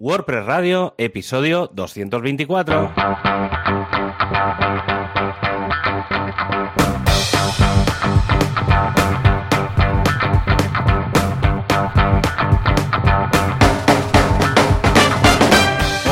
WordPress 0.00 0.46
Radio, 0.46 0.94
episodio 0.96 1.68
224. 1.74 2.92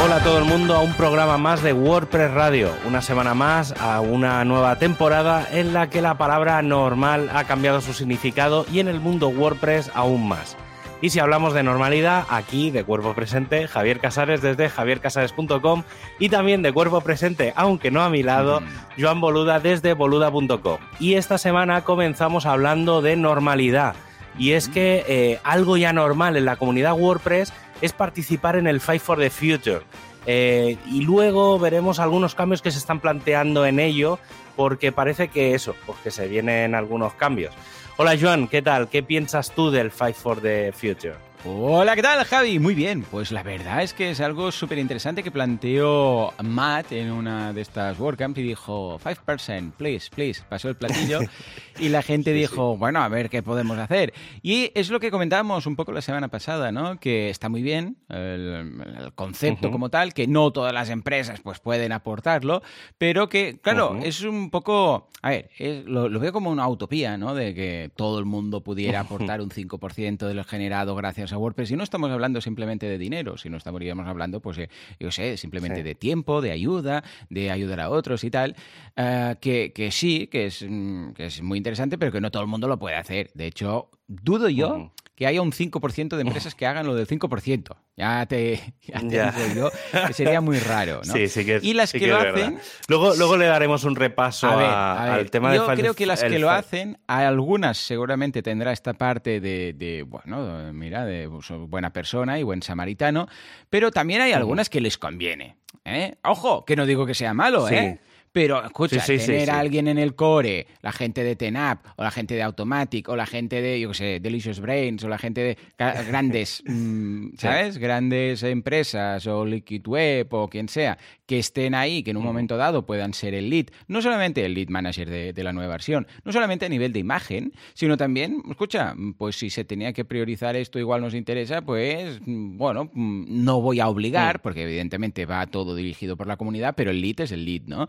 Hola 0.03 0.17
a 0.17 0.21
todo 0.25 0.39
el 0.39 0.47
mundo 0.47 0.75
a 0.75 0.81
un 0.81 0.93
programa 0.95 1.39
más 1.39 1.63
de 1.63 1.73
WordPress 1.73 2.33
Radio, 2.33 2.73
una 2.89 3.01
semana 3.01 3.35
más 3.35 3.73
a 3.81 4.01
una 4.01 4.45
nueva 4.45 4.81
temporada 4.81 5.47
en 5.53 5.73
la 5.73 5.89
que 5.91 6.03
la 6.03 6.19
palabra 6.19 6.61
normal 6.61 7.31
ha 7.33 7.45
cambiado 7.45 7.81
su 7.81 7.93
significado 7.93 8.67
y 8.73 8.81
en 8.81 8.89
el 8.89 8.99
mundo 8.99 9.29
WordPress 9.29 9.93
aún 9.95 10.27
más. 10.27 10.57
Y 11.03 11.11
si 11.11 11.19
hablamos 11.19 11.53
de 11.53 11.63
normalidad, 11.63 12.25
aquí 12.31 12.71
de 12.71 12.83
cuerpo 12.83 13.13
presente, 13.13 13.69
Javier 13.69 14.01
Casares 14.01 14.41
desde 14.41 14.71
javiercasares.com 14.71 15.83
y 16.19 16.31
también 16.31 16.63
de 16.63 16.73
cuerpo 16.73 17.03
presente, 17.03 17.53
aunque 17.55 17.91
no 17.91 18.03
a 18.03 18.09
mi 18.09 18.23
lado, 18.23 18.63
Joan 18.99 19.21
Boluda 19.21 19.61
desde 19.61 19.93
boluda.com. 19.93 20.79
Y 20.99 21.15
esta 21.15 21.37
semana 21.37 21.85
comenzamos 21.85 22.47
hablando 22.47 23.03
de 23.03 23.17
normalidad. 23.17 23.95
Y 24.39 24.53
es 24.53 24.69
que 24.69 25.05
eh, 25.07 25.41
algo 25.45 25.77
ya 25.77 25.93
normal 25.93 26.37
en 26.37 26.47
la 26.47 26.57
comunidad 26.57 26.95
WordPress 26.95 27.53
es 27.83 27.93
participar 27.93 28.57
en 28.57 28.67
el 28.67 28.81
Fight 28.81 29.03
for 29.03 29.19
the 29.19 29.31
Future. 29.31 29.83
Eh, 30.27 30.77
y 30.87 31.03
luego 31.03 31.59
veremos 31.59 32.01
algunos 32.01 32.35
cambios 32.35 32.63
que 32.63 32.71
se 32.71 32.79
están 32.79 33.01
planteando 33.01 33.67
en 33.67 33.81
ello, 33.81 34.19
porque 34.57 34.93
parece 34.93 35.29
que 35.29 35.55
eso, 35.55 35.75
pues 35.85 35.99
que 36.03 36.11
se 36.11 36.27
vienen 36.27 36.75
algunos 36.75 37.13
cambios. 37.15 37.55
Hola 37.99 38.15
Joan, 38.21 38.47
¿qué 38.47 38.61
tal? 38.61 38.91
¿Qué 38.91 39.03
piensas 39.03 39.51
tú 39.53 39.71
del 39.71 39.91
Fight 39.91 40.17
for 40.17 40.39
the 40.43 40.71
Future? 40.71 41.26
Hola, 41.49 41.95
¿qué 41.95 42.03
tal, 42.03 42.25
Javi? 42.25 42.59
Muy 42.59 42.75
bien. 42.75 43.03
Pues 43.09 43.31
la 43.31 43.45
verdad 43.45 43.81
es 43.81 43.95
que 43.95 44.11
es 44.11 44.21
algo 44.21 44.51
súper 44.51 44.79
interesante 44.79 45.23
que 45.23 45.31
planteó 45.31 46.35
Matt 46.43 46.91
en 46.91 47.13
una 47.13 47.53
de 47.53 47.61
estas 47.61 48.01
WordCamp 48.01 48.37
y 48.39 48.43
dijo, 48.43 48.99
5%, 48.99 49.71
please, 49.77 50.11
please. 50.13 50.43
Pasó 50.49 50.69
el 50.69 50.75
platillo 50.75 51.21
y 51.79 51.89
la 51.89 52.03
gente 52.03 52.33
sí, 52.33 52.39
dijo, 52.41 52.73
sí. 52.73 52.79
bueno, 52.81 53.01
a 53.01 53.09
ver 53.09 53.31
qué 53.31 53.45
podemos 53.45 53.79
hacer. 53.79 54.13
Y 54.43 54.73
es 54.75 54.91
lo 54.91 54.99
que 54.99 55.13
comentábamos 55.13 55.67
un 55.67 55.77
poco 55.77 55.93
la 55.93 56.03
semana 56.03 56.27
pasada, 56.27 56.73
¿no? 56.73 56.99
Que 56.99 57.31
está 57.31 57.49
muy 57.49 57.63
bien 57.63 57.97
el, 58.09 58.83
el 58.99 59.13
concepto 59.15 59.69
uh 59.69 59.71
-huh. 59.71 59.73
como 59.73 59.89
tal, 59.89 60.15
que 60.15 60.27
no 60.27 60.51
todas 60.51 60.73
las 60.73 60.91
empresas 60.91 61.41
pues 61.41 61.61
pueden 61.61 61.93
aportarlo, 61.93 62.61
pero 62.99 63.29
que, 63.29 63.61
claro, 63.63 63.93
uh 63.93 63.95
-huh. 63.99 64.05
es 64.05 64.23
un 64.23 64.51
poco, 64.51 65.11
a 65.23 65.31
ver, 65.31 65.51
es, 65.59 65.85
lo, 65.85 66.09
lo, 66.09 66.19
veo 66.19 66.33
como 66.33 66.51
una 66.51 66.67
utopía, 66.67 67.17
¿no? 67.17 67.37
De 67.37 67.55
que 67.55 67.93
todo 67.95 68.19
el 68.19 68.25
mundo 68.25 68.63
pudiera 68.63 68.99
aportar 68.99 69.41
un 69.41 69.51
5% 69.51 70.27
de 70.27 70.35
lo 70.35 70.43
generado 70.43 70.97
gracias 70.97 71.33
a 71.33 71.36
WordPress. 71.39 71.71
Y 71.71 71.77
no 71.77 71.85
estamos 71.85 72.11
hablando 72.11 72.41
simplemente 72.41 72.87
de 72.87 72.99
dinero, 72.99 73.37
sino 73.37 73.57
estaríamos 73.57 74.07
hablando, 74.07 74.41
pues, 74.41 74.59
eh, 74.59 74.69
yo 74.99 75.11
sé, 75.11 75.37
simplemente 75.37 75.79
sí. 75.79 75.83
de 75.83 75.95
tiempo, 75.95 76.41
de 76.41 76.51
ayuda, 76.51 77.05
de 77.31 77.51
ayudar 77.51 77.81
a 77.81 77.91
otros 77.91 78.25
y 78.25 78.31
tal. 78.31 78.57
Uh, 78.97 79.37
que, 79.41 79.73
que, 79.75 79.91
sí, 79.91 80.27
que 80.27 80.47
es, 80.47 80.65
mm, 80.67 81.13
que 81.13 81.27
es 81.27 81.43
muy 81.43 81.59
interesante, 81.59 81.99
pero 81.99 82.13
que 82.13 82.21
no 82.21 82.31
todo 82.31 82.43
el 82.43 82.49
mundo 82.49 82.69
lo 82.69 82.79
puede 82.79 82.97
hacer. 82.97 83.31
De 83.35 83.47
hecho, 83.47 83.91
dudo 84.07 84.49
yo. 84.49 84.69
Uh 84.69 84.79
-huh 84.79 85.06
que 85.17 85.27
haya 85.27 85.41
un 85.41 85.51
5% 85.51 86.15
de 86.15 86.21
empresas 86.21 86.55
que 86.55 86.67
hagan 86.67 86.87
lo 86.87 86.95
del 86.95 87.09
5%. 87.09 87.75
Ya 87.97 88.27
te, 88.27 88.75
ya 88.83 89.01
te 89.01 89.09
ya. 89.09 89.33
digo 89.33 89.71
yo 89.95 90.07
que 90.07 90.13
sería 90.13 90.43
muy 90.43 90.59
raro, 90.59 91.01
¿no? 91.05 91.13
Sí, 91.15 91.27
sí 91.29 91.45
que 91.45 91.57
es, 91.57 91.65
Y 91.65 91.73
las 91.73 91.91
sí 91.91 91.99
que, 91.99 92.05
que 92.05 92.11
lo 92.11 92.19
hacen... 92.19 92.59
Luego, 92.87 93.15
luego 93.17 93.39
le 93.39 93.47
daremos 93.47 93.85
un 93.85 93.97
repaso 93.97 94.47
a 94.47 94.57
ver, 94.57 94.67
a, 94.67 95.03
a 95.03 95.05
ver, 95.05 95.15
al 95.15 95.31
tema 95.31 95.51
de... 95.51 95.57
Yo 95.57 95.67
creo 95.67 95.95
que 95.95 96.05
las 96.05 96.23
que 96.23 96.39
lo 96.39 96.51
hacen, 96.51 96.99
algunas 97.07 97.79
seguramente 97.79 98.43
tendrá 98.43 98.73
esta 98.73 98.93
parte 98.93 99.41
de, 99.41 99.73
de 99.73 100.03
bueno, 100.03 100.73
mira, 100.75 101.07
de 101.07 101.27
buena 101.27 101.95
persona 101.95 102.39
y 102.39 102.43
buen 102.43 102.63
samaritano, 102.63 103.27
pero 103.71 103.91
también 103.91 104.21
hay 104.21 104.33
algunas 104.33 104.69
que 104.69 104.83
les 104.83 104.99
conviene. 104.99 105.57
¿eh? 105.87 106.17
Ojo, 106.25 106.67
que 106.67 106.77
no 106.77 106.85
digo 106.85 107.07
que 107.07 107.15
sea 107.15 107.33
malo, 107.33 107.67
sí. 107.69 107.99
Pero 108.37 108.63
escucha, 108.63 109.01
sí, 109.01 109.19
sí, 109.19 109.29
tener 109.29 109.45
sí, 109.47 109.51
a 109.51 109.59
alguien 109.59 109.89
en 109.89 109.97
el 109.97 110.15
core, 110.15 110.67
la 110.83 110.93
gente 110.93 111.25
de 111.25 111.37
Tenap, 111.37 111.87
o 111.97 112.03
la 112.03 112.11
gente 112.11 112.35
de 112.35 112.43
Automatic, 112.43 113.09
o 113.09 113.17
la 113.17 113.25
gente 113.25 113.63
de, 113.63 113.81
yo 113.81 113.89
qué 113.89 113.95
sé, 113.95 114.21
Delicious 114.21 114.61
Brains, 114.61 115.03
o 115.05 115.09
la 115.09 115.17
gente 115.17 115.41
de 115.41 115.59
grandes, 116.07 116.63
mmm, 116.67 117.29
¿sabes? 117.39 117.79
Grandes 117.79 118.43
empresas, 118.43 119.27
o 119.27 119.47
Liquid 119.47 119.87
Web, 119.87 120.35
o 120.35 120.51
quien 120.51 120.69
sea, 120.69 120.99
que 121.25 121.39
estén 121.39 121.75
ahí, 121.75 122.03
que 122.03 122.11
en 122.11 122.19
un 122.19 122.25
momento 122.25 122.59
dado 122.59 122.85
puedan 122.85 123.15
ser 123.15 123.33
el 123.33 123.49
lead, 123.49 123.69
no 123.89 124.03
solamente 124.03 124.45
el 124.45 124.53
lead 124.53 124.69
manager 124.69 125.09
de, 125.09 125.33
de, 125.33 125.43
la 125.43 125.55
nueva 125.55 125.73
versión, 125.73 126.07
no 126.23 126.31
solamente 126.31 126.67
a 126.67 126.69
nivel 126.69 126.93
de 126.93 126.99
imagen, 126.99 127.55
sino 127.73 127.97
también, 127.97 128.43
escucha, 128.51 128.95
pues 129.17 129.37
si 129.37 129.49
se 129.49 129.65
tenía 129.65 129.95
que 129.95 130.05
priorizar 130.05 130.57
esto 130.57 130.79
igual 130.79 131.01
nos 131.01 131.15
interesa, 131.15 131.63
pues 131.63 132.21
bueno, 132.27 132.91
no 132.95 133.63
voy 133.63 133.81
a 133.81 133.89
obligar, 133.89 134.43
porque 134.43 134.65
evidentemente 134.65 135.25
va 135.25 135.47
todo 135.47 135.75
dirigido 135.75 136.19
por 136.19 136.27
la 136.27 136.37
comunidad, 136.37 136.75
pero 136.77 136.91
el 136.91 137.01
lead 137.01 137.23
es 137.23 137.33
el 137.33 137.47
lead, 137.47 137.63
¿no? 137.63 137.89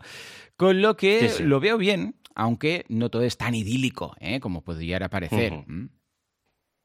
Con 0.56 0.82
lo 0.82 0.96
que 0.96 1.28
sí, 1.28 1.28
sí. 1.28 1.42
lo 1.44 1.60
veo 1.60 1.78
bien, 1.78 2.16
aunque 2.34 2.84
no 2.88 3.10
todo 3.10 3.22
es 3.22 3.36
tan 3.36 3.54
idílico 3.54 4.16
¿eh? 4.20 4.40
como 4.40 4.62
podría 4.62 5.08
parecer. 5.08 5.52
Uh 5.52 5.64
-huh. 5.66 5.88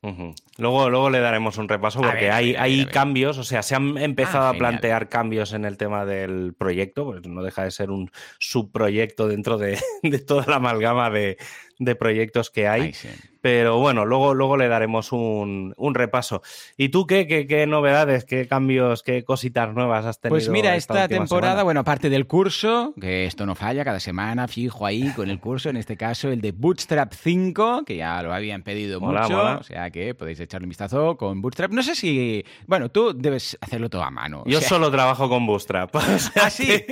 Uh 0.03 0.09
-huh. 0.09 0.35
Luego, 0.57 0.89
luego 0.89 1.09
le 1.09 1.19
daremos 1.19 1.57
un 1.57 1.69
repaso 1.69 2.01
porque 2.01 2.25
ver, 2.25 2.31
hay, 2.31 2.51
ver, 2.51 2.61
hay 2.61 2.85
cambios, 2.87 3.37
o 3.37 3.43
sea, 3.43 3.63
se 3.63 3.73
han 3.73 3.97
empezado 3.97 4.47
ah, 4.47 4.49
a 4.49 4.53
plantear 4.53 5.07
cambios 5.07 5.53
en 5.53 5.63
el 5.63 5.77
tema 5.77 6.05
del 6.05 6.53
proyecto, 6.53 7.05
pues 7.05 7.25
no 7.25 7.41
deja 7.41 7.63
de 7.63 7.71
ser 7.71 7.89
un 7.89 8.11
subproyecto 8.37 9.29
dentro 9.29 9.57
de, 9.57 9.79
de 10.03 10.19
toda 10.19 10.45
la 10.45 10.57
amalgama 10.57 11.09
de, 11.09 11.37
de 11.79 11.95
proyectos 11.95 12.49
que 12.49 12.67
hay. 12.67 12.81
Ay, 12.81 12.93
sí. 12.93 13.09
Pero 13.43 13.77
bueno, 13.77 14.05
luego, 14.05 14.33
luego 14.33 14.55
le 14.55 14.69
daremos 14.69 15.11
un, 15.11 15.73
un 15.75 15.95
repaso. 15.95 16.41
¿Y 16.77 16.87
tú 16.87 17.05
qué, 17.05 17.27
qué, 17.27 17.45
qué, 17.45 17.67
novedades, 17.67 18.23
qué 18.23 18.47
cambios, 18.47 19.03
qué 19.03 19.25
cositas 19.25 19.73
nuevas 19.73 20.05
has 20.05 20.21
tenido? 20.21 20.33
Pues 20.33 20.47
mira, 20.47 20.77
esta, 20.77 20.93
esta 20.93 21.07
temporada, 21.09 21.55
semana? 21.55 21.63
bueno, 21.63 21.79
aparte 21.81 22.09
del 22.09 22.25
curso, 22.25 22.93
que 23.01 23.25
esto 23.25 23.45
no 23.45 23.55
falla, 23.55 23.83
cada 23.83 23.99
semana 23.99 24.47
fijo 24.47 24.85
ahí 24.85 25.11
con 25.13 25.29
el 25.29 25.41
curso, 25.41 25.69
en 25.69 25.75
este 25.75 25.97
caso 25.97 26.29
el 26.29 26.39
de 26.39 26.53
Bootstrap 26.53 27.11
5, 27.11 27.83
que 27.85 27.97
ya 27.97 28.23
lo 28.23 28.33
habían 28.33 28.63
pedido 28.63 29.01
mola, 29.01 29.23
mucho, 29.23 29.35
mola. 29.35 29.57
o 29.57 29.63
sea 29.63 29.91
que 29.91 30.15
podéis 30.15 30.39
echarle 30.39 30.63
un 30.63 30.69
vistazo 30.69 31.17
con 31.17 31.41
Bootstrap. 31.41 31.69
No 31.73 31.83
sé 31.83 31.95
si, 31.95 32.45
bueno, 32.65 32.91
tú 32.91 33.11
debes 33.13 33.57
hacerlo 33.59 33.89
todo 33.89 34.03
a 34.03 34.09
mano. 34.09 34.43
Yo 34.45 34.59
o 34.59 34.61
sea... 34.61 34.69
solo 34.69 34.89
trabajo 34.89 35.27
con 35.27 35.45
Bootstrap. 35.45 35.93
O 36.13 36.19
sea 36.19 36.45
ah, 36.45 36.49
sí. 36.49 36.85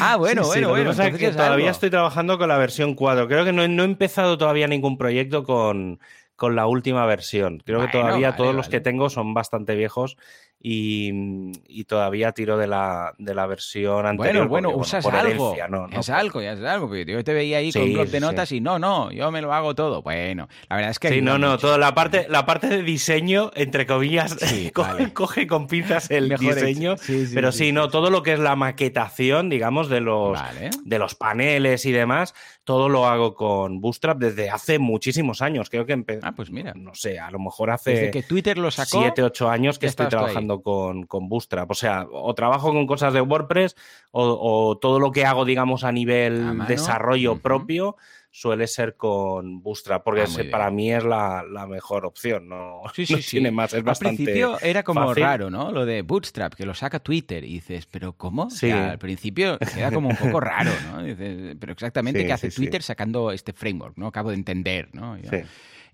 Ah, 0.00 0.16
bueno, 0.16 0.44
sí, 0.44 0.50
bueno, 0.50 0.92
sí, 0.92 1.00
bueno. 1.00 1.18
Que 1.18 1.30
todavía 1.30 1.66
algo. 1.66 1.70
estoy 1.70 1.90
trabajando 1.90 2.38
con 2.38 2.48
la 2.48 2.58
versión 2.58 2.94
4. 2.94 3.26
Creo 3.26 3.44
que 3.44 3.52
no, 3.52 3.66
no 3.66 3.82
he 3.82 3.86
empezado 3.86 4.38
todavía 4.38 4.68
ningún 4.68 4.98
proyecto 4.98 5.42
con, 5.44 5.95
con 6.36 6.54
la 6.54 6.66
última 6.66 7.04
versión. 7.06 7.58
Creo 7.64 7.78
bueno, 7.78 7.90
que 7.90 7.98
todavía 7.98 8.28
vale, 8.28 8.36
todos 8.36 8.48
vale. 8.48 8.56
los 8.58 8.68
que 8.68 8.80
tengo 8.80 9.10
son 9.10 9.34
bastante 9.34 9.74
viejos 9.74 10.16
y, 10.58 11.52
y 11.68 11.84
todavía 11.84 12.32
tiro 12.32 12.56
de 12.56 12.66
la, 12.66 13.14
de 13.18 13.34
la 13.34 13.46
versión 13.46 14.06
anterior. 14.06 14.48
Bueno, 14.48 14.48
bueno, 14.48 14.68
porque, 14.70 14.80
usas 14.82 15.04
bueno, 15.04 15.18
algo. 15.18 15.44
Herencia, 15.52 15.68
no, 15.68 15.86
no, 15.86 16.00
es 16.00 16.10
algo, 16.10 16.42
ya 16.42 16.52
es 16.52 16.62
algo. 16.62 16.88
Porque 16.88 17.04
yo 17.04 17.22
te 17.22 17.34
veía 17.34 17.58
ahí 17.58 17.70
sí, 17.70 17.78
con 17.78 17.88
un 17.88 17.94
blog 17.94 18.08
de 18.08 18.20
notas 18.20 18.48
sí. 18.48 18.56
y 18.56 18.60
no, 18.60 18.78
no, 18.78 19.12
yo 19.12 19.30
me 19.30 19.42
lo 19.42 19.52
hago 19.52 19.74
todo. 19.74 20.02
Bueno, 20.02 20.48
la 20.68 20.76
verdad 20.76 20.90
es 20.90 20.98
que. 20.98 21.08
Sí, 21.10 21.20
no, 21.20 21.38
no, 21.38 21.58
toda 21.58 21.78
la 21.78 21.94
parte, 21.94 22.26
la 22.28 22.46
parte 22.46 22.68
de 22.68 22.82
diseño, 22.82 23.50
entre 23.54 23.86
comillas, 23.86 24.36
sí, 24.40 24.70
coge, 24.74 24.92
vale. 24.92 25.12
coge, 25.12 25.46
con 25.46 25.66
pinzas 25.66 26.10
el 26.10 26.28
Mejor 26.28 26.54
diseño. 26.54 26.96
Pero 27.34 27.52
sí, 27.52 27.72
no, 27.72 27.88
todo 27.88 28.10
lo 28.10 28.22
que 28.22 28.32
es 28.32 28.38
la 28.38 28.56
maquetación, 28.56 29.48
digamos, 29.50 29.88
de 29.88 30.00
los, 30.00 30.32
vale. 30.32 30.70
de 30.84 30.98
los 30.98 31.14
paneles 31.14 31.84
y 31.84 31.92
demás, 31.92 32.34
todo 32.64 32.88
lo 32.88 33.06
hago 33.06 33.34
con 33.34 33.80
Bootstrap 33.80 34.18
desde 34.18 34.50
hace 34.50 34.78
muchísimos 34.78 35.42
años. 35.42 35.70
Creo 35.70 35.86
que 35.86 35.92
empecé. 35.92 36.20
Ah, 36.24 36.32
pues 36.32 36.50
mira. 36.50 36.72
No 36.74 36.94
sé, 36.94 37.18
a 37.18 37.30
lo 37.30 37.38
mejor 37.38 37.70
hace. 37.70 37.90
Desde 37.90 38.10
que 38.10 38.22
Twitter 38.22 38.58
lo 38.58 38.70
sacó. 38.70 39.00
7, 39.00 39.22
8 39.22 39.50
años 39.50 39.78
que 39.78 39.86
estoy 39.86 40.08
trabajando 40.08 40.45
con, 40.62 41.04
con 41.04 41.28
Bootstrap. 41.28 41.70
O 41.70 41.74
sea, 41.74 42.06
o 42.10 42.34
trabajo 42.34 42.72
con 42.72 42.86
cosas 42.86 43.12
de 43.12 43.20
WordPress 43.20 43.76
o, 44.10 44.22
o 44.24 44.78
todo 44.78 45.00
lo 45.00 45.12
que 45.12 45.24
hago, 45.24 45.44
digamos, 45.44 45.84
a 45.84 45.92
nivel 45.92 46.60
a 46.60 46.64
desarrollo 46.66 47.32
uh 47.32 47.36
-huh. 47.36 47.42
propio 47.42 47.96
suele 48.36 48.66
ser 48.66 48.96
con 48.96 49.62
Bootstrap, 49.62 50.04
porque 50.04 50.22
ah, 50.22 50.42
para 50.50 50.70
mí 50.70 50.92
es 50.92 51.02
la, 51.02 51.42
la, 51.42 51.66
mejor 51.66 52.04
opción, 52.04 52.50
no, 52.50 52.82
sí, 52.94 53.06
sí, 53.06 53.14
no 53.14 53.18
sí. 53.22 53.30
tiene 53.30 53.50
más, 53.50 53.72
es 53.72 53.78
Al 53.78 53.82
bastante 53.82 54.16
principio 54.16 54.60
era 54.60 54.82
como 54.82 55.06
fácil. 55.06 55.22
raro, 55.22 55.48
¿no? 55.48 55.72
Lo 55.72 55.86
de 55.86 56.02
Bootstrap, 56.02 56.52
que 56.52 56.66
lo 56.66 56.74
saca 56.74 57.00
Twitter, 57.00 57.44
y 57.44 57.54
dices, 57.54 57.86
¿pero 57.86 58.12
cómo? 58.12 58.50
Sí. 58.50 58.66
O 58.66 58.68
sea, 58.68 58.90
al 58.90 58.98
principio 58.98 59.58
era 59.74 59.90
como 59.90 60.10
un 60.10 60.16
poco 60.16 60.38
raro, 60.40 60.70
¿no? 60.92 61.02
Dices, 61.02 61.56
pero 61.58 61.72
exactamente 61.72 62.26
qué 62.26 62.32
hace 62.34 62.50
Twitter 62.50 62.82
sacando 62.82 63.32
este 63.32 63.54
framework, 63.54 63.96
¿no? 63.96 64.08
Acabo 64.08 64.28
de 64.28 64.36
entender, 64.36 64.90
¿no? 64.92 65.16
Sí. 65.16 65.38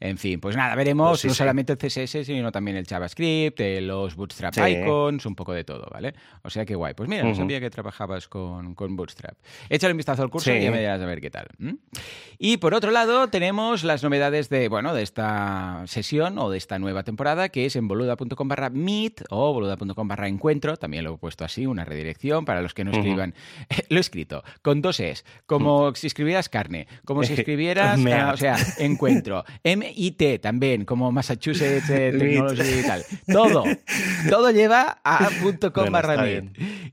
En 0.05 0.19
fin, 0.19 0.41
pues 0.41 0.57
nada, 0.57 0.75
veremos 0.75 1.11
pues 1.11 1.21
sí, 1.21 1.29
no 1.29 1.33
sí. 1.35 1.39
solamente 1.39 1.75
el 1.75 1.79
CSS, 1.79 2.27
sino 2.27 2.51
también 2.51 2.77
el 2.77 2.85
JavaScript, 2.85 3.61
eh, 3.61 3.81
los 3.81 4.17
Bootstrap 4.17 4.53
Sí. 4.53 4.61
icons, 4.61 5.25
un 5.27 5.37
poco 5.37 5.53
de 5.53 5.63
todo, 5.63 5.87
¿vale? 5.93 6.13
O 6.43 6.51
sea 6.51 6.65
que 6.67 6.75
guay. 6.75 6.95
Pues 6.95 7.09
mira, 7.09 7.23
no 7.23 7.33
sabía 7.37 7.61
que 7.61 7.71
trabajabas 7.71 8.27
con, 8.27 8.75
con 8.75 8.97
Bootstrap. 8.97 9.39
Échale 9.69 9.93
un 9.93 9.99
vistazo 9.99 10.25
al 10.25 10.31
curso 10.31 10.53
y 10.53 10.61
ya 10.61 10.73
me 10.73 10.81
dirás 10.81 11.01
a 11.01 11.07
ver 11.07 11.21
qué 11.21 11.31
tal. 11.31 11.47
Y 12.37 12.57
por 12.57 12.75
otro 12.75 12.91
lado, 12.91 13.29
tenemos 13.29 13.85
las 13.85 14.03
novedades 14.03 14.49
de, 14.49 14.67
bueno, 14.69 14.93
de 14.93 15.05
esta 15.05 15.85
sesión 15.87 16.37
o 16.39 16.51
de 16.51 16.59
esta 16.59 16.81
nueva 16.81 17.05
temporada, 17.05 17.51
que 17.51 17.67
es 17.67 17.77
en 17.77 17.87
boluda.com 17.87 18.49
barra 18.49 18.71
meet 18.71 19.23
o 19.31 19.53
boluda.com 19.53 20.09
barra 20.09 20.27
encuentro. 20.27 20.77
También 20.77 21.05
lo 21.05 21.15
he 21.15 21.19
puesto 21.19 21.45
así, 21.45 21.65
una 21.65 21.85
redirección 21.85 22.45
para 22.45 22.61
los 22.61 22.75
que 22.75 22.83
no 22.83 22.91
escriban. 22.91 23.35
lo 23.89 23.99
he 23.99 24.01
escrito 24.01 24.43
con 24.63 24.83
dos 24.83 24.99
es, 24.99 25.25
como 25.47 25.95
si 25.95 26.09
escribieras 26.09 26.49
carne, 26.49 26.89
como 27.05 27.23
si 27.23 27.35
escribieras, 27.39 28.01
ah, 28.13 28.33
o 28.35 28.37
sea, 28.37 28.57
encuentro. 28.79 29.45
M 29.63 29.92
MIT 29.93 30.41
también, 30.41 30.85
como 30.85 31.13
Massachusetts 31.13 31.89
eh, 31.91 32.13
Technology 32.19 32.81
y 32.81 32.83
tal. 32.83 33.03
Todo, 33.27 33.65
todo 34.29 34.51
lleva 34.51 35.01
a 35.05 35.29
.com 35.73 35.91
barra 35.91 36.43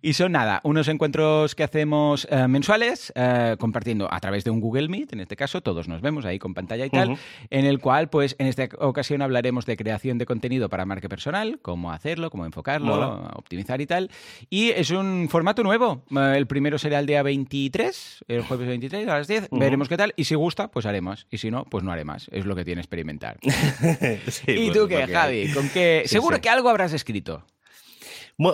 Y 0.01 0.13
son 0.13 0.34
nada, 0.34 0.62
unos 0.63 0.88
encuentros 0.88 1.56
que 1.56 1.63
hacemos 1.63 2.28
eh, 2.30 2.48
mensuales, 2.48 3.12
eh, 3.16 3.56
compartiendo 3.60 4.12
a 4.12 4.19
través 4.19 4.44
de 4.44 4.51
un 4.51 4.60
Google 4.60 4.90
Meet, 4.90 5.13
en 5.13 5.22
este 5.22 5.36
caso, 5.36 5.62
todos 5.62 5.88
nos 5.88 6.01
vemos 6.01 6.25
ahí 6.25 6.40
con 6.40 6.54
pantalla 6.54 6.86
y 6.86 6.90
tal, 6.90 7.18
en 7.50 7.66
el 7.66 7.80
cual, 7.80 8.10
pues, 8.10 8.36
en 8.40 8.48
esta 8.48 8.68
ocasión 8.80 9.22
hablaremos 9.22 9.66
de 9.66 9.78
creación 9.78 10.18
de 10.18 10.25
contenido 10.25 10.69
para 10.69 10.86
marca 10.86 11.10
personal, 11.10 11.60
cómo 11.62 11.92
hacerlo, 11.92 12.30
cómo 12.30 12.46
enfocarlo, 12.46 13.30
optimizar 13.36 13.81
y 13.81 13.88
tal. 13.88 14.10
Y 14.50 14.69
es 14.69 14.92
un 14.92 15.28
formato 15.30 15.63
nuevo. 15.63 16.04
El 16.10 16.48
primero 16.48 16.78
será 16.78 17.00
el 17.00 17.06
día 17.06 17.24
23, 17.24 18.25
el 18.28 18.44
jueves 18.44 18.68
23 18.68 19.07
a 19.07 19.18
las 19.18 19.28
10. 19.28 19.50
Veremos 19.51 19.90
qué 19.90 19.98
tal. 19.98 20.13
Y 20.16 20.25
si 20.25 20.36
gusta, 20.36 20.69
pues 20.69 20.86
haremos. 20.86 21.28
Y 21.30 21.38
si 21.38 21.51
no, 21.51 21.66
pues 21.66 21.84
no 21.84 21.92
haré 21.92 22.06
más. 22.06 22.28
Es 22.31 22.46
lo 22.46 22.56
que 22.56 22.66
tiene 22.66 22.81
experimentar. 22.89 23.38
¿Y 24.47 24.71
tú 24.71 24.88
qué, 24.88 25.06
Javi? 25.06 25.51
¿Con 25.53 25.69
qué? 25.69 26.03
Seguro 26.07 26.41
que 26.41 26.50
algo 26.50 26.69
habrás 26.69 26.91
escrito. 26.94 27.45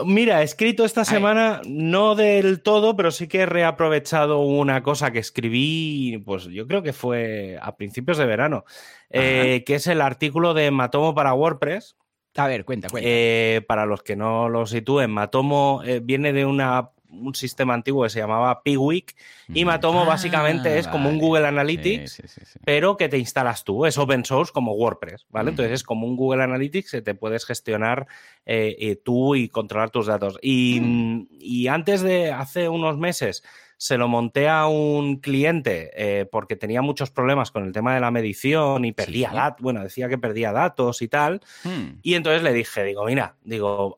Mira, 0.04 0.42
he 0.42 0.44
escrito 0.44 0.84
esta 0.84 1.06
semana, 1.06 1.62
no 1.68 2.16
del 2.16 2.64
todo, 2.64 2.96
pero 2.96 3.12
sí 3.12 3.28
que 3.28 3.42
he 3.42 3.46
reaprovechado 3.46 4.40
una 4.40 4.82
cosa 4.82 5.12
que 5.12 5.20
escribí, 5.20 6.18
pues 6.26 6.46
yo 6.46 6.66
creo 6.66 6.82
que 6.82 6.92
fue 6.92 7.60
a 7.62 7.76
principios 7.76 8.18
de 8.18 8.26
verano, 8.26 8.66
eh, 9.12 9.64
que 9.64 9.76
es 9.76 9.86
el 9.86 10.02
artículo 10.02 10.56
de 10.56 10.72
Matomo 10.72 11.14
para 11.14 11.36
WordPress. 11.36 11.98
A 12.36 12.48
ver, 12.48 12.66
cuenta, 12.66 12.90
cuenta. 12.90 13.08
Eh, 13.08 13.62
para 13.68 13.86
los 13.86 14.02
que 14.02 14.16
no 14.16 14.50
lo 14.50 14.66
sitúen, 14.66 15.12
Matomo 15.12 15.84
eh, 15.86 16.02
viene 16.04 16.34
de 16.34 16.46
una 16.46 16.90
un 17.22 17.36
sistema 17.36 17.74
antiguo 17.74 18.04
que 18.04 18.10
se 18.10 18.20
llamaba 18.20 18.62
Piwik 18.64 19.16
y 19.50 19.66
Matomo 19.66 20.06
básicamente 20.06 20.78
es 20.78 20.88
como 20.88 21.10
un 21.10 21.20
Google 21.20 21.48
Analytics, 21.48 22.22
pero 22.64 22.98
que 22.98 23.10
te 23.10 23.18
instalas 23.18 23.64
tú. 23.64 23.86
Es 23.86 23.98
open 23.98 24.26
source 24.26 24.52
como 24.52 24.74
WordPress, 24.74 25.26
¿vale? 25.30 25.52
Entonces 25.52 25.74
es 25.74 25.84
como 25.84 26.08
un 26.08 26.16
Google 26.16 26.44
Analytics 26.44 26.92
que 26.92 27.02
te 27.02 27.16
puedes 27.16 27.46
gestionar 27.46 28.08
eh, 28.46 28.76
eh, 28.80 28.96
tú 28.96 29.36
y 29.36 29.50
controlar 29.50 29.90
tus 29.90 30.08
datos. 30.08 30.38
Y, 30.42 30.80
mm. 30.82 31.28
y 31.40 31.68
antes 31.68 32.02
de 32.02 32.32
hace 32.32 32.70
unos 32.70 32.98
meses 32.98 33.44
se 33.78 33.98
lo 33.98 34.08
monté 34.08 34.48
a 34.48 34.68
un 34.68 35.18
cliente 35.18 35.92
eh, 35.96 36.26
porque 36.26 36.56
tenía 36.56 36.82
muchos 36.82 37.12
problemas 37.12 37.52
con 37.52 37.66
el 37.66 37.72
tema 37.72 37.94
de 37.94 38.00
la 38.00 38.12
medición 38.12 38.86
y 38.86 38.92
perdía 38.92 39.32
datos, 39.34 39.62
bueno, 39.62 39.84
decía 39.84 40.10
que 40.10 40.18
perdía 40.18 40.52
datos 40.52 41.02
y 41.02 41.08
tal. 41.08 41.42
Hmm. 41.64 42.00
Y 42.02 42.16
entonces 42.16 42.44
le 42.44 42.54
dije, 42.54 42.84
digo, 42.84 43.06
mira, 43.06 43.36
digo, 43.44 43.98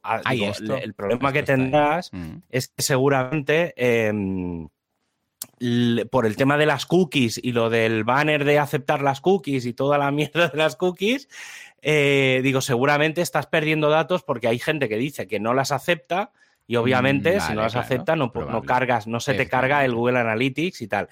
el 0.81 0.93
problema 0.93 1.31
que 1.31 1.43
tendrás 1.43 2.11
hmm. 2.11 2.37
es 2.49 2.67
que 2.69 2.81
seguramente... 2.81 3.73
Em, 3.77 4.67
por 6.11 6.27
el 6.27 6.35
tema 6.35 6.57
de 6.57 6.67
las 6.67 6.85
cookies 6.85 7.39
y 7.41 7.51
lo 7.51 7.71
del 7.71 8.03
banner 8.03 8.45
de 8.45 8.59
aceptar 8.59 9.01
las 9.01 9.21
cookies 9.21 9.65
y 9.65 9.73
toda 9.73 9.97
la 9.97 10.11
mierda 10.11 10.49
de 10.49 10.57
las 10.57 10.75
cookies, 10.75 11.29
eh, 11.81 12.41
digo, 12.43 12.61
seguramente 12.61 13.21
estás 13.21 13.47
perdiendo 13.47 13.89
datos 13.89 14.23
porque 14.23 14.47
hay 14.47 14.59
gente 14.59 14.89
que 14.89 14.97
dice 14.97 15.27
que 15.27 15.39
no 15.39 15.53
las 15.53 15.71
acepta 15.71 16.31
y 16.67 16.75
obviamente, 16.75 17.37
mm, 17.37 17.41
si 17.41 17.53
no 17.53 17.61
las 17.61 17.75
acepta, 17.77 18.15
no, 18.17 18.31
no, 18.35 18.61
cargas, 18.63 19.07
no 19.07 19.21
se 19.21 19.33
te 19.33 19.47
carga 19.47 19.85
el 19.85 19.95
Google 19.95 20.19
Analytics 20.19 20.81
y 20.81 20.87
tal. 20.87 21.07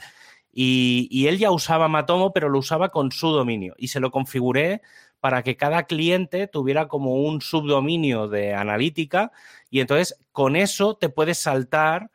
Y, 0.52 1.28
él 1.28 1.38
ya 1.38 1.52
usaba 1.52 1.88
Matomo, 1.88 2.34
pero 2.34 2.50
lo 2.50 2.60
usaba 2.60 2.90
con 2.90 3.12
su 3.12 3.30
dominio. 3.30 3.74
Y 3.78 3.88
se 3.88 4.00
lo 4.02 4.12
configuré 4.12 4.81
para 5.19 5.44
que 5.44 5.56
cada 5.56 5.84
cliente 5.84 6.48
tuviera 6.48 6.88
como 6.88 7.16
un 7.16 7.42
subdominio 7.42 8.28
de 8.28 8.54
analítica. 8.54 9.31
Y 9.69 9.80
entonces 9.80 10.18
con 10.31 10.56
eso 10.56 10.96
te 10.96 11.10
puedes 11.10 11.40
saltar 11.40 12.12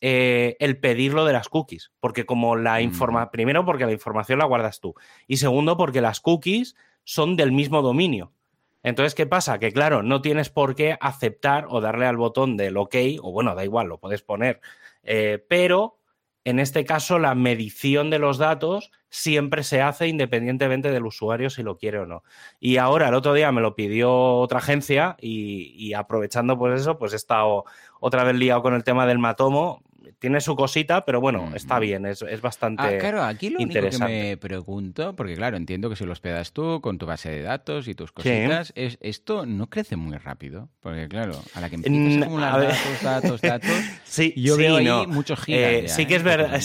eh, 0.00 0.56
el 0.60 0.78
pedirlo 0.78 1.24
de 1.24 1.32
las 1.32 1.48
cookies. 1.48 1.92
Porque 2.00 2.24
como 2.26 2.56
la 2.56 2.80
informa, 2.82 3.30
primero 3.30 3.64
porque 3.64 3.86
la 3.86 3.92
información 3.92 4.38
la 4.38 4.46
guardas 4.46 4.80
tú. 4.80 4.94
Y 5.26 5.38
segundo 5.38 5.76
porque 5.76 6.00
las 6.00 6.20
cookies 6.20 6.74
son 7.04 7.36
del 7.36 7.52
mismo 7.52 7.82
dominio. 7.82 8.32
Entonces, 8.82 9.14
¿qué 9.14 9.26
pasa? 9.26 9.58
Que 9.58 9.72
claro, 9.72 10.02
no 10.02 10.22
tienes 10.22 10.50
por 10.50 10.74
qué 10.74 10.96
aceptar 11.00 11.66
o 11.68 11.80
darle 11.80 12.06
al 12.06 12.16
botón 12.16 12.56
del 12.56 12.76
OK, 12.76 12.96
o 13.22 13.32
bueno, 13.32 13.54
da 13.54 13.64
igual, 13.64 13.88
lo 13.88 13.98
puedes 13.98 14.22
poner, 14.22 14.60
eh, 15.02 15.44
pero 15.48 15.98
en 16.44 16.58
este 16.58 16.84
caso 16.84 17.18
la 17.18 17.34
medición 17.34 18.10
de 18.10 18.18
los 18.18 18.38
datos 18.38 18.90
siempre 19.10 19.62
se 19.62 19.80
hace 19.80 20.08
independientemente 20.08 20.90
del 20.90 21.06
usuario 21.06 21.50
si 21.50 21.62
lo 21.62 21.78
quiere 21.78 21.98
o 22.00 22.06
no. 22.06 22.24
Y 22.58 22.78
ahora, 22.78 23.08
el 23.08 23.14
otro 23.14 23.34
día 23.34 23.52
me 23.52 23.60
lo 23.60 23.76
pidió 23.76 24.12
otra 24.38 24.58
agencia 24.58 25.16
y, 25.20 25.92
aprovechando 25.94 26.58
pues 26.58 26.80
eso, 26.80 26.98
pues 26.98 27.12
he 27.12 27.16
estado 27.16 27.64
otra 28.00 28.24
vez 28.24 28.34
liado 28.36 28.62
con 28.62 28.74
el 28.74 28.84
tema 28.84 29.06
del 29.06 29.18
matomo 29.18 29.82
tiene 30.18 30.40
su 30.40 30.56
cosita, 30.56 31.04
pero 31.04 31.20
bueno, 31.20 31.52
está 31.54 31.78
bien, 31.78 32.06
es, 32.06 32.22
es 32.22 32.40
bastante 32.40 32.82
ah, 32.82 32.98
claro, 32.98 33.22
aquí 33.22 33.50
lo 33.50 33.58
único 33.58 33.80
que 33.88 33.98
me 33.98 34.36
pregunto, 34.36 35.14
porque 35.16 35.34
claro, 35.34 35.56
entiendo 35.56 35.88
que 35.90 35.96
si 35.96 36.04
lo 36.04 36.12
hospedas 36.12 36.52
tú 36.52 36.80
con 36.80 36.98
tu 36.98 37.06
base 37.06 37.30
de 37.30 37.42
datos 37.42 37.88
y 37.88 37.94
tus 37.94 38.12
cositas, 38.12 38.72
es, 38.76 38.98
esto 39.00 39.46
no 39.46 39.68
crece 39.68 39.96
muy 39.96 40.16
rápido, 40.16 40.68
porque 40.80 41.08
claro, 41.08 41.40
a 41.54 41.60
la 41.60 41.68
que 41.68 41.76
empiezas 41.76 42.22
a 42.22 42.24
acumular 42.24 42.60
datos, 42.60 43.02
datos, 43.02 43.40
datos, 43.40 43.70
sí, 44.04 44.32
yo 44.36 44.56
veo 44.56 44.76
ahí 44.76 45.06
muchos 45.06 45.40
gigas. 45.40 45.60
Eh, 45.62 45.88
sí 45.88 46.06
que 46.06 46.16
es 46.16 46.22
¿eh? 46.22 46.24
verdad, 46.24 46.60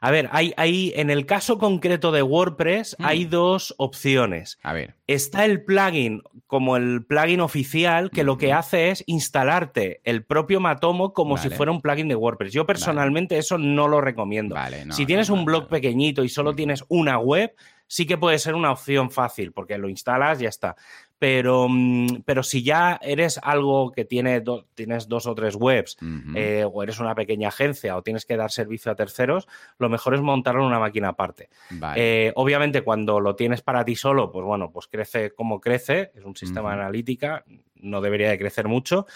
A 0.00 0.10
ver, 0.10 0.28
hay, 0.32 0.52
hay, 0.56 0.92
en 0.96 1.10
el 1.10 1.26
caso 1.26 1.58
concreto 1.58 2.12
de 2.12 2.22
WordPress 2.22 2.96
hay 2.98 3.26
mm. 3.26 3.30
dos 3.30 3.74
opciones. 3.78 4.58
A 4.62 4.72
ver. 4.72 4.94
Está 5.06 5.44
el 5.44 5.64
plugin 5.64 6.22
como 6.46 6.76
el 6.76 7.04
plugin 7.04 7.40
oficial 7.40 8.10
que 8.10 8.24
lo 8.24 8.38
que 8.38 8.52
hace 8.52 8.90
es 8.90 9.02
instalarte 9.06 10.00
el 10.04 10.24
propio 10.24 10.60
Matomo 10.60 11.12
como 11.12 11.36
si 11.36 11.50
fuera 11.50 11.72
un 11.72 11.80
plugin 11.80 12.08
de 12.08 12.14
WordPress. 12.14 12.52
Yo 12.52 12.66
personalmente 12.80 13.38
eso 13.38 13.58
no 13.58 13.88
lo 13.88 14.00
recomiendo. 14.00 14.56
si 14.90 15.06
tienes 15.06 15.30
un 15.30 15.44
blog 15.44 15.68
pequeñito 15.68 16.24
y 16.24 16.28
solo 16.28 16.54
tienes 16.54 16.84
una 16.88 17.18
web, 17.18 17.54
sí 17.90 18.06
que 18.06 18.16
puede 18.16 18.38
ser 18.38 18.54
una 18.54 18.70
opción 18.70 19.10
fácil 19.10 19.52
porque 19.52 19.76
lo 19.76 19.88
instalas 19.88 20.40
y 20.40 20.44
ya 20.44 20.48
está. 20.48 20.76
Pero, 21.18 21.66
mm, 21.68 22.22
pero 22.24 22.42
si 22.42 22.62
ya 22.62 22.98
eres 23.02 23.38
algo 23.42 23.90
que 23.90 24.04
tiene 24.04 24.42
tienes 24.74 25.08
dos 25.08 25.26
o 25.26 25.34
tres 25.34 25.56
webs 25.56 25.96
eh, 26.34 26.64
o 26.72 26.82
eres 26.82 27.00
una 27.00 27.14
pequeña 27.14 27.48
agencia 27.48 27.96
o 27.96 28.02
tienes 28.02 28.24
que 28.24 28.36
dar 28.36 28.52
servicio 28.52 28.92
a 28.92 28.94
terceros, 28.94 29.48
lo 29.78 29.88
mejor 29.88 30.14
es 30.14 30.20
montarlo 30.20 30.62
en 30.62 30.68
una 30.68 30.78
máquina 30.78 31.08
aparte. 31.08 31.50
Eh, 31.96 32.32
obviamente 32.36 32.82
cuando 32.82 33.18
lo 33.18 33.34
tienes 33.34 33.60
para 33.60 33.84
ti 33.84 33.96
solo, 33.96 34.30
pues 34.30 34.46
bueno, 34.46 34.70
pues 34.70 34.86
crece 34.86 35.32
como 35.32 35.60
crece, 35.60 36.12
es 36.14 36.24
un 36.24 36.36
sistema 36.36 36.70
de 36.70 36.82
analítica, 36.82 37.44
no 37.74 38.00
debería 38.00 38.30
de 38.30 38.38
crecer 38.38 38.68
mucho. 38.68 39.06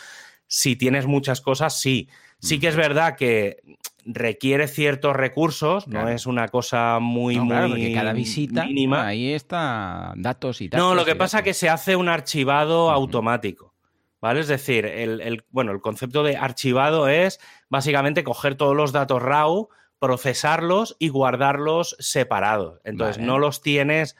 Si 0.46 0.76
tienes 0.76 1.06
muchas 1.06 1.40
cosas, 1.40 1.80
sí. 1.80 2.08
Sí 2.38 2.60
que 2.60 2.68
es 2.68 2.76
verdad 2.76 3.16
que 3.16 3.62
requiere 4.04 4.68
ciertos 4.68 5.16
recursos, 5.16 5.88
no 5.88 6.08
es 6.08 6.26
una 6.26 6.48
cosa 6.48 6.98
muy, 7.00 7.38
muy 7.40 7.94
cada 7.94 8.12
visita 8.12 8.66
mínima. 8.66 9.06
Ahí 9.06 9.32
está 9.32 10.12
datos 10.16 10.60
y 10.60 10.68
tal. 10.68 10.80
No, 10.80 10.94
lo 10.94 11.04
que 11.04 11.16
pasa 11.16 11.38
es 11.38 11.44
que 11.44 11.54
se 11.54 11.70
hace 11.70 11.96
un 11.96 12.08
archivado 12.08 12.90
automático. 12.90 13.72
¿Vale? 14.20 14.40
Es 14.40 14.48
decir, 14.48 14.86
el, 14.86 15.44
bueno, 15.50 15.72
el 15.72 15.82
concepto 15.82 16.22
de 16.22 16.38
archivado 16.38 17.08
es 17.08 17.40
básicamente 17.68 18.24
coger 18.24 18.54
todos 18.54 18.74
los 18.74 18.90
datos 18.90 19.22
RAW, 19.22 19.68
procesarlos 19.98 20.96
y 20.98 21.10
guardarlos 21.10 21.94
separados. 21.98 22.80
Entonces, 22.84 23.22
no 23.22 23.38
los 23.38 23.60
tienes 23.60 24.16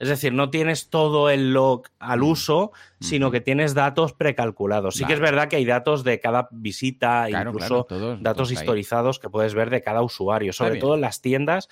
es 0.00 0.08
decir, 0.08 0.32
no 0.32 0.48
tienes 0.48 0.88
todo 0.88 1.28
el 1.28 1.52
log 1.52 1.82
al 1.98 2.20
mm. 2.20 2.24
uso, 2.24 2.72
sino 3.00 3.30
que 3.30 3.42
tienes 3.42 3.74
datos 3.74 4.14
precalculados. 4.14 4.94
Sí 4.94 5.04
que 5.04 5.12
es 5.12 5.20
verdad 5.20 5.48
que 5.48 5.56
hay 5.56 5.66
datos 5.66 6.04
de 6.04 6.18
cada 6.20 6.48
visita, 6.52 7.28
incluso 7.28 7.86
datos 8.18 8.50
historizados 8.50 9.18
que 9.18 9.28
puedes 9.28 9.52
ver 9.52 9.68
de 9.68 9.82
cada 9.82 10.00
usuario. 10.00 10.54
Sobre 10.54 10.78
todo 10.78 10.94
en 10.94 11.02
las 11.02 11.20
tiendas, 11.20 11.68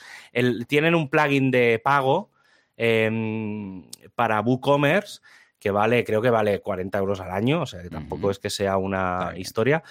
tienen 0.66 0.94
un 0.94 1.08
plugin 1.08 1.50
de 1.50 1.80
pago 1.82 2.30
em, 2.76 3.88
para 4.14 4.42
WooCommerce 4.42 5.20
que 5.58 5.70
vale, 5.70 6.04
creo 6.04 6.20
que 6.20 6.30
vale 6.30 6.60
40 6.60 6.98
euros 6.98 7.20
al 7.20 7.32
año, 7.32 7.62
o 7.62 7.66
sea 7.66 7.82
que 7.82 7.88
tampoco 7.88 8.30
es 8.30 8.38
que 8.38 8.50
sea 8.50 8.76
una 8.76 9.32
historia. 9.36 9.82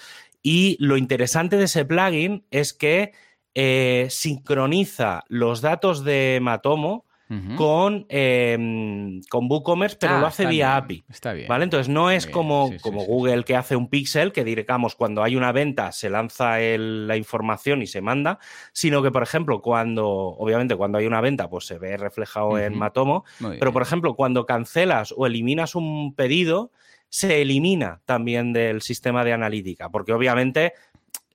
Y 0.42 0.76
lo 0.78 0.96
interesante 0.96 1.56
de 1.56 1.64
ese 1.64 1.84
plugin 1.84 2.44
es 2.52 2.72
que 2.72 3.12
eh, 3.56 4.06
sincroniza 4.10 5.24
los 5.26 5.60
datos 5.60 6.04
de 6.04 6.38
Matomo 6.40 7.07
con, 7.56 8.06
eh, 8.08 9.20
con 9.28 9.50
WooCommerce, 9.50 9.96
pero 10.00 10.18
lo 10.18 10.26
ah, 10.26 10.28
hace 10.28 10.46
vía 10.46 10.76
API. 10.76 11.04
Está 11.10 11.32
bien. 11.32 11.48
¿Vale? 11.48 11.64
Entonces 11.64 11.88
no 11.88 12.10
es 12.10 12.26
como, 12.26 12.70
como 12.80 13.04
Google 13.04 13.44
que 13.44 13.56
hace 13.56 13.76
un 13.76 13.88
pixel, 13.88 14.32
que 14.32 14.44
digamos 14.44 14.94
cuando 14.94 15.22
hay 15.22 15.36
una 15.36 15.52
venta 15.52 15.92
se 15.92 16.08
lanza 16.10 16.58
la 16.58 17.16
información 17.16 17.82
y 17.82 17.86
se 17.86 18.00
manda, 18.00 18.38
sino 18.72 19.02
que, 19.02 19.10
por 19.10 19.22
ejemplo, 19.22 19.60
cuando, 19.60 20.08
obviamente, 20.08 20.76
cuando 20.76 20.98
hay 20.98 21.06
una 21.06 21.20
venta, 21.20 21.48
pues 21.48 21.66
se 21.66 21.78
ve 21.78 21.96
reflejado 21.96 22.58
en 22.58 22.76
Matomo, 22.76 23.24
pero 23.58 23.72
por 23.72 23.82
ejemplo, 23.82 24.14
cuando 24.14 24.46
cancelas 24.46 25.12
o 25.16 25.26
eliminas 25.26 25.74
un 25.74 26.14
pedido, 26.14 26.70
se 27.10 27.40
elimina 27.40 28.02
también 28.04 28.52
del 28.52 28.82
sistema 28.82 29.24
de 29.24 29.32
analítica, 29.32 29.88
porque 29.88 30.12
obviamente 30.12 30.74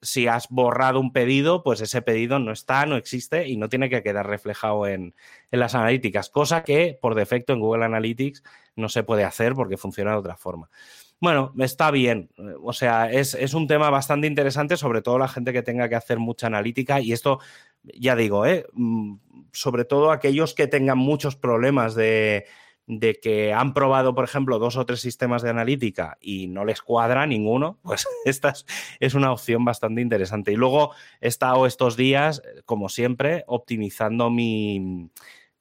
si 0.04 0.28
has 0.28 0.50
borrado 0.50 1.00
un 1.00 1.12
pedido, 1.12 1.64
pues 1.64 1.82
ese 1.82 2.02
pedido 2.02 2.38
no 2.38 2.52
está, 2.52 2.86
no 2.86 2.98
existe 2.98 3.48
y 3.48 3.58
no 3.58 3.70
tiene 3.70 3.90
que 3.90 4.04
quedar 4.04 4.28
reflejado 4.28 4.86
en, 4.86 5.16
las 5.50 5.76
analíticas, 5.76 6.30
cosa 6.30 6.64
que 6.64 6.98
por 7.02 7.16
defecto 7.16 7.54
en 7.54 7.60
Google 7.60 7.86
Analytics 7.86 8.44
no 8.76 8.90
se 8.90 9.04
puede 9.04 9.24
hacer 9.24 9.54
porque 9.54 9.78
funciona 9.78 10.12
de 10.12 10.18
otra 10.18 10.36
forma. 10.38 10.70
Bueno, 11.20 11.54
está 11.60 11.90
bien. 11.90 12.30
O 12.62 12.74
sea, 12.74 13.10
es, 13.10 13.54
un 13.54 13.66
tema 13.68 13.90
bastante 13.90 14.28
interesante, 14.28 14.76
sobre 14.76 15.02
todo 15.02 15.18
la 15.18 15.30
gente 15.30 15.54
que 15.54 15.64
tenga 15.64 15.88
que 15.88 15.96
hacer 15.96 16.20
mucha 16.20 16.48
analítica. 16.48 17.00
Y 17.00 17.14
esto, 17.14 17.40
ya 17.84 18.16
digo, 18.16 18.46
¿eh? 18.46 18.66
Mm, 18.74 19.16
sobre 19.54 19.86
todo 19.86 20.12
aquellos 20.12 20.54
que 20.54 20.68
tengan 20.68 20.98
muchos 20.98 21.38
problemas 21.38 21.96
de, 21.96 22.46
de 22.88 23.16
que 23.16 23.54
han 23.54 23.74
probado, 23.74 24.14
por 24.14 24.26
ejemplo, 24.26 24.60
dos 24.60 24.78
o 24.78 24.86
tres 24.86 25.02
sistemas 25.02 25.42
de 25.42 25.50
analítica 25.50 26.18
y 26.20 26.48
no 26.48 26.66
les 26.66 26.82
cuadra 26.82 27.26
ninguno, 27.26 27.80
pues 27.84 28.06
esta 28.26 28.54
es 29.00 29.14
una 29.14 29.32
opción 29.32 29.66
bastante 29.66 30.02
interesante. 30.02 30.52
Y 30.52 30.56
luego 30.56 30.92
he 31.22 31.28
estado 31.28 31.66
estos 31.66 31.96
días, 31.96 32.42
como 32.66 32.90
siempre, 32.90 33.44
optimizando 33.48 34.30
mi, 34.30 35.10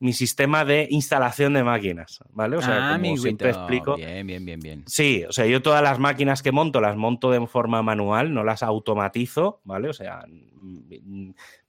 mi 0.02 0.12
sistema 0.12 0.64
de 0.64 0.88
instalación 0.90 1.52
de 1.52 1.62
máquinas, 1.62 2.18
¿vale? 2.32 2.56
O 2.56 2.61
sea, 2.61 2.90
ah, 2.90 2.99
como 2.99 3.16
siempre 3.16 3.50
explico. 3.50 3.94
Bien, 3.94 4.26
bien, 4.26 4.44
bien, 4.44 4.59
bien. 4.59 4.82
Sí, 4.88 5.25
o 5.28 5.30
sea, 5.30 5.47
yo 5.47 5.62
todas 5.62 5.80
las 5.80 6.00
máquinas 6.00 6.42
que 6.42 6.50
monto 6.50 6.80
las 6.80 6.97
monto 6.97 7.30
de 7.30 7.47
forma 7.47 7.82
manual, 7.82 8.35
no 8.35 8.42
las 8.42 8.64
automatizo, 8.64 9.61
¿vale? 9.62 9.88
O 9.88 9.92
sea, 9.92 10.26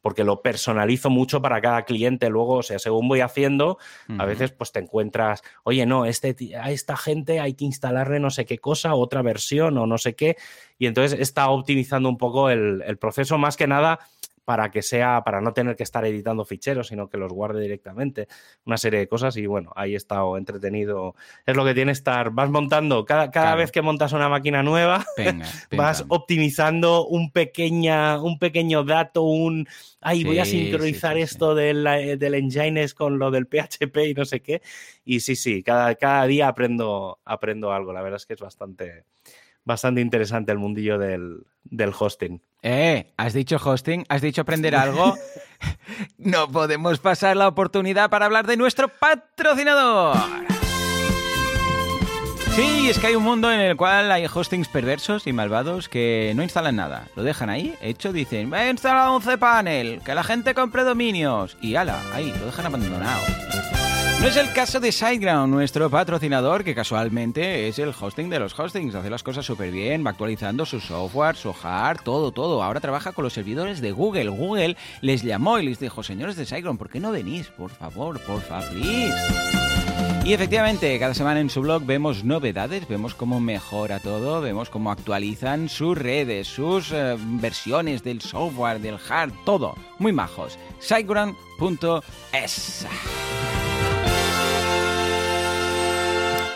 porque 0.02 0.24
lo 0.24 0.42
personalizo 0.42 1.12
mucho 1.12 1.44
para 1.44 1.62
cada 1.62 1.84
cliente. 1.86 2.28
Luego, 2.30 2.56
o 2.56 2.64
sea, 2.64 2.80
según 2.80 3.08
voy 3.08 3.22
haciendo, 3.22 3.78
a 4.18 4.26
veces 4.26 4.52
pues 4.52 4.72
te 4.72 4.80
encuentras, 4.80 5.44
oye, 5.64 5.86
no, 5.86 6.06
este, 6.08 6.36
a 6.56 6.72
esta 6.72 6.98
gente 6.98 7.40
hay 7.40 7.54
que 7.54 7.66
instalarle 7.66 8.20
no 8.20 8.32
sé 8.32 8.46
qué 8.46 8.58
cosa, 8.58 8.96
otra 8.96 9.22
versión 9.22 9.78
o 9.78 9.86
no 9.86 10.00
sé 10.00 10.16
qué. 10.16 10.38
Y 10.80 10.88
entonces 10.88 11.20
está 11.20 11.50
optimizando 11.50 12.10
un 12.10 12.18
poco 12.18 12.50
el, 12.50 12.82
el 12.86 12.98
proceso, 12.98 13.38
más 13.38 13.58
que 13.58 13.68
nada 13.68 14.00
para 14.46 14.72
que 14.72 14.82
sea, 14.82 15.24
para 15.24 15.42
no 15.42 15.54
tener 15.54 15.76
que 15.76 15.84
estar 15.84 16.06
editando 16.06 16.46
ficheros, 16.46 16.88
sino 16.88 17.10
que 17.10 17.18
los 17.18 17.32
guarde 17.32 17.62
directamente, 17.62 18.28
una 18.66 18.78
serie 18.78 19.00
de 19.00 19.08
cosas 19.08 19.38
y 19.38 19.46
bueno, 19.46 19.72
ahí 19.76 19.94
he 19.94 19.98
estado 19.98 20.38
entretenido. 20.38 21.16
Es 21.46 21.56
lo 21.56 21.66
que 21.66 21.74
tiene 21.74 21.92
estar, 21.92 22.32
vas 22.32 22.50
montando, 22.50 23.06
cada, 23.06 23.32
cada 23.32 23.56
vez 23.56 23.72
que 23.72 23.82
montas 23.82 24.14
una 24.14 24.30
máquina 24.30 24.64
nueva, 24.64 25.06
vas 25.78 26.06
optimizando 26.08 27.06
un, 27.06 27.32
pequeña, 27.32 28.22
un 28.22 28.40
pequeño 28.40 28.84
dato, 28.84 29.24
un, 29.24 29.68
ay, 30.02 30.24
voy 30.24 30.40
a 30.40 30.46
sincronizar 30.46 31.18
esto 31.18 31.56
del, 31.56 31.84
del 32.20 32.34
Engines 32.36 32.94
con 32.94 33.20
lo 33.20 33.32
del 33.32 33.48
PHP 33.48 33.98
y 34.08 34.14
no 34.14 34.26
sé 34.26 34.42
qué. 34.42 34.62
Y 35.06 35.20
sí, 35.22 35.36
sí, 35.36 35.64
cada, 35.64 35.96
cada 35.96 36.26
día 36.26 36.48
aprendo, 36.48 37.20
aprendo 37.26 37.72
algo, 37.72 37.94
la 37.94 38.02
verdad 38.02 38.18
es 38.18 38.26
que 38.26 38.34
es 38.34 38.42
bastante 38.42 39.06
bastante 39.66 40.02
interesante 40.02 40.52
el 40.52 40.58
mundillo 40.58 40.98
del, 40.98 41.46
hosting. 41.98 42.42
Eh, 42.64 43.12
has 43.18 43.34
dicho 43.34 43.58
hosting, 43.64 44.06
has 44.08 44.22
dicho 44.22 44.42
aprender 44.42 44.76
algo. 44.76 45.16
no 46.18 46.50
podemos 46.50 47.00
pasar 47.00 47.36
la 47.36 47.48
oportunidad 47.50 48.10
para 48.10 48.26
hablar 48.26 48.48
de 48.48 48.58
nuestro 48.58 48.88
patrocinador. 48.88 50.18
Sí, 52.56 52.88
es 52.90 53.00
que 53.00 53.08
hay 53.08 53.16
un 53.16 53.24
mundo 53.24 53.52
en 53.52 53.60
el 53.60 53.76
cual 53.76 54.12
hay 54.12 54.28
hostings 54.32 54.68
perversos 54.68 55.26
y 55.26 55.34
malvados 55.34 55.90
que 55.90 56.34
no 56.36 56.44
instalan 56.44 56.76
nada. 56.76 57.08
Lo 57.16 57.24
dejan 57.24 57.50
ahí, 57.50 57.74
hecho, 57.82 58.14
dicen, 58.14 58.54
he 58.54 58.70
instalado 58.70 59.16
un 59.16 59.24
cPanel, 59.24 60.02
que 60.06 60.14
la 60.14 60.24
gente 60.24 60.54
compre 60.54 60.84
dominios. 60.84 61.58
Y 61.62 61.76
ala, 61.76 62.00
ahí, 62.14 62.32
lo 62.40 62.46
dejan 62.46 62.68
abandonado. 62.68 63.24
No 64.24 64.30
es 64.30 64.38
el 64.38 64.54
caso 64.54 64.80
de 64.80 64.94
SiteGround, 64.94 65.54
nuestro 65.54 65.90
patrocinador, 65.90 66.64
que 66.64 66.74
casualmente 66.74 67.68
es 67.68 67.78
el 67.78 67.90
hosting 67.90 68.30
de 68.30 68.40
los 68.40 68.58
hostings. 68.58 68.96
Hace 68.96 69.10
las 69.10 69.22
cosas 69.22 69.46
súper 69.46 69.70
bien, 69.70 70.06
va 70.06 70.12
actualizando 70.12 70.66
su 70.66 70.80
software, 70.80 71.36
su 71.36 71.54
hard, 71.62 72.04
todo, 72.04 72.32
todo. 72.32 72.64
Ahora 72.64 72.80
trabaja 72.80 73.12
con 73.12 73.26
los 73.26 73.34
servidores 73.34 73.82
de 73.82 73.92
Google. 73.92 74.30
Google 74.30 74.78
les 75.02 75.24
llamó 75.24 75.60
y 75.60 75.66
les 75.66 75.78
dijo, 75.78 76.04
señores 76.04 76.38
de 76.38 76.46
SiteGround, 76.46 76.80
¿por 76.80 76.90
qué 76.90 77.02
no 77.02 77.12
venís? 77.12 77.48
Por 77.48 77.70
favor, 77.70 78.18
por 78.22 78.40
favor, 78.40 78.66
please. 78.70 79.14
Y 80.24 80.32
efectivamente, 80.32 80.98
cada 81.00 81.14
semana 81.14 81.42
en 81.42 81.50
su 81.50 81.60
blog 81.60 81.86
vemos 81.86 82.24
novedades, 82.24 82.88
vemos 82.88 83.16
cómo 83.16 83.42
mejora 83.42 84.00
todo, 84.00 84.40
vemos 84.40 84.70
cómo 84.70 84.90
actualizan 84.90 85.68
sus 85.68 85.98
redes, 85.98 86.48
sus 86.48 86.94
eh, 86.94 87.18
versiones 87.20 88.06
del 88.06 88.22
software, 88.22 88.80
del 88.80 89.00
hard, 89.10 89.34
todo. 89.44 89.76
Muy 90.00 90.14
majos. 90.14 90.58
SiteGround.es. 90.80 92.88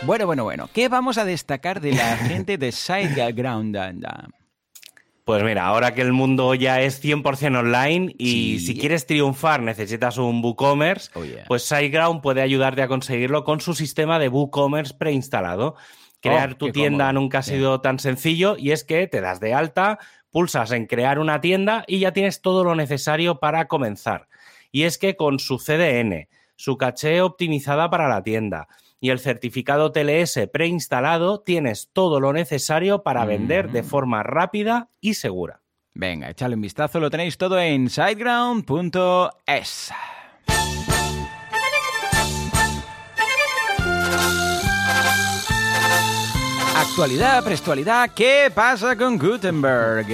Bueno, 0.08 0.24
bueno, 0.24 0.44
bueno. 0.44 0.70
¿Qué 0.72 0.88
vamos 0.88 1.18
a 1.18 1.26
destacar 1.26 1.82
de 1.82 1.92
la 1.92 2.16
gente 2.28 2.56
de 2.56 2.72
SiteGround? 2.72 3.76
Pues 5.26 5.42
mira, 5.44 5.66
ahora 5.66 5.92
que 5.92 6.00
el 6.00 6.14
mundo 6.14 6.54
ya 6.54 6.80
es 6.80 7.04
100% 7.04 7.58
online 7.58 8.14
y 8.16 8.60
si 8.60 8.74
quieres 8.78 9.04
triunfar 9.04 9.60
necesitas 9.60 10.16
un 10.16 10.42
WooCommerce, 10.42 11.10
oh, 11.14 11.20
pues 11.46 11.64
SiteGround 11.64 12.22
puede 12.22 12.40
ayudarte 12.40 12.80
a 12.80 12.88
conseguirlo 12.88 13.44
con 13.44 13.60
su 13.60 13.74
sistema 13.74 14.18
de 14.18 14.30
WooCommerce 14.30 14.94
preinstalado. 14.94 15.76
Crear 16.22 16.52
oh, 16.52 16.56
tu 16.56 16.72
tienda 16.72 17.12
nunca 17.12 17.40
ha 17.40 17.42
sido 17.42 17.82
tan 17.82 17.98
sencillo 17.98 18.56
y 18.58 18.70
es 18.70 18.84
que 18.84 19.06
te 19.08 19.20
das 19.20 19.40
de 19.40 19.52
alta, 19.52 19.98
pulsas 20.30 20.72
en 20.72 20.86
crear 20.86 21.18
una 21.18 21.42
tienda 21.42 21.84
y 21.86 21.98
ya 21.98 22.14
tienes 22.14 22.40
todo 22.40 22.64
lo 22.64 22.74
necesario 22.74 23.40
para 23.40 23.68
comenzar. 23.68 24.28
Y 24.72 24.84
es 24.84 24.96
que 24.96 25.16
con 25.16 25.38
su 25.38 25.58
CDN, 25.58 26.28
su 26.56 26.78
caché 26.78 27.20
optimizada 27.20 27.90
para 27.90 28.08
la 28.08 28.22
tienda, 28.22 28.68
y 29.00 29.10
el 29.10 29.18
certificado 29.18 29.92
TLS 29.92 30.48
preinstalado, 30.52 31.40
tienes 31.40 31.90
todo 31.92 32.20
lo 32.20 32.32
necesario 32.32 33.02
para 33.02 33.24
vender 33.24 33.70
de 33.70 33.82
forma 33.82 34.22
rápida 34.22 34.90
y 35.00 35.14
segura. 35.14 35.62
Venga, 35.94 36.30
echale 36.30 36.54
un 36.54 36.60
vistazo, 36.60 37.00
lo 37.00 37.10
tenéis 37.10 37.38
todo 37.38 37.58
en 37.58 37.90
siteground.es. 37.90 39.90
Actualidad, 46.76 47.44
prestualidad, 47.44 48.10
¿qué 48.14 48.52
pasa 48.54 48.96
con 48.96 49.18
Gutenberg? 49.18 50.06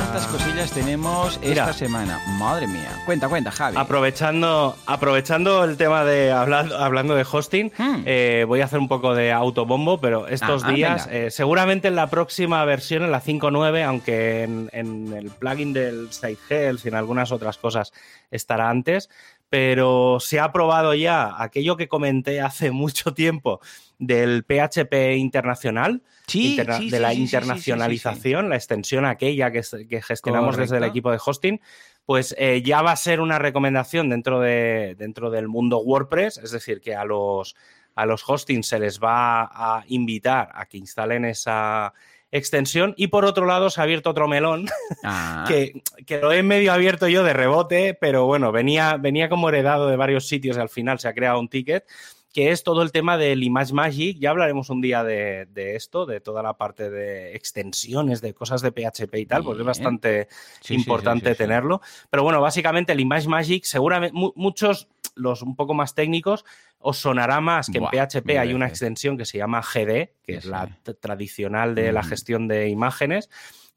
¿Cuántas 0.00 0.26
cosillas 0.28 0.70
tenemos 0.72 1.38
esta 1.42 1.74
semana? 1.74 2.18
Madre 2.38 2.66
mía. 2.66 2.90
Cuenta, 3.04 3.28
cuenta, 3.28 3.52
Javi. 3.52 3.76
Aprovechando, 3.76 4.74
aprovechando 4.86 5.62
el 5.62 5.76
tema 5.76 6.04
de 6.04 6.32
hablar, 6.32 6.72
hablando 6.72 7.14
de 7.14 7.26
hosting, 7.30 7.70
hmm. 7.76 8.02
eh, 8.06 8.44
voy 8.48 8.62
a 8.62 8.64
hacer 8.64 8.78
un 8.78 8.88
poco 8.88 9.14
de 9.14 9.30
autobombo, 9.30 10.00
pero 10.00 10.26
estos 10.26 10.64
ah, 10.64 10.68
ah, 10.68 10.72
días, 10.72 11.08
eh, 11.10 11.30
seguramente 11.30 11.88
en 11.88 11.96
la 11.96 12.08
próxima 12.08 12.64
versión, 12.64 13.04
en 13.04 13.12
la 13.12 13.22
5.9, 13.22 13.84
aunque 13.84 14.44
en, 14.44 14.70
en, 14.72 15.12
el 15.12 15.30
plugin 15.30 15.74
del 15.74 16.10
Site 16.10 16.38
Health 16.48 16.86
y 16.86 16.88
en 16.88 16.94
algunas 16.94 17.30
otras 17.30 17.58
cosas 17.58 17.92
estará 18.30 18.70
antes, 18.70 19.10
pero 19.50 20.18
se 20.18 20.40
ha 20.40 20.50
probado 20.50 20.94
ya 20.94 21.34
aquello 21.36 21.76
que 21.76 21.88
comenté 21.88 22.40
hace 22.40 22.70
mucho 22.70 23.12
tiempo 23.12 23.60
del 24.00 24.44
PHP 24.44 25.16
internacional, 25.16 26.02
de 26.32 26.98
la 26.98 27.12
internacionalización, 27.12 28.48
la 28.48 28.56
extensión 28.56 29.04
aquella 29.04 29.52
que, 29.52 29.62
gestionamos 30.02 30.56
desde 30.56 30.78
el 30.78 30.84
equipo 30.84 31.12
de 31.12 31.18
hosting, 31.24 31.60
pues 32.06 32.34
eh, 32.38 32.62
ya 32.64 32.80
va 32.80 32.92
a 32.92 32.96
ser 32.96 33.20
una 33.20 33.38
recomendación 33.38 34.08
dentro, 34.08 34.40
de, 34.40 34.96
dentro 34.98 35.30
del 35.30 35.48
mundo 35.48 35.80
WordPress, 35.80 36.38
es 36.38 36.50
decir, 36.50 36.80
que 36.80 36.94
a 36.94 37.04
los, 37.04 37.54
a 37.94 38.06
los 38.06 38.26
hostings 38.26 38.66
se 38.66 38.78
les 38.78 38.98
va 38.98 39.42
a 39.42 39.84
invitar 39.88 40.48
a 40.54 40.64
que 40.64 40.78
instalen 40.78 41.26
esa 41.26 41.92
extensión. 42.32 42.94
Y 42.96 43.08
por 43.08 43.26
otro 43.26 43.44
lado 43.44 43.68
se 43.68 43.82
ha 43.82 43.84
abierto 43.84 44.08
otro 44.08 44.28
melón 44.28 44.66
ah. 45.04 45.44
que, 45.48 45.82
que, 46.06 46.20
lo 46.20 46.32
he 46.32 46.42
medio 46.42 46.72
abierto 46.72 47.06
yo 47.06 47.22
de 47.22 47.34
rebote, 47.34 47.92
pero 48.00 48.24
bueno, 48.24 48.50
venía, 48.50 48.96
venía 48.96 49.28
como 49.28 49.50
heredado 49.50 49.88
de 49.90 49.96
varios 49.96 50.26
sitios 50.26 50.56
y 50.56 50.60
al 50.60 50.70
final 50.70 50.98
se 50.98 51.08
ha 51.08 51.12
creado 51.12 51.38
un 51.38 51.48
ticket 51.48 51.84
que 52.32 52.50
es 52.50 52.62
todo 52.62 52.82
el 52.82 52.92
tema 52.92 53.16
del 53.16 53.42
Image 53.42 53.72
Magic. 53.72 54.18
Ya 54.18 54.30
hablaremos 54.30 54.70
un 54.70 54.80
día 54.80 55.02
de, 55.02 55.46
esto, 55.54 56.06
de 56.06 56.20
toda 56.20 56.42
la 56.42 56.56
parte 56.56 56.90
de 56.90 57.34
extensiones, 57.34 58.20
de 58.20 58.34
cosas 58.34 58.62
de 58.62 58.70
PHP 58.70 59.14
y 59.16 59.26
tal, 59.26 59.42
porque 59.42 59.62
es 59.62 59.66
bastante 59.66 60.28
importante 60.68 61.34
tenerlo. 61.34 61.80
Pero 62.08 62.22
bueno, 62.22 62.40
básicamente 62.40 62.92
el 62.92 63.00
Image 63.00 63.28
Magic, 63.28 63.64
seguramente 63.64 64.14
muchos, 64.14 64.88
los 65.14 65.42
un 65.42 65.56
poco 65.56 65.74
más 65.74 65.94
técnicos, 65.94 66.44
os 66.78 66.98
sonará 66.98 67.40
más 67.40 67.68
que 67.68 67.78
en 67.78 67.84
PHP 67.84 68.38
hay 68.38 68.54
una 68.54 68.68
extensión 68.68 69.18
que 69.18 69.24
se 69.24 69.38
llama 69.38 69.60
GD, 69.60 70.10
que 70.22 70.36
es 70.36 70.44
la 70.46 70.68
tradicional 71.00 71.74
de 71.74 71.92
la 71.92 72.02
gestión 72.02 72.48
de 72.48 72.68
imágenes 72.68 73.28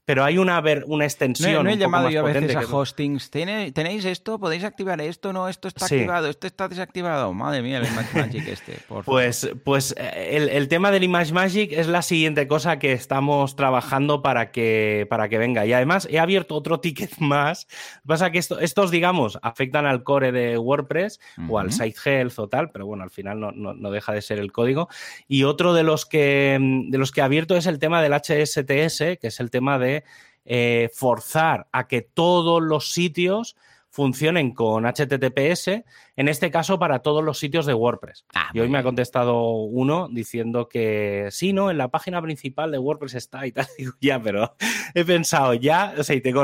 pero 0.06 0.24
hay 0.26 0.38
una, 0.38 0.62
una 0.88 1.06
extensión. 1.06 1.64
No, 1.64 1.70
he 1.70 1.78
llamado 1.78 2.10
yo 2.10 2.20
a 2.20 2.24
veces 2.24 2.56
a 2.56 2.62
hostings. 2.62 3.30
¿Tenéis 3.30 4.04
esto? 4.04 4.38
¿Podéis 4.38 4.66
activar 4.66 5.00
esto? 5.00 5.32
No, 5.32 5.48
esto 5.48 5.70
está 5.70 5.86
activado, 5.86 6.28
esto 6.28 6.46
está 6.46 6.68
desactivado. 6.68 7.34
Madre 7.34 7.62
mía, 7.62 7.78
el 7.78 7.88
Image 7.88 8.18
Magic 8.18 8.48
este. 8.48 8.80
pues 9.06 9.50
pues 9.64 9.96
eh, 9.98 10.30
el, 10.32 10.50
el, 10.50 10.68
tema 10.68 10.92
del 10.92 11.04
Image 11.04 11.32
Magic 11.32 11.72
es 11.72 11.88
la 11.88 12.02
siguiente 12.02 12.48
cosa 12.48 12.80
que 12.80 12.92
estamos 12.92 13.56
trabajando 13.56 14.22
para 14.22 14.52
que, 14.52 15.08
para 15.10 15.30
que 15.30 15.38
venga. 15.38 15.66
Y 15.66 15.72
además 15.72 16.08
he 16.12 16.20
abierto 16.20 16.56
otro 16.56 16.82
ticket 16.82 17.18
más. 17.20 17.68
Pasa 18.06 18.32
que 18.32 18.40
esto, 18.40 18.60
estos, 18.60 18.92
digamos, 18.92 19.40
afectan 19.42 19.86
al 19.86 20.04
core 20.04 20.34
de 20.34 20.58
WordPress 20.58 21.22
o 21.48 21.60
al 21.60 21.72
Site 21.72 21.98
Health 22.04 22.40
o 22.40 22.50
tal, 22.50 22.72
pero 22.72 22.86
bueno, 22.86 23.04
al 23.04 23.10
final 23.10 23.40
no, 23.40 23.52
no, 23.52 23.74
no, 23.74 23.92
deja 23.92 24.12
de 24.12 24.22
ser 24.22 24.40
el 24.40 24.52
código. 24.52 24.90
Y 25.30 25.44
otro 25.44 25.74
de 25.74 25.84
los 25.84 26.06
que, 26.06 26.58
de 26.90 26.98
los 26.98 27.12
que 27.12 27.22
he 27.22 27.24
abierto 27.24 27.56
es 27.56 27.68
el 27.68 27.80
tema 27.80 28.02
del 28.02 28.14
HSTS, 28.14 29.20
que 29.20 29.28
es 29.28 29.40
el 29.40 29.50
tema 29.50 29.80
de 29.80 29.93
eh, 30.46 30.90
forzar 30.94 31.68
a 31.72 31.88
que 31.88 32.02
todos 32.02 32.62
los 32.62 32.92
sitios 32.92 33.56
funcionen 33.90 34.54
con 34.54 34.86
HTTPS 34.86 35.84
en 36.16 36.28
este 36.28 36.52
caso 36.52 36.78
para 36.80 37.00
todos 37.00 37.24
los 37.24 37.40
sitios 37.40 37.66
de 37.66 37.74
WordPress. 37.74 38.26
Ah, 38.36 38.50
y 38.54 38.60
hoy 38.60 38.70
me 38.70 38.78
ha 38.78 38.84
contestado 38.84 39.42
uno 39.64 40.08
diciendo 40.12 40.70
que 40.70 41.28
sí, 41.32 41.54
¿no? 41.54 41.72
En 41.72 41.78
la 41.78 41.88
página 41.90 42.22
principal 42.22 42.72
de 42.72 42.78
WordPress 42.78 43.16
está 43.16 43.46
y 43.48 43.52
tal. 43.52 43.66
Digo, 43.78 43.94
ya, 44.00 44.22
pero 44.22 44.56
he 44.94 45.04
pensado 45.06 45.54
ya, 45.54 45.94
o 45.98 46.04
sea, 46.04 46.16
y 46.16 46.22
tengo, 46.22 46.44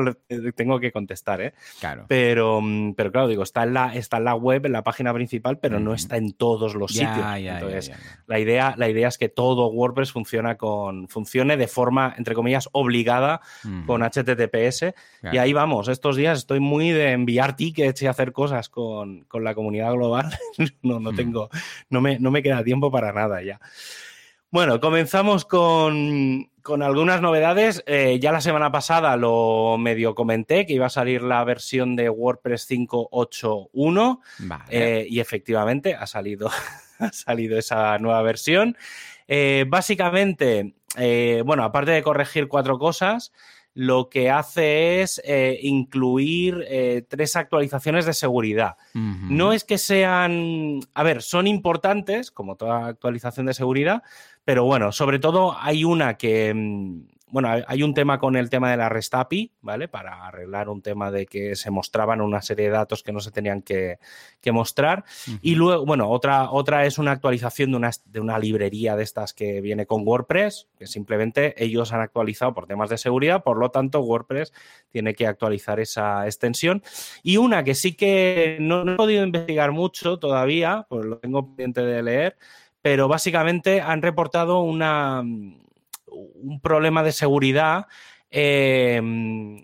tengo 0.56 0.80
que 0.80 0.92
contestar, 0.92 1.42
¿eh? 1.42 1.54
Claro. 1.80 2.06
Pero, 2.08 2.62
mm, 2.62 2.94
pero 2.96 3.12
claro, 3.12 3.28
digo, 3.28 3.44
está 3.44 3.64
en, 3.64 3.74
la, 3.74 3.94
está 3.96 4.18
en 4.18 4.26
la 4.26 4.36
web, 4.36 4.66
en 4.66 4.72
la 4.72 4.84
página 4.84 5.14
principal, 5.14 5.60
pero 5.60 5.80
no 5.80 5.94
está 5.94 6.18
en 6.18 6.34
todos 6.34 6.76
los 6.76 6.92
Ya, 6.94 7.14
sitios. 7.14 7.44
ya, 7.44 7.60
Entonces, 7.60 7.88
ya. 7.90 7.98
La, 8.28 8.40
idea, 8.40 8.74
la 8.78 8.90
idea 8.90 9.08
es 9.08 9.18
que 9.18 9.30
todo 9.30 9.68
WordPress 9.68 10.12
funciona 10.12 10.58
con, 10.58 11.08
funcione 11.08 11.58
de 11.58 11.68
forma, 11.68 12.14
entre 12.18 12.34
comillas, 12.36 12.70
obligada 12.72 13.42
con 13.86 14.02
HTTPS. 14.02 14.94
Claro. 15.22 15.36
Y 15.36 15.38
ahí 15.38 15.54
vamos, 15.54 15.88
estos 15.88 16.16
días 16.16 16.40
estoy 16.40 16.60
muy 16.60 16.90
de 16.90 17.12
enviar 17.12 17.56
tickets 17.56 18.02
y 18.02 18.08
hacer 18.08 18.32
cosas 18.32 18.70
con, 18.70 19.26
con 19.26 19.44
la 19.44 19.54
comunidad 19.60 19.94
global. 19.94 20.30
no, 20.82 21.00
no 21.00 21.12
Mm. 21.12 21.16
tengo, 21.16 21.50
no 21.90 22.02
me, 22.02 22.18
no 22.20 22.32
me 22.32 22.42
queda 22.42 22.64
tiempo 22.64 22.90
para 22.92 23.12
nada 23.14 23.44
ya. 23.44 23.60
Bueno, 24.52 24.80
comenzamos 24.80 25.46
con, 25.46 26.50
con 26.64 26.82
algunas 26.82 27.22
novedades. 27.22 27.84
Eh, 27.86 28.18
ya 28.20 28.32
la 28.32 28.42
semana 28.42 28.72
pasada 28.72 29.16
lo 29.16 29.78
medio 29.78 30.16
comenté 30.16 30.66
que 30.66 30.74
iba 30.74 30.88
a 30.88 30.90
salir 30.90 31.22
la 31.22 31.44
versión 31.44 31.96
de 31.96 32.10
WordPress 32.10 32.66
5.8.1 32.68 34.20
Vale. 34.40 34.64
eh, 34.70 35.06
y 35.08 35.20
efectivamente 35.20 35.94
ha 35.94 36.08
salido, 36.08 36.50
ha 37.00 37.12
salido 37.12 37.60
esa 37.60 37.98
nueva 38.00 38.22
versión. 38.24 38.76
Eh, 39.28 39.66
básicamente, 39.68 40.74
bueno, 41.46 41.64
aparte 41.64 41.92
de 41.92 42.02
corregir 42.02 42.48
cuatro 42.48 42.80
cosas, 42.80 43.32
lo 43.80 44.10
que 44.10 44.30
hace 44.30 45.02
es 45.02 45.22
eh, 45.24 45.58
incluir 45.62 46.66
eh, 46.68 47.06
tres 47.08 47.38
actualizaciones 47.38 48.06
de 48.06 48.12
seguridad. 48.12 48.76
No 48.94 49.54
es 49.54 49.64
que 49.64 49.78
sean, 49.78 50.82
a 50.94 51.04
ver, 51.04 51.22
son 51.22 51.48
importantes, 51.48 52.30
como 52.30 52.58
toda 52.58 52.88
actualización 52.88 53.46
de 53.46 53.54
seguridad, 53.54 54.04
pero 54.44 54.66
bueno, 54.66 54.92
sobre 54.92 55.18
todo 55.18 55.56
hay 55.58 55.86
una 55.86 56.18
que, 56.18 56.54
mm, 56.54 57.04
bueno, 57.32 57.50
hay- 57.68 57.84
un 57.84 57.94
tema 57.94 58.20
con 58.20 58.36
el 58.36 58.50
tema 58.50 58.72
de 58.72 58.78
la 58.78 58.90
REST 58.90 59.14
API, 59.16 59.52
¿vale? 59.62 59.88
Para 59.88 60.26
arreglar 60.26 60.70
un 60.70 60.82
tema 60.82 61.12
de 61.12 61.26
que 61.26 61.56
se 61.56 61.72
mostraban 61.72 62.22
una 62.22 62.42
serie 62.42 62.66
de 62.66 62.72
datos 62.72 63.04
que 63.04 63.12
no 63.12 63.20
se 63.20 63.32
tenían 63.32 63.62
que, 63.62 64.00
que 64.42 64.52
mostrar. 64.52 65.06
Y 65.42 65.56
luego, 65.56 65.86
bueno, 65.86 66.10
otra, 66.10 66.52
otra 66.52 66.86
es 66.86 66.98
una 66.98 67.12
actualización 67.12 67.72
de 67.72 67.78
una, 67.78 67.92
de 68.06 68.20
una 68.20 68.38
librería 68.40 68.96
de 68.96 69.04
estas 69.04 69.34
que 69.34 69.62
viene 69.62 69.86
con 69.86 70.06
WordPress, 70.08 70.68
que 70.78 70.88
simplemente 70.88 71.54
ellos 71.64 71.94
han 71.94 72.02
actualizado 72.02 72.54
por 72.54 72.68
temas 72.68 72.90
de 72.90 72.98
seguridad, 72.98 73.44
por 73.44 73.58
lo 73.58 73.70
tanto 73.72 74.02
WordPress 74.02 74.52
tiene 74.90 75.14
que 75.14 75.28
actualizar 75.28 75.80
esa 75.80 76.26
extensión. 76.26 76.84
Y 77.24 77.38
una 77.38 77.64
que 77.64 77.76
sí 77.76 77.94
que 77.96 78.58
no, 78.60 78.84
no 78.84 78.94
he 78.94 78.98
podido 78.98 79.24
investigar 79.24 79.72
mucho 79.72 80.18
todavía, 80.20 80.86
pues 80.90 81.06
lo 81.06 81.18
tengo 81.20 81.46
pendiente 81.48 81.82
de 81.82 82.04
leer, 82.04 82.38
pero 82.82 83.08
básicamente 83.08 83.82
han 83.82 84.02
reportado 84.02 84.62
una, 84.62 85.24
un 86.36 86.60
problema 86.62 87.04
de 87.04 87.12
seguridad 87.12 87.88
eh, 88.32 89.02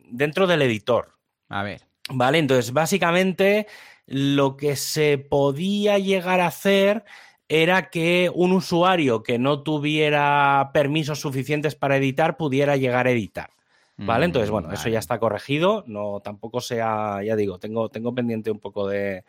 dentro 0.09 0.47
del 0.47 0.61
editor. 0.61 1.13
A 1.49 1.63
ver. 1.63 1.81
¿Vale? 2.09 2.37
Entonces, 2.39 2.71
básicamente, 2.73 3.67
lo 4.05 4.57
que 4.57 4.75
se 4.75 5.17
podía 5.17 5.97
llegar 5.97 6.39
a 6.39 6.47
hacer 6.47 7.03
era 7.47 7.89
que 7.89 8.31
un 8.33 8.51
usuario 8.51 9.21
que 9.23 9.37
no 9.37 9.61
tuviera 9.61 10.71
permisos 10.73 11.19
suficientes 11.19 11.75
para 11.75 11.97
editar 11.97 12.37
pudiera 12.37 12.75
llegar 12.77 13.07
a 13.07 13.11
editar. 13.11 13.49
¿Vale? 13.97 14.25
Mm, 14.25 14.29
Entonces, 14.29 14.49
bueno, 14.49 14.71
eso 14.73 14.89
ya 14.89 14.99
está 14.99 15.19
corregido. 15.19 15.83
No, 15.87 16.19
tampoco 16.21 16.59
sea, 16.59 17.23
ya 17.23 17.35
digo, 17.35 17.59
tengo, 17.59 17.89
tengo 17.89 18.13
pendiente 18.13 18.51
un 18.51 18.59
poco 18.59 18.87
de, 18.87 19.23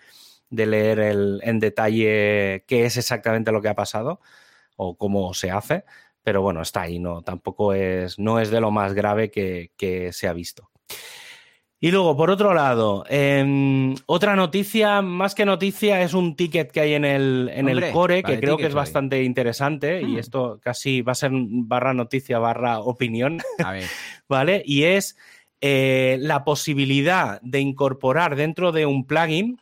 de 0.51 0.67
leer 0.67 0.99
el- 0.99 1.41
en 1.45 1.61
detalle 1.61 2.65
qué 2.67 2.85
es 2.87 2.97
exactamente 2.97 3.53
lo 3.53 3.63
que 3.63 3.69
ha 3.69 3.75
pasado 3.75 4.21
o 4.77 4.97
cómo 4.97 5.33
se 5.35 5.51
hace. 5.51 5.85
Pero 6.27 6.43
bueno, 6.43 6.61
está 6.61 6.83
ahí, 6.83 6.99
no, 6.99 7.23
tampoco 7.23 7.73
es, 7.73 8.19
no 8.19 8.41
es 8.41 8.51
de 8.51 8.61
lo 8.61 8.73
más 8.73 8.95
grave 8.95 9.31
que, 9.31 9.71
que 9.77 10.13
se 10.13 10.27
ha 10.27 10.33
visto. 10.33 10.73
Y 11.79 11.93
luego, 11.93 12.17
por 12.17 12.31
otro 12.31 12.53
lado, 12.53 13.05
em, 13.09 13.95
otra 14.07 14.35
noticia, 14.35 15.03
más 15.03 15.37
que 15.37 15.45
noticia, 15.45 16.03
es 16.03 16.15
un 16.15 16.35
ticket 16.35 16.73
que 16.73 16.81
hay 16.81 16.95
en 16.95 17.05
el, 17.05 17.49
en 17.55 17.69
Hombre, 17.69 17.87
el 17.87 17.93
core, 17.93 18.23
que 18.25 18.41
creo 18.41 18.57
que 18.57 18.67
es 18.67 18.75
bastante 18.75 19.23
interesante, 19.23 20.03
y 20.03 20.19
esto 20.19 20.59
casi 20.61 21.01
va 21.01 21.13
a 21.13 21.15
ser 21.15 21.31
barra 21.33 21.95
noticia, 21.95 22.41
barra 22.41 22.81
opinión, 22.81 23.39
A 23.65 23.71
ver. 23.71 23.85
¿vale? 24.29 24.65
Y 24.67 24.83
es 24.83 25.17
eh, 25.61 26.19
la 26.19 26.43
posibilidad 26.43 27.41
de 27.43 27.61
incorporar 27.61 28.35
dentro 28.35 28.73
de 28.73 28.85
un 28.85 29.07
plugin 29.07 29.61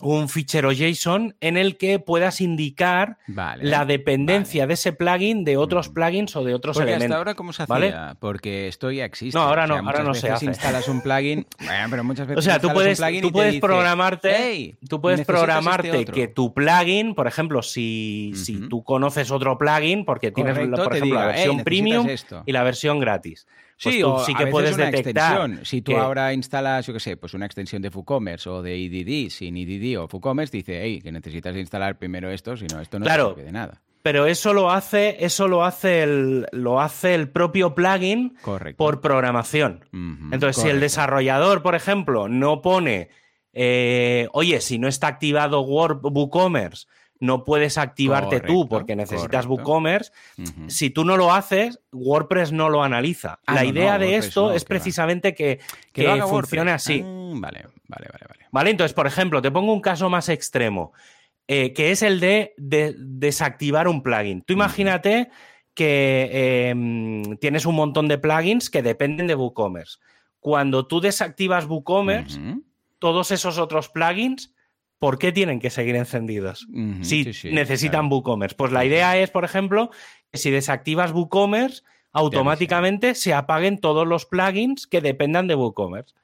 un 0.00 0.28
fichero 0.28 0.72
JSON 0.72 1.36
en 1.40 1.56
el 1.56 1.76
que 1.78 2.00
puedas 2.00 2.40
indicar 2.40 3.16
Vale. 3.28 3.64
la 3.64 3.84
dependencia 3.84 4.66
de 4.66 4.74
ese 4.74 4.92
plugin 4.92 5.44
de 5.44 5.56
otros 5.56 5.88
Mm. 5.90 5.94
plugins 5.94 6.36
o 6.36 6.42
de 6.44 6.52
otros 6.52 6.76
Porque 6.76 6.90
elementos. 6.90 7.04
hasta 7.12 7.16
ahora, 7.18 7.34
¿cómo 7.34 7.52
se 7.52 7.62
hacía? 7.62 7.72
¿vale? 7.72 7.94
Porque 8.18 8.66
esto 8.66 8.90
ya 8.90 9.04
existe. 9.04 9.38
No, 9.38 9.44
ahora 9.44 9.64
O 9.64 9.66
sea, 9.68 9.82
no, 9.82 9.88
ahora 9.88 10.02
no 10.02 10.14
se 10.14 10.22
veces 10.22 10.30
hace. 10.36 10.46
instalas 10.46 10.88
un 10.88 11.00
plugin, 11.00 11.46
bueno, 11.64 11.86
pero 11.90 12.04
muchas 12.04 12.26
veces 12.26 12.38
O 12.38 12.42
sea, 12.42 12.58
tú 12.58 12.72
puedes, 12.72 12.98
tú 13.22 13.30
puedes 13.30 13.52
dice, 13.52 13.60
programarte, 13.66 14.34
"Hey, 14.36 14.78
tú 14.88 15.00
puedes 15.00 15.24
programarte 15.24 15.88
este 15.88 15.98
otro". 16.00 16.14
que 16.14 16.26
tu 16.28 16.52
plugin, 16.52 17.14
por 17.14 17.28
ejemplo, 17.28 17.62
si, 17.62 18.32
si 18.34 18.68
tú 18.68 18.82
conoces 18.82 19.30
otro 19.30 19.56
plugin, 19.56 20.04
porque 20.04 20.32
tienes, 20.32 20.54
Correcto, 20.54 20.82
por 20.84 20.96
ejemplo, 20.96 21.14
la 21.20 21.26
diga, 21.28 21.34
"Hey, 21.38 21.46
versión 21.46 21.64
premium 21.64 22.08
esto". 22.08 22.42
y 22.44 22.52
la 22.52 22.62
versión 22.64 22.98
gratis. 22.98 23.46
Pues 23.82 23.94
Sí, 23.96 24.00
tú 24.02 24.08
o 24.08 24.24
sí 24.24 24.32
a 24.32 24.38
que 24.38 24.44
veces 24.44 24.52
puedes 24.52 24.74
una 24.76 24.84
detectar. 24.90 25.32
extensión. 25.32 25.64
Si 25.66 25.82
tú 25.82 25.92
que- 25.92 25.98
ahora 25.98 26.32
instalas, 26.32 26.86
yo 26.86 26.92
qué 26.92 27.00
sé, 27.00 27.16
pues 27.16 27.34
una 27.34 27.46
extensión 27.46 27.82
de 27.82 27.88
WooCommerce 27.88 28.48
o 28.48 28.62
de 28.62 28.74
EDD 28.84 29.30
sin 29.30 29.56
EDD 29.56 29.98
o 29.98 30.06
WooCommerce, 30.10 30.56
dice, 30.56 30.80
hey, 30.82 31.00
que 31.02 31.10
necesitas 31.12 31.56
instalar 31.56 31.98
primero 31.98 32.30
esto, 32.30 32.56
si 32.56 32.66
no, 32.66 32.80
esto 32.80 32.98
no 32.98 33.04
Claro. 33.04 33.30
sirve 33.30 33.44
de 33.44 33.52
nada. 33.52 33.82
Pero 34.02 34.26
eso 34.26 34.52
lo 34.52 34.70
hace, 34.70 35.16
eso 35.24 35.48
lo 35.48 35.64
hace 35.64 36.02
el, 36.02 36.46
lo 36.52 36.80
hace 36.80 37.14
el 37.14 37.30
propio 37.30 37.74
plugin 37.74 38.36
Correcto. 38.42 38.76
por 38.76 39.00
programación. 39.00 39.84
Entonces, 40.30 40.62
si 40.62 40.68
el 40.68 40.78
desarrollador, 40.78 41.62
por 41.62 41.74
ejemplo, 41.74 42.28
no 42.28 42.60
pone, 42.60 43.08
eh, 43.52 44.28
oye, 44.32 44.60
si 44.60 44.78
no 44.78 44.88
está 44.88 45.06
activado 45.08 45.62
Word, 45.62 46.00
WooCommerce, 46.02 46.86
no 47.20 47.44
puedes 47.44 47.78
activarte 47.78 48.40
tú 48.40 48.68
porque 48.68 48.96
necesitas 48.96 49.46
correcto. 49.46 49.70
WooCommerce. 49.70 50.12
Si 50.66 50.90
tú 50.90 51.04
no 51.04 51.16
lo 51.16 51.32
haces, 51.32 51.80
WordPress 51.92 52.52
no 52.52 52.68
lo 52.68 52.82
analiza. 52.82 53.40
Ah, 53.46 53.54
la 53.54 53.62
no, 53.62 53.68
idea 53.70 53.92
no, 53.94 53.98
de 54.00 54.06
WordPress 54.06 54.26
esto 54.26 54.48
no, 54.48 54.52
es 54.52 54.64
que 54.64 54.66
va. 54.66 54.68
precisamente 54.68 55.34
que, 55.34 55.60
Que 55.92 56.04
funcione 56.04 56.24
WordPress. 56.26 56.68
así. 56.74 57.02
Ah, 57.04 57.32
vale, 57.36 57.66
vale, 57.88 58.06
vale, 58.12 58.26
vale. 58.28 58.46
¿Vale? 58.50 58.70
Entonces, 58.70 58.94
por 58.94 59.06
ejemplo, 59.06 59.40
te 59.42 59.50
pongo 59.50 59.72
un 59.72 59.80
caso 59.80 60.08
más 60.10 60.28
extremo, 60.28 60.92
eh, 61.48 61.72
que 61.72 61.90
es 61.90 62.02
el 62.02 62.20
de, 62.20 62.54
de 62.56 62.94
desactivar 62.98 63.88
un 63.88 64.02
plugin. 64.02 64.42
Tú 64.42 64.52
imagínate 64.52 65.30
que 65.74 66.28
eh, 66.32 67.36
tienes 67.40 67.66
un 67.66 67.74
montón 67.74 68.06
de 68.08 68.18
plugins 68.18 68.70
que 68.70 68.82
dependen 68.82 69.26
de 69.26 69.34
WooCommerce. 69.34 69.98
Cuando 70.40 70.86
tú 70.86 71.00
desactivas 71.00 71.66
WooCommerce, 71.66 72.38
todos 72.98 73.30
esos 73.30 73.58
otros 73.58 73.88
plugins, 73.88 74.54
¿por 74.98 75.18
qué 75.18 75.32
tienen 75.32 75.60
que 75.60 75.70
seguir 75.70 75.96
encendidos? 75.96 76.66
si 77.02 77.24
sí, 77.24 77.32
sí, 77.32 77.50
necesitan 77.52 78.02
claro. 78.08 78.16
WooCommerce. 78.16 78.56
Pues 78.56 78.72
la 78.72 78.84
idea 78.84 79.16
es, 79.18 79.30
por 79.30 79.44
ejemplo, 79.44 79.90
que 80.32 80.38
si 80.38 80.50
desactivas 80.50 81.12
WooCommerce, 81.12 81.82
automáticamente 82.16 83.14
se 83.14 83.34
apaguen 83.34 83.78
todos 83.78 84.06
los 84.06 84.24
plugins 84.26 84.86
que 84.86 85.00
dependan 85.00 85.46
de 85.48 85.54
WooCommerce. 85.56 86.14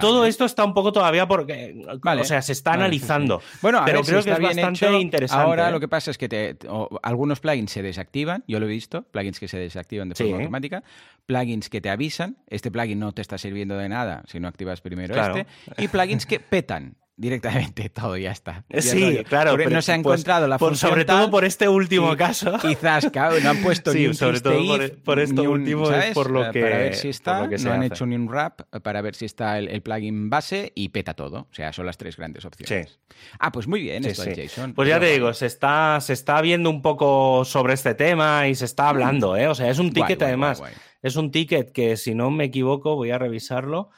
Todo 0.00 0.18
vale. 0.20 0.28
esto 0.30 0.44
está 0.44 0.64
un 0.64 0.74
poco 0.74 0.92
todavía 0.92 1.26
porque, 1.28 1.74
Vale, 2.00 2.22
o 2.22 2.24
sea, 2.24 2.40
se 2.42 2.52
está 2.52 2.70
vale, 2.70 2.84
analizando. 2.84 3.40
sí. 3.40 3.58
Bueno, 3.62 3.78
a 3.80 3.84
pero 3.84 3.98
ver, 3.98 4.04
si 4.06 4.10
creo 4.12 4.24
que 4.24 4.30
es 4.32 4.40
bastante 4.40 4.86
hecho, 4.86 4.98
interesante. 5.00 5.44
Ahora 5.44 5.68
¿eh? 5.68 5.72
lo 5.72 5.80
que 5.80 5.88
pasa 5.88 6.10
es 6.10 6.18
que 6.18 6.28
te- 6.28 6.56
o- 6.68 6.98
algunos 7.02 7.40
plugins 7.40 7.70
se 7.70 7.82
desactivan, 7.82 8.42
yo 8.48 8.58
lo 8.58 8.66
he 8.66 8.70
visto, 8.70 9.02
plugins 9.02 9.38
que 9.38 9.48
se 9.48 9.58
desactivan 9.58 10.08
de 10.08 10.14
forma 10.14 10.30
Sí. 10.36 10.42
automática, 10.42 10.82
plugins 11.26 11.68
que 11.68 11.80
te 11.80 11.90
avisan, 11.90 12.36
este 12.48 12.70
plugin 12.70 12.98
no 12.98 13.12
te 13.12 13.22
está 13.22 13.38
sirviendo 13.38 13.76
de 13.76 13.88
nada 13.88 14.22
si 14.26 14.40
no 14.40 14.48
activas 14.48 14.80
primero 14.80 15.12
Claro. 15.14 15.36
este, 15.36 15.82
y 15.82 15.88
plugins 15.88 16.26
que 16.26 16.40
petan 16.40 16.96
directamente 17.16 17.88
todo, 17.90 18.16
ya 18.16 18.30
está. 18.32 18.64
Ya 18.68 18.82
Sí, 18.82 19.22
claro. 19.28 19.54
Pero 19.56 19.70
no 19.70 19.82
se 19.82 19.92
ha 19.92 19.96
pues, 19.96 20.20
encontrado 20.20 20.48
la 20.48 20.58
por- 20.58 20.70
función 20.70 20.90
Sobre 20.92 21.04
tal, 21.04 21.18
todo 21.22 21.30
por 21.30 21.44
este 21.44 21.68
último 21.68 22.12
y- 22.12 22.16
caso. 22.16 22.58
Quizás, 22.62 23.10
claro, 23.10 23.38
no 23.40 23.50
han 23.50 23.58
puesto 23.62 23.92
Sí, 23.92 24.00
ni 24.00 24.06
un 24.06 24.14
sobre 24.14 24.40
todo 24.40 24.54
por- 24.66 24.82
if, 24.82 24.90
por 25.04 25.20
esto 25.20 25.42
un- 25.42 25.48
último 25.48 25.90
es 25.90 26.14
por 26.14 26.30
lo 26.30 26.46
Eh, 26.46 26.50
que- 26.52 26.60
Para 26.62 26.76
ver 26.78 26.94
si 26.94 27.08
está, 27.10 27.46
no 27.46 27.72
han 27.72 27.82
hecho 27.82 28.06
ni 28.06 28.16
un 28.16 28.26
wrap 28.28 28.62
para 28.82 29.02
ver 29.02 29.14
si 29.14 29.26
está 29.26 29.58
el, 29.58 29.68
el 29.68 29.82
plugin 29.82 30.30
base 30.30 30.72
y 30.74 30.88
peta 30.88 31.14
todo. 31.14 31.40
O 31.50 31.54
sea, 31.54 31.72
son 31.72 31.86
las 31.86 31.96
tres 31.98 32.16
grandes 32.16 32.44
opciones. 32.44 32.90
Sí. 32.90 32.98
Ah, 33.38 33.52
pues 33.52 33.66
muy 33.68 33.82
bien 33.82 34.02
Sí, 34.04 34.10
esto 34.10 34.24
JSON. 34.24 34.72
Pues 34.74 34.88
ya 34.88 34.98
te 34.98 35.06
digo, 35.12 35.32
se 35.34 35.46
está, 35.46 35.98
se 36.00 36.14
está 36.14 36.40
viendo 36.40 36.70
un 36.70 36.80
poco 36.82 37.44
sobre 37.44 37.74
este 37.74 37.94
tema 37.94 38.48
y 38.48 38.54
se 38.54 38.64
está 38.64 38.88
hablando, 38.88 39.36
¿eh? 39.36 39.48
O 39.48 39.54
sea, 39.54 39.68
es 39.70 39.78
un. 39.78 39.90
Guay, 39.90 40.02
ticket 40.02 40.18
guay, 40.18 40.28
además. 40.28 40.58
guay. 40.58 40.72
Es 41.02 41.16
un 41.16 41.30
ticket 41.30 41.72
que, 41.72 41.96
si 41.96 42.14
no 42.14 42.30
me 42.30 42.44
equivoco, 42.44 42.94
voy 42.96 43.10
a 43.10 43.18
revisarlo, 43.18 43.90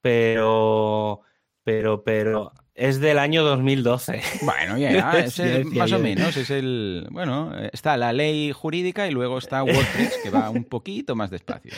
pero, 0.00 1.20
pero, 1.64 2.02
pero 2.04 2.52
es 2.74 3.00
del 3.00 3.18
año 3.18 3.42
2012. 3.42 4.20
Bueno, 4.42 4.78
ya, 4.78 5.12
es 5.18 5.38
el- 5.38 5.66
más 5.66 5.92
o 5.92 5.98
menos, 5.98 6.36
es 6.36 6.50
el, 6.50 7.06
bueno, 7.10 7.52
eh, 7.56 7.70
está 7.72 7.96
la 7.96 8.12
ley 8.12 8.52
jurídica 8.52 9.06
y 9.06 9.10
luego 9.12 9.38
está 9.38 9.62
WordPress 9.62 10.20
que 10.22 10.30
va 10.30 10.50
un 10.50 10.64
poquito 10.64 11.14
más 11.14 11.30
despacio. 11.30 11.72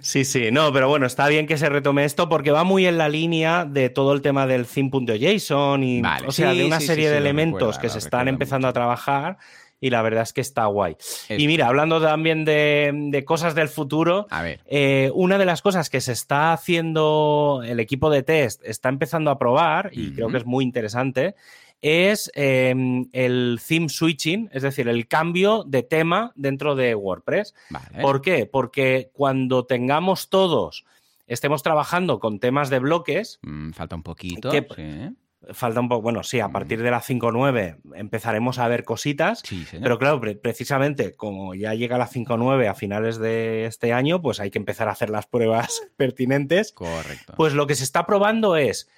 Sí, 0.00 0.24
sí, 0.24 0.50
no, 0.50 0.72
pero 0.72 0.88
bueno, 0.88 1.06
está 1.06 1.28
bien 1.28 1.46
que 1.46 1.56
se 1.56 1.68
retome 1.68 2.04
esto 2.04 2.28
porque 2.28 2.50
va 2.50 2.64
muy 2.64 2.84
en 2.86 2.98
la 2.98 3.08
línea 3.08 3.64
de 3.64 3.90
todo 3.90 4.12
el 4.12 4.20
tema 4.20 4.48
del 4.48 4.66
theme.json 4.66 5.84
y, 5.84 6.02
o 6.26 6.32
sea, 6.32 6.52
de 6.52 6.64
una 6.64 6.80
serie 6.80 7.08
de 7.08 7.18
elementos 7.18 7.78
que 7.78 7.88
se 7.88 7.98
están 7.98 8.26
empezando 8.26 8.66
a 8.66 8.72
trabajar 8.72 9.38
y 9.82 9.90
la 9.90 10.00
verdad 10.00 10.22
es 10.22 10.32
que 10.32 10.40
está 10.40 10.64
guay. 10.66 10.96
Y 11.28 11.48
mira, 11.48 11.66
hablando 11.66 12.00
también 12.00 12.44
de, 12.44 13.24
cosas 13.26 13.56
del 13.56 13.68
futuro, 13.68 14.28
eh, 14.66 15.10
una 15.12 15.38
de 15.38 15.44
las 15.44 15.60
cosas 15.60 15.90
que 15.90 16.00
se 16.00 16.12
está 16.12 16.52
haciendo 16.52 17.62
el 17.66 17.80
equipo 17.80 18.08
de 18.08 18.22
test, 18.22 18.62
está 18.64 18.88
empezando 18.88 19.32
a 19.32 19.38
probar, 19.38 19.90
y 19.92 20.12
creo 20.12 20.28
que 20.28 20.38
es 20.38 20.46
muy 20.46 20.62
interesante, 20.64 21.34
es 21.82 22.30
em, 22.36 23.08
el 23.12 23.58
theme 23.66 23.88
switching, 23.88 24.50
es 24.52 24.62
decir, 24.62 24.88
el 24.88 25.08
cambio 25.08 25.64
de 25.66 25.82
tema 25.82 26.30
dentro 26.36 26.76
de 26.76 26.94
WordPress. 26.94 27.52
¿Por 28.00 28.22
qué? 28.22 28.46
Porque 28.46 29.10
cuando 29.12 29.66
tengamos 29.66 30.28
todos, 30.28 30.84
estemos 31.26 31.64
trabajando 31.64 32.20
con 32.20 32.38
temas 32.38 32.70
de 32.70 32.78
bloques. 32.78 33.40
Mm, 33.42 33.72
falta 33.72 33.96
un 33.96 34.04
poquito. 34.04 34.48
Falta 35.52 35.80
un 35.80 35.88
poco, 35.88 36.02
bueno, 36.02 36.22
sí, 36.22 36.38
a 36.40 36.50
partir 36.50 36.82
de 36.82 36.90
la 36.90 37.00
5.9 37.00 37.78
empezaremos 37.94 38.58
a 38.58 38.68
ver 38.68 38.84
cositas, 38.84 39.42
pero 39.80 39.98
claro, 39.98 40.20
precisamente 40.40 41.14
como 41.14 41.54
ya 41.54 41.74
llega 41.74 41.98
la 41.98 42.08
5.9 42.08 42.68
a 42.68 42.74
finales 42.74 43.18
de 43.18 43.66
este 43.66 43.92
año, 43.92 44.22
pues 44.22 44.38
hay 44.38 44.50
que 44.50 44.58
empezar 44.58 44.88
a 44.88 44.92
hacer 44.92 45.10
las 45.10 45.26
pruebas 45.26 45.82
pertinentes. 45.96 46.72
Correcto. 46.72 47.34
Pues 47.36 47.54
lo 47.54 47.66
que 47.66 47.74
se 47.74 47.84
está 47.84 48.06
probando 48.06 48.56
es, 48.56 48.88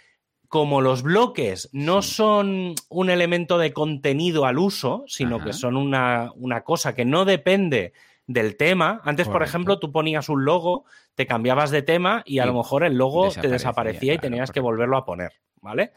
como 0.49 0.81
los 0.81 1.03
bloques 1.03 1.69
no 1.73 2.03
son 2.03 2.75
un 2.89 3.11
elemento 3.11 3.59
de 3.59 3.73
contenido 3.73 4.45
al 4.45 4.59
uso, 4.59 5.05
sino 5.07 5.43
que 5.43 5.53
son 5.53 5.77
una, 5.77 6.31
una, 6.37 6.63
cosa 6.63 6.95
que 6.95 7.05
no 7.05 7.25
depende 7.25 7.93
del 8.27 8.57
tema. 8.57 9.01
Antes, 9.05 9.29
por 9.29 9.43
ejemplo, 9.43 9.79
tú 9.79 9.93
ponías 9.93 10.29
un 10.29 10.45
logo, 10.45 10.85
te 11.15 11.27
cambiabas 11.27 11.71
de 11.71 11.83
tema 11.83 12.23
y 12.25 12.39
a 12.39 12.47
lo 12.47 12.55
mejor 12.55 12.85
el 12.85 12.97
logo 12.97 13.31
te 13.31 13.49
desaparecía 13.49 14.15
y 14.15 14.19
tenías 14.19 14.51
que 14.51 14.61
volverlo 14.61 14.97
a 14.97 15.05
poner, 15.05 15.33
¿vale? 15.61 15.93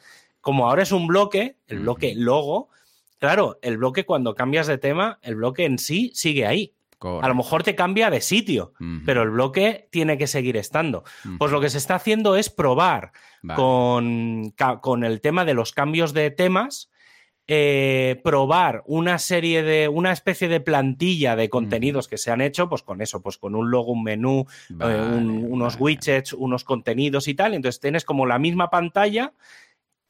Como 0.47 0.69
ahora 0.69 0.83
es 0.83 0.93
un 0.93 1.07
bloque, 1.07 1.57
el 1.67 1.79
bloque 1.79 2.13
logo, 2.15 2.69
claro, 3.19 3.59
el 3.61 3.75
bloque 3.75 4.05
cuando 4.05 4.33
cambias 4.33 4.65
de 4.65 4.77
tema, 4.77 5.19
el 5.21 5.35
bloque 5.35 5.65
en 5.65 5.77
sí 5.77 6.09
sigue 6.15 6.45
ahí. 6.45 6.73
A 7.01 7.27
lo 7.27 7.35
mejor 7.35 7.63
te 7.63 7.75
cambia 7.75 8.09
de 8.09 8.21
sitio, 8.21 8.71
pero 9.05 9.23
el 9.23 9.31
bloque 9.31 9.89
tiene 9.91 10.17
que 10.17 10.25
seguir 10.25 10.55
estando. 10.55 11.03
Pues 11.37 11.51
lo 11.51 11.59
que 11.59 11.69
se 11.69 11.77
está 11.77 11.95
haciendo 11.95 12.37
es 12.37 12.49
probar 12.49 13.11
con, 13.57 14.53
con, 14.79 15.03
el 15.03 15.19
tema 15.19 15.43
de 15.43 15.53
los 15.53 15.73
cambios 15.73 16.13
de 16.13 16.31
temas, 16.31 16.91
eh, 17.47 18.21
probar 18.23 18.83
una 18.85 19.19
serie 19.19 19.63
de, 19.63 19.89
una 19.89 20.13
especie 20.13 20.47
de 20.47 20.61
plantilla 20.61 21.35
de 21.35 21.49
contenidos 21.49 22.07
que 22.07 22.17
se 22.17 22.31
han 22.31 22.39
hecho, 22.39 22.69
pues 22.69 22.83
con 22.83 23.01
eso, 23.01 23.21
pues 23.21 23.37
con 23.37 23.53
un 23.53 23.69
logo, 23.69 23.91
un 23.91 24.03
menú, 24.03 24.45
eh, 24.69 25.45
unos 25.45 25.75
widgets, 25.77 26.31
unos 26.31 26.63
contenidos 26.63 27.27
y 27.27 27.33
tal. 27.33 27.53
Entonces 27.53 27.81
tienes 27.81 28.05
como 28.05 28.25
la 28.25 28.39
misma 28.39 28.69
pantalla 28.69 29.33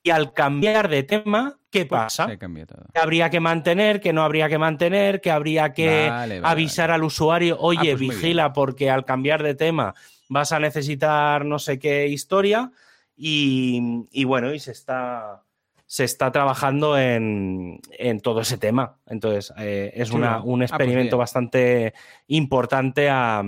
y 0.07 0.09
al 0.09 0.31
cambiar 0.31 0.87
de 0.87 1.03
tema, 1.03 1.59
¿qué 1.69 1.85
pasa? 1.85 2.27
¿Qué 2.37 2.99
habría 2.99 3.29
que 3.29 3.41
mantener? 3.41 3.99
¿Qué 3.99 4.13
no 4.13 4.23
habría 4.23 4.47
que 4.47 4.57
mantener? 4.57 5.19
¿Qué 5.19 5.31
habría 5.31 5.73
que 5.73 6.09
avisar 6.43 6.91
al 6.91 7.03
usuario? 7.03 7.55
Ah, 7.55 7.63
Oye, 7.63 7.97
pues 7.97 7.99
vigila 7.99 8.53
porque 8.53 8.89
al 8.89 9.03
cambiar 9.03 9.43
de 9.43 9.53
tema 9.53 9.93
vas 10.29 10.53
a 10.53 10.59
necesitar 10.59 11.43
no 11.43 11.59
sé 11.59 11.77
qué 11.77 12.07
historia. 12.07 12.71
Y, 13.17 14.23
bueno, 14.23 14.53
y 14.53 14.59
se 14.59 14.71
está, 14.71 15.43
se 15.85 16.05
está 16.05 16.31
trabajando 16.31 16.97
en, 16.97 17.81
todo 18.23 18.39
ese 18.39 18.57
tema. 18.57 18.99
Entonces, 19.07 19.53
eh, 19.57 19.91
es 19.93 20.11
un 20.11 20.23
ah, 20.23 20.41
pues 20.41 20.71
experimento 20.71 21.17
bastante 21.17 21.93
importante 22.27 23.09
a, 23.09 23.43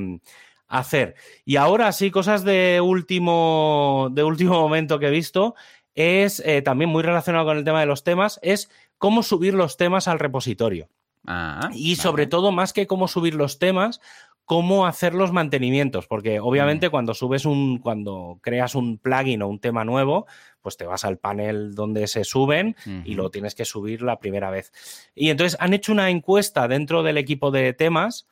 hacer. 0.70 1.16
Y 1.46 1.56
ahora 1.56 1.92
sí, 1.92 2.12
cosas 2.12 2.44
de 2.44 2.80
último, 2.82 4.10
de 4.12 4.24
último 4.24 4.54
momento 4.54 5.00
que 5.00 5.08
he 5.08 5.12
visto 5.12 5.56
es 6.00 6.42
eh, 6.46 6.62
también 6.62 6.90
muy 6.90 7.04
relacionado 7.04 7.46
con 7.46 7.58
el 7.58 7.64
tema 7.64 7.82
de 7.82 7.86
los 7.86 8.04
temas, 8.04 8.40
es 8.42 8.70
cómo 8.98 9.24
subir 9.24 9.54
los 9.54 9.78
temas 9.78 10.08
al 10.08 10.20
repositorio. 10.20 10.90
Ah, 11.28 11.70
y 11.74 11.98
sobre 11.98 12.28
todo, 12.28 12.52
más 12.52 12.72
que 12.72 12.88
cómo 12.88 13.08
subir 13.08 13.36
los 13.36 13.60
temas, 13.60 14.00
cómo 14.46 14.88
hacer 14.88 15.14
los 15.14 15.32
mantenimientos, 15.32 16.08
porque 16.08 16.40
obviamente 16.40 16.88
mm. 16.88 16.92
cuando 16.92 17.14
subes 17.14 17.46
un, 17.46 17.78
cuando 17.78 18.40
creas 18.42 18.74
un 18.74 18.98
plugin 18.98 19.44
o 19.44 19.48
un 19.48 19.60
tema 19.60 19.86
nuevo, 19.86 20.26
pues 20.62 20.76
te 20.76 20.86
vas 20.86 21.06
al 21.06 21.18
panel 21.18 21.76
donde 21.76 22.08
se 22.08 22.24
suben 22.24 22.76
y 23.06 23.14
lo 23.14 23.30
tienes 23.30 23.54
que 23.54 23.64
subir 23.64 24.02
la 24.02 24.20
primera 24.20 24.50
vez. 24.50 24.72
Y 25.14 25.30
entonces 25.30 25.56
han 25.60 25.74
hecho 25.74 25.92
una 25.92 26.10
encuesta 26.10 26.68
dentro 26.68 27.04
del 27.04 27.18
equipo 27.18 27.52
de 27.52 27.74
temas 27.74 28.26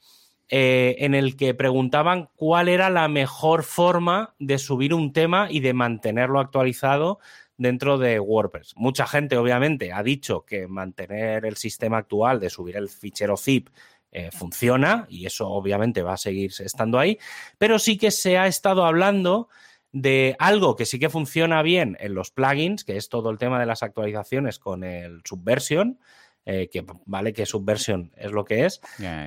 eh, 0.49 0.95
en 0.99 1.13
el 1.13 1.35
que 1.35 1.53
preguntaban 1.53 2.29
cuál 2.35 2.69
era 2.69 2.89
la 2.89 3.07
mejor 3.09 3.63
forma 3.63 4.33
de 4.39 4.57
subir 4.57 4.93
un 4.93 5.13
tema 5.13 5.47
y 5.51 5.59
de 5.59 5.73
mantenerlo 5.73 6.39
actualizado 6.39 7.19
dentro 7.57 7.97
de 7.97 8.19
WordPress. 8.19 8.73
Mucha 8.75 9.07
gente, 9.07 9.37
obviamente, 9.37 9.91
ha 9.91 10.03
dicho 10.03 10.45
que 10.45 10.67
mantener 10.67 11.45
el 11.45 11.57
sistema 11.57 11.97
actual 11.97 12.39
de 12.39 12.49
subir 12.49 12.77
el 12.77 12.89
fichero 12.89 13.35
zip 13.35 13.69
eh, 14.11 14.29
funciona 14.31 15.05
y 15.09 15.25
eso 15.25 15.49
obviamente 15.49 16.01
va 16.01 16.13
a 16.13 16.17
seguir 16.17 16.51
estando 16.59 16.97
ahí, 16.97 17.19
pero 17.57 17.77
sí 17.77 17.97
que 17.97 18.09
se 18.09 18.37
ha 18.37 18.47
estado 18.47 18.85
hablando 18.85 19.49
de 19.91 20.35
algo 20.39 20.75
que 20.75 20.85
sí 20.85 20.99
que 20.99 21.09
funciona 21.09 21.61
bien 21.61 21.97
en 21.99 22.13
los 22.13 22.31
plugins, 22.31 22.83
que 22.83 22.97
es 22.97 23.09
todo 23.09 23.29
el 23.29 23.37
tema 23.37 23.59
de 23.59 23.65
las 23.65 23.83
actualizaciones 23.83 24.59
con 24.59 24.83
el 24.83 25.21
Subversion, 25.25 25.99
eh, 26.45 26.69
que 26.71 26.85
vale 27.05 27.33
que 27.33 27.45
Subversion 27.45 28.13
es 28.15 28.31
lo 28.31 28.45
que 28.45 28.65
es, 28.65 28.79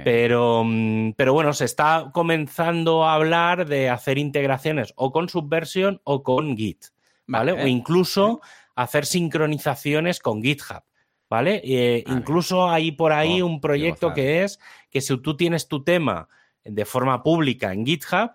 Pero, 0.04 0.62
mm, 0.64 1.12
pero 1.12 1.34
bueno, 1.34 1.52
se 1.52 1.66
está 1.66 2.10
comenzando 2.14 3.04
a 3.04 3.14
hablar 3.14 3.66
de 3.66 3.90
hacer 3.90 4.16
integraciones 4.16 4.94
o 4.96 5.12
con 5.12 5.28
Subversion 5.28 6.00
o 6.04 6.22
con 6.22 6.56
Git. 6.56 6.86
¿Vale? 7.30 7.52
O 7.52 7.66
incluso 7.66 8.40
hacer 8.74 9.06
sincronizaciones 9.06 10.18
con 10.20 10.42
GitHub. 10.42 10.82
¿Vale? 11.28 11.62
Eh, 11.64 12.02
incluso 12.08 12.68
hay 12.68 12.90
por 12.90 13.12
ahí 13.12 13.40
oh, 13.40 13.46
un 13.46 13.60
proyecto 13.60 14.12
que 14.12 14.42
es 14.42 14.58
que 14.90 15.00
si 15.00 15.16
tú 15.18 15.36
tienes 15.36 15.68
tu 15.68 15.84
tema 15.84 16.28
de 16.64 16.84
forma 16.84 17.22
pública 17.22 17.72
en 17.72 17.86
GitHub, 17.86 18.32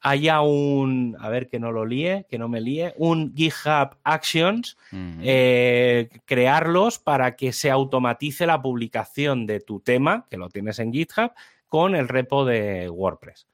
haya 0.00 0.40
un, 0.40 1.14
a 1.20 1.28
ver 1.28 1.50
que 1.50 1.60
no 1.60 1.72
lo 1.72 1.84
líe, 1.84 2.24
que 2.30 2.38
no 2.38 2.48
me 2.48 2.62
líe, 2.62 2.94
un 2.96 3.34
GitHub 3.36 3.98
Actions, 4.02 4.78
eh, 5.20 6.08
crearlos 6.24 6.98
para 6.98 7.36
que 7.36 7.52
se 7.52 7.70
automatice 7.70 8.46
la 8.46 8.62
publicación 8.62 9.44
de 9.44 9.60
tu 9.60 9.80
tema, 9.80 10.26
que 10.30 10.38
lo 10.38 10.48
tienes 10.48 10.78
en 10.78 10.90
GitHub, 10.90 11.32
con 11.66 11.94
el 11.94 12.08
repo 12.08 12.46
de 12.46 12.88
WordPress. 12.88 13.46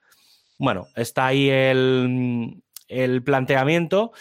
Bueno, 0.57 0.87
está 0.95 1.27
ahí 1.27 1.51
el, 1.51 2.63
el 2.87 3.25
planteamiento. 3.25 4.13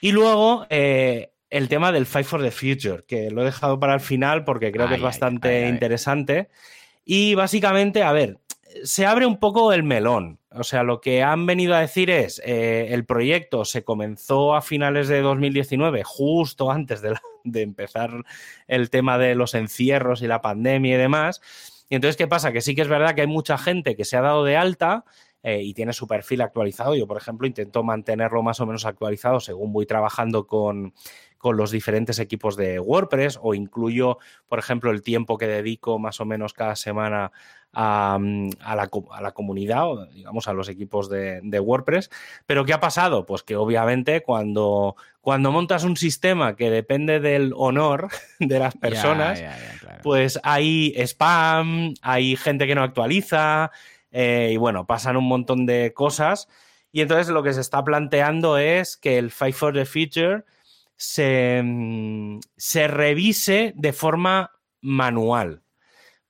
Y 0.00 0.12
luego 0.12 0.66
eh, 0.70 1.32
el 1.50 1.68
tema 1.68 1.92
del 1.92 2.06
Fight 2.06 2.26
for 2.26 2.42
the 2.42 2.50
Future, 2.50 3.04
que 3.06 3.30
lo 3.30 3.42
he 3.42 3.46
dejado 3.46 3.80
para 3.80 3.94
el 3.94 4.00
final 4.00 4.44
porque 4.44 4.72
creo 4.72 4.88
que 4.88 4.96
es 4.96 5.00
bastante 5.00 5.68
interesante. 5.68 6.48
Y 7.04 7.34
básicamente, 7.34 8.02
a 8.02 8.12
ver, 8.12 8.38
se 8.84 9.06
abre 9.06 9.26
un 9.26 9.38
poco 9.38 9.72
el 9.72 9.82
melón. 9.82 10.38
O 10.50 10.64
sea, 10.64 10.82
lo 10.82 11.00
que 11.00 11.22
han 11.22 11.46
venido 11.46 11.74
a 11.74 11.80
decir 11.80 12.10
es, 12.10 12.40
eh, 12.44 12.88
el 12.90 13.04
proyecto 13.04 13.64
se 13.64 13.84
comenzó 13.84 14.54
a 14.54 14.62
finales 14.62 15.08
de 15.08 15.20
2019, 15.20 16.02
justo 16.04 16.70
antes 16.70 17.00
de, 17.00 17.14
de, 17.44 17.62
empezar 17.62 18.10
el 18.66 18.90
tema 18.90 19.18
de 19.18 19.34
los 19.34 19.54
encierros 19.54 20.22
y 20.22 20.26
la 20.26 20.40
pandemia 20.40 20.94
y 20.94 20.98
demás. 20.98 21.40
Y 21.90 21.94
entonces, 21.94 22.16
¿qué 22.16 22.26
pasa? 22.26 22.52
Que 22.52 22.60
sí 22.60 22.74
que 22.74 22.82
es 22.82 22.88
verdad 22.88 23.14
que 23.14 23.22
hay 23.22 23.26
mucha 23.26 23.56
gente 23.58 23.96
que 23.96 24.04
se 24.04 24.16
ha 24.16 24.20
dado 24.20 24.44
de 24.44 24.56
alta, 24.56 25.04
eh, 25.42 25.62
y 25.62 25.72
tiene 25.72 25.92
su 25.92 26.08
perfil 26.08 26.40
actualizado. 26.40 26.96
Yo, 26.96 27.06
por 27.06 27.16
ejemplo, 27.16 27.46
intento 27.46 27.84
mantenerlo 27.84 28.42
más 28.42 28.58
o 28.60 28.66
menos 28.66 28.84
actualizado 28.84 29.38
según 29.38 29.72
voy 29.72 29.86
trabajando 29.86 30.46
con, 30.46 30.94
los 31.44 31.70
diferentes 31.70 32.18
equipos 32.18 32.56
de 32.56 32.80
WordPress 32.80 33.38
o 33.40 33.54
incluyo, 33.54 34.18
por 34.48 34.58
ejemplo, 34.58 34.90
el 34.90 35.02
tiempo 35.02 35.38
que 35.38 35.46
dedico 35.46 35.98
más 35.98 36.20
o 36.20 36.24
menos 36.24 36.52
cada 36.52 36.74
semana 36.74 37.30
a, 37.72 38.18
la, 38.20 39.30
comunidad 39.32 39.88
o, 39.88 40.06
digamos, 40.06 40.48
a 40.48 40.52
los 40.52 40.68
equipos 40.68 41.08
de, 41.08 41.60
WordPress. 41.60 42.10
Pero 42.46 42.64
¿qué 42.64 42.72
ha 42.72 42.80
pasado? 42.80 43.24
Pues 43.24 43.44
que 43.44 43.54
obviamente 43.54 44.22
cuando, 44.22 44.96
cuando 45.20 45.52
montas 45.52 45.84
un 45.84 45.96
sistema 45.96 46.56
que 46.56 46.70
depende 46.70 47.20
del 47.20 47.52
honor 47.56 48.08
de 48.40 48.58
las 48.58 48.76
personas, 48.76 49.40
pues 50.02 50.40
hay 50.42 50.92
spam, 50.96 51.94
hay 52.02 52.34
gente 52.34 52.66
que 52.66 52.74
no 52.74 52.82
actualiza. 52.82 53.70
Eh, 54.10 54.50
y 54.52 54.56
bueno, 54.56 54.86
pasan 54.86 55.16
un 55.16 55.26
montón 55.26 55.66
de 55.66 55.92
cosas. 55.94 56.48
Y 56.92 57.02
entonces 57.02 57.28
lo 57.28 57.42
que 57.42 57.52
se 57.52 57.60
está 57.60 57.84
planteando 57.84 58.58
es 58.58 58.96
que 58.96 59.18
el 59.18 59.30
Fight 59.30 59.54
for 59.54 59.74
the 59.74 59.84
Future 59.84 60.44
se, 60.96 61.60
mm, 61.62 62.40
se 62.56 62.88
revise 62.88 63.72
de 63.76 63.92
forma 63.92 64.52
manual. 64.80 65.62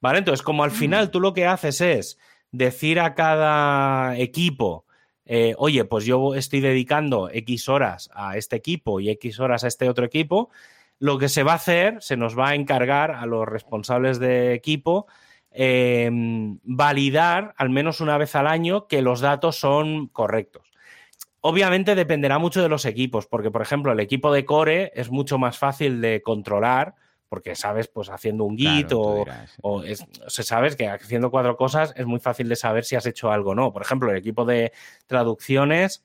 ¿Vale? 0.01 0.19
Entonces, 0.19 0.43
como 0.43 0.65
al 0.65 0.71
final 0.71 1.07
mm. 1.07 1.11
tú 1.11 1.21
lo 1.21 1.33
que 1.33 1.47
haces 1.47 1.81
es 1.81 2.19
decir 2.53 3.01
a 3.01 3.15
cada 3.15 4.17
equipo, 4.19 4.87
eh, 5.31 5.55
oye, 5.59 5.85
pues 5.85 6.05
yo 6.05 6.35
estoy 6.35 6.61
dedicando 6.61 7.29
X 7.31 7.69
horas 7.69 8.11
a 8.15 8.37
este 8.37 8.57
equipo 8.57 9.01
y 9.01 9.11
X 9.11 9.41
horas 9.41 9.65
a 9.65 9.69
este 9.69 9.89
otro 9.89 10.07
equipo, 10.07 10.51
lo 10.99 11.19
que 11.19 11.29
se 11.29 11.43
va 11.43 11.53
a 11.53 11.57
hacer, 11.57 12.03
se 12.03 12.17
nos 12.17 12.37
va 12.39 12.49
a 12.49 12.55
encargar 12.55 13.11
a 13.11 13.27
los 13.27 13.47
responsables 13.47 14.19
de 14.19 14.55
equipo 14.55 15.07
em, 15.51 16.59
validar 16.63 17.55
al 17.57 17.71
menos 17.71 18.01
una 18.01 18.19
vez 18.19 18.35
al 18.35 18.47
año 18.47 18.87
que 18.87 19.03
los 19.03 19.21
datos 19.21 19.57
son 19.57 20.09
correctos. 20.09 20.71
Obviamente 21.41 21.95
dependerá 21.95 22.39
mucho 22.39 22.63
de 22.63 22.69
los 22.69 22.85
equipos, 22.85 23.27
porque 23.27 23.51
por 23.51 23.63
ejemplo 23.63 23.93
el 23.93 24.01
equipo 24.01 24.33
de 24.33 24.45
Core 24.45 24.93
es 24.95 25.11
mucho 25.11 25.39
más 25.39 25.59
fácil 25.59 26.01
de 26.01 26.23
controlar 26.23 26.95
porque 27.29 27.55
sabes, 27.55 27.89
pues 27.89 28.09
haciendo 28.09 28.45
un 28.45 28.57
git 28.57 28.91
o, 28.93 29.27
se 30.29 30.43
sabes 30.43 30.77
que 30.77 30.89
haciendo 30.89 31.31
cuatro 31.31 31.57
cosas 31.57 31.93
es 31.97 32.07
muy 32.07 32.21
fácil 32.21 32.49
de 32.49 32.57
saber 32.57 32.85
si 32.85 32.97
has 32.97 33.07
hecho 33.07 33.31
algo 33.31 33.51
o 33.51 33.55
no. 33.55 33.73
Por 33.73 33.83
ejemplo, 33.83 34.11
el 34.11 34.17
equipo 34.17 34.45
de 34.45 34.73
traducciones, 35.07 36.05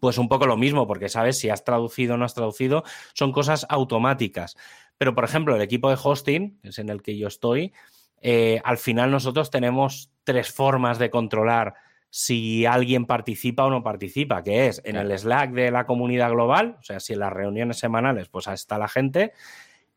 pues 0.00 0.18
un 0.18 0.28
poco 0.28 0.46
lo 0.46 0.56
mismo, 0.56 0.86
porque 0.86 1.08
sabes 1.08 1.38
si 1.38 1.48
has 1.48 1.64
traducido 1.64 2.14
o 2.14 2.16
no 2.18 2.24
has 2.24 2.34
traducido, 2.34 2.84
son 3.14 3.32
cosas 3.32 3.66
automáticas. 3.70 4.56
Pero, 4.98 5.14
por 5.14 5.24
ejemplo, 5.24 5.56
el 5.56 5.62
equipo 5.62 5.88
de 5.88 5.98
hosting, 6.02 6.58
que 6.60 6.68
es 6.68 6.78
en 6.78 6.90
el 6.90 7.02
que 7.02 7.16
yo 7.16 7.28
estoy, 7.28 7.72
eh, 8.20 8.60
al 8.64 8.78
final 8.78 9.10
nosotros 9.10 9.50
tenemos 9.50 10.10
tres 10.24 10.52
formas 10.52 10.98
de 10.98 11.10
controlar 11.10 11.74
si 12.10 12.64
alguien 12.64 13.04
participa 13.04 13.64
o 13.64 13.70
no 13.70 13.82
participa, 13.82 14.42
que 14.42 14.68
es 14.68 14.80
en 14.84 14.96
el 14.96 15.16
Slack 15.16 15.52
de 15.52 15.70
la 15.70 15.86
comunidad 15.86 16.30
global, 16.30 16.76
o 16.80 16.82
sea, 16.82 16.98
si 16.98 17.12
en 17.12 17.20
las 17.20 17.32
reuniones 17.32 17.78
semanales 17.78 18.28
pues 18.28 18.46
está 18.46 18.78
la 18.78 18.88
gente, 18.88 19.32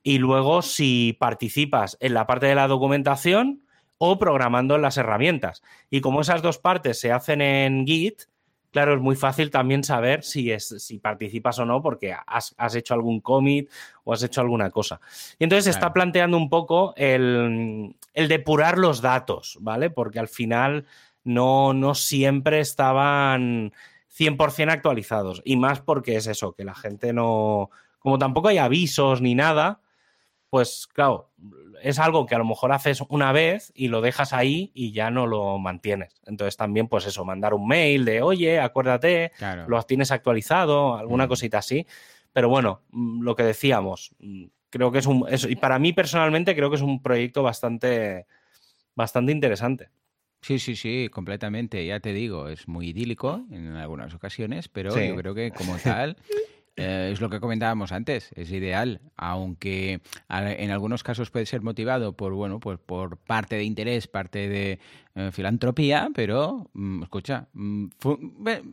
y 0.04 0.18
luego 0.18 0.62
si 0.62 1.16
participas 1.20 1.98
en 2.00 2.14
la 2.14 2.28
parte 2.28 2.48
de 2.48 2.56
la 2.56 2.68
documentación 2.68 3.64
o 3.98 4.18
programando 4.18 4.76
en 4.76 4.82
las 4.82 4.98
herramientas. 4.98 5.62
Y 5.90 6.02
como 6.02 6.22
esas 6.22 6.42
dos 6.42 6.58
partes 6.58 7.00
se 7.00 7.12
hacen 7.12 7.42
en 7.42 7.86
Git, 7.86 8.24
claro, 8.72 8.96
es 8.96 9.02
muy 9.02 9.16
fácil 9.16 9.50
también 9.50 9.84
saber 9.84 10.24
si, 10.24 10.52
es, 10.52 10.68
si 10.68 11.00
participas 11.00 11.60
o 11.60 11.66
no 11.66 11.82
porque 11.82 12.16
has, 12.26 12.76
hecho 12.76 12.94
algún 12.94 13.22
commit 13.22 13.70
o 14.04 14.14
has 14.14 14.24
hecho 14.24 14.42
alguna 14.42 14.70
cosa. 14.70 15.00
Y 15.38 15.44
entonces 15.44 15.66
se 15.66 15.72
está 15.72 15.94
planteando 15.94 16.38
un 16.38 16.50
poco 16.50 16.94
el, 16.96 17.96
el, 18.14 18.28
depurar 18.28 18.78
los 18.78 19.02
datos, 19.02 19.58
¿vale? 19.62 19.90
Porque 19.90 20.20
al 20.20 20.28
final 20.28 20.86
no, 21.24 21.74
no 21.74 21.96
siempre 21.96 22.60
estaban 22.60 23.74
100% 24.18 24.72
actualizados. 24.72 25.42
Y 25.46 25.56
más 25.56 25.82
porque 25.82 26.16
es 26.16 26.28
eso, 26.28 26.54
que 26.54 26.64
la 26.64 26.76
gente 26.76 27.14
no... 27.14 27.70
Como 28.00 28.18
tampoco 28.18 28.48
hay 28.48 28.58
avisos 28.58 29.22
ni 29.22 29.36
nada, 29.36 29.82
pues 30.50 30.88
claro, 30.88 31.30
es 31.82 32.00
algo 32.00 32.26
que 32.26 32.36
a 32.36 32.38
lo 32.38 32.46
mejor 32.46 32.72
haces 32.72 33.02
una 33.10 33.32
vez 33.32 33.72
y 33.76 33.88
lo 33.88 34.02
dejas 34.02 34.34
ahí 34.34 34.72
y 34.74 34.92
ya 34.92 35.12
no 35.12 35.28
lo 35.28 35.58
mantienes. 35.58 36.22
Entonces 36.26 36.58
también, 36.58 36.88
pues 36.88 37.06
eso, 37.06 37.26
mandar 37.26 37.54
un 37.54 37.68
mail 37.68 38.06
de, 38.06 38.22
oye, 38.22 38.60
acuérdate, 38.60 39.32
lo 39.68 39.82
tienes 39.84 40.12
actualizado, 40.12 40.96
alguna 40.96 41.26
mm. 41.26 41.30
cosita 41.30 41.58
así. 41.60 41.86
Pero 42.34 42.50
bueno, 42.50 42.82
mm, 42.92 43.24
lo 43.24 43.36
que 43.36 43.44
decíamos, 43.44 44.16
mm, 44.20 44.46
creo 44.70 44.92
que 44.92 45.00
es 45.00 45.06
un, 45.06 45.26
y 45.48 45.56
para 45.56 45.80
mí 45.80 45.94
personalmente 45.94 46.56
creo 46.56 46.70
que 46.70 46.76
es 46.76 46.82
un 46.82 47.02
proyecto 47.02 47.44
bastante, 47.44 48.26
bastante 48.96 49.32
interesante. 49.32 49.90
Sí, 50.42 50.60
sí, 50.60 50.76
sí, 50.76 51.10
completamente. 51.12 51.86
Ya 51.86 52.00
te 52.00 52.14
digo, 52.14 52.48
es 52.48 52.68
muy 52.68 52.90
idílico 52.90 53.46
en 53.52 53.76
algunas 53.76 54.14
ocasiones, 54.14 54.70
pero 54.70 54.98
yo 54.98 55.16
creo 55.16 55.36
que 55.36 55.52
como 55.52 55.78
tal 55.78 56.16
eh, 56.80 57.10
es 57.12 57.20
lo 57.20 57.30
que 57.30 57.40
comentábamos 57.40 57.92
antes, 57.92 58.32
es 58.36 58.52
ideal, 58.52 59.02
aunque 59.18 60.02
en 60.30 60.72
algunos 60.72 61.04
casos 61.04 61.30
puede 61.30 61.46
ser 61.46 61.62
motivado 61.62 62.14
por, 62.14 62.34
bueno, 62.34 62.60
pues 62.60 62.80
por 62.80 63.18
parte 63.18 63.58
de 63.58 63.64
interés, 63.64 64.08
parte 64.08 64.48
de 64.48 64.80
eh, 65.16 65.30
filantropía, 65.32 66.10
pero 66.16 66.70
mm, 66.74 67.04
escucha, 67.04 67.48
mm, 67.54 67.88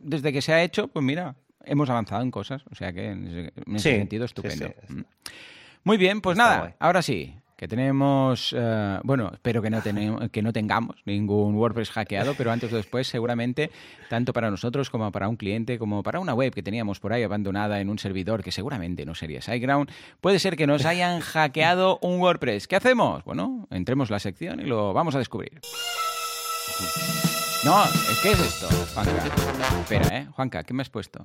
desde 0.03 0.31
que 0.31 0.41
se 0.41 0.53
ha 0.53 0.63
hecho, 0.63 0.87
pues 0.87 1.03
mira, 1.03 1.35
hemos 1.65 1.89
avanzado 1.89 2.23
en 2.23 2.31
cosas, 2.31 2.63
o 2.71 2.75
sea 2.75 2.93
que 2.93 3.09
en 3.09 3.51
ese, 3.75 3.97
sentido 3.97 4.25
estupendo. 4.25 4.73
Mm. 4.87 5.01
Muy 5.83 5.97
bien, 5.97 6.21
pues 6.21 6.37
nada, 6.37 6.75
ahora 6.79 7.01
sí, 7.01 7.35
que 7.57 7.67
tenemos, 7.67 8.55
eh, 8.55 8.99
bueno, 9.03 9.31
espero 9.33 9.63
que 9.63 9.71
no, 9.71 9.81
tenemos, 9.81 10.29
que 10.29 10.43
no 10.43 10.53
tengamos 10.53 10.95
ningún 11.05 11.55
WordPress 11.55 11.89
hackeado, 11.89 12.35
pero 12.35 12.51
antes 12.51 12.71
o 12.71 12.75
después 12.75 13.07
seguramente, 13.07 13.71
tanto 14.09 14.31
para 14.31 14.51
nosotros 14.51 14.91
como 14.91 15.11
para 15.11 15.27
un 15.27 15.37
cliente, 15.37 15.79
como 15.79 16.03
para 16.03 16.19
una 16.19 16.35
web 16.35 16.53
que 16.53 16.61
teníamos 16.61 16.99
por 16.99 17.13
ahí 17.13 17.23
abandonada 17.23 17.81
en 17.81 17.89
un 17.89 17.97
servidor 17.97 18.43
que 18.43 18.51
seguramente 18.51 19.05
no 19.05 19.15
sería 19.15 19.41
SiteGround, 19.41 19.89
puede 20.21 20.37
ser 20.37 20.55
que 20.55 20.67
nos 20.67 20.85
hayan 20.85 21.19
hackeado 21.21 21.97
un 22.03 22.19
WordPress. 22.19 22.67
¿Qué 22.67 22.75
hacemos? 22.75 23.23
Bueno, 23.23 23.67
entremos 23.71 24.11
la 24.11 24.19
sección 24.19 24.59
y 24.59 24.63
lo 24.65 24.93
vamos 24.93 25.15
a 25.15 25.17
descubrir. 25.17 25.59
No, 27.63 27.83
¿qué 28.21 28.31
es 28.31 28.39
esto, 28.39 28.67
Juanca? 28.93 29.11
Espera, 29.81 30.17
¿eh? 30.17 30.27
Juanca, 30.31 30.63
¿qué 30.63 30.73
me 30.73 30.81
has 30.81 30.89
puesto? 30.89 31.23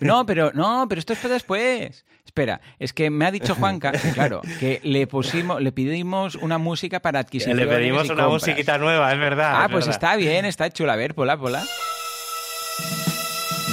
No, 0.00 0.24
pero 0.24 0.52
no, 0.54 0.86
pero 0.88 0.98
esto 1.00 1.12
es 1.12 1.18
para 1.18 1.34
después. 1.34 2.04
Espera, 2.24 2.60
es 2.78 2.92
que 2.92 3.10
me 3.10 3.26
ha 3.26 3.30
dicho 3.30 3.54
Juanca, 3.54 3.92
claro, 4.14 4.42
que 4.60 4.80
le 4.84 5.06
pusimos, 5.06 5.60
le 5.60 5.72
pedimos 5.72 6.36
una 6.36 6.58
música 6.58 7.00
para 7.00 7.20
adquisición. 7.20 7.56
Le 7.56 7.66
pedimos 7.66 8.08
una 8.08 8.28
musiquita 8.28 8.78
nueva, 8.78 9.12
es 9.12 9.18
verdad. 9.18 9.64
Ah, 9.64 9.68
pues 9.70 9.88
está 9.88 10.16
bien, 10.16 10.44
está 10.44 10.70
chula. 10.70 10.94
A 10.94 10.96
ver, 10.96 11.14
pola, 11.14 11.36
pola. 11.36 11.62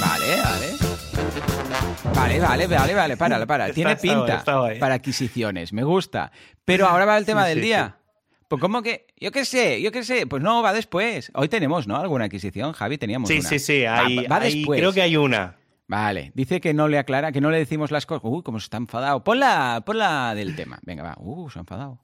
Vale, 0.00 0.36
vale. 0.42 0.76
Vale, 2.14 2.40
vale, 2.40 2.66
vale, 2.66 2.94
vale, 2.94 3.16
para, 3.16 3.46
para. 3.46 3.72
Tiene 3.72 3.96
pinta 3.96 4.42
para 4.44 4.94
adquisiciones, 4.94 5.72
me 5.72 5.84
gusta. 5.84 6.32
Pero 6.64 6.86
ahora 6.86 7.04
va 7.04 7.16
el 7.16 7.24
tema 7.24 7.46
del 7.46 7.60
día. 7.60 7.99
Pues 8.50 8.60
¿cómo 8.60 8.82
que? 8.82 9.06
Yo 9.16 9.30
qué 9.30 9.44
sé, 9.44 9.80
yo 9.80 9.92
qué 9.92 10.02
sé. 10.02 10.26
Pues 10.26 10.42
no, 10.42 10.60
va 10.60 10.72
después. 10.72 11.30
Hoy 11.34 11.48
tenemos, 11.48 11.86
¿no? 11.86 11.94
Alguna 11.94 12.24
adquisición, 12.24 12.72
Javi, 12.72 12.98
teníamos 12.98 13.28
sí, 13.28 13.38
una. 13.38 13.48
Sí, 13.48 13.60
sí, 13.60 13.84
sí. 13.84 14.26
Va, 14.28 14.40
después. 14.40 14.80
Creo 14.80 14.92
que 14.92 15.02
hay 15.02 15.16
una. 15.16 15.54
Vale, 15.86 16.32
dice 16.34 16.60
que 16.60 16.74
no 16.74 16.88
le 16.88 16.98
aclara, 16.98 17.30
que 17.30 17.40
no 17.40 17.52
le 17.52 17.58
decimos 17.58 17.92
las 17.92 18.06
cosas. 18.06 18.22
Uy, 18.24 18.42
cómo 18.42 18.58
se 18.58 18.64
está 18.64 18.78
enfadado. 18.78 19.22
Ponla, 19.22 19.84
ponla 19.86 20.34
del 20.34 20.56
tema. 20.56 20.80
Venga, 20.82 21.04
va. 21.04 21.14
Uh, 21.20 21.48
se 21.48 21.60
ha 21.60 21.62
enfadado. 21.62 22.00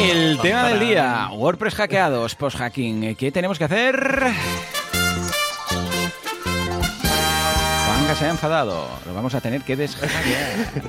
El 0.00 0.38
tema 0.40 0.68
del 0.70 0.80
día, 0.80 1.28
WordPress 1.34 1.76
hackeados, 1.76 2.34
post-hacking. 2.34 3.14
¿Qué 3.14 3.30
tenemos 3.30 3.58
que 3.58 3.64
hacer? 3.64 3.96
Juanga 7.86 8.14
se 8.16 8.24
ha 8.24 8.30
enfadado. 8.30 8.88
Lo 9.06 9.14
vamos 9.14 9.36
a 9.36 9.40
tener 9.40 9.62
que 9.62 9.76
deshackear. 9.76 10.82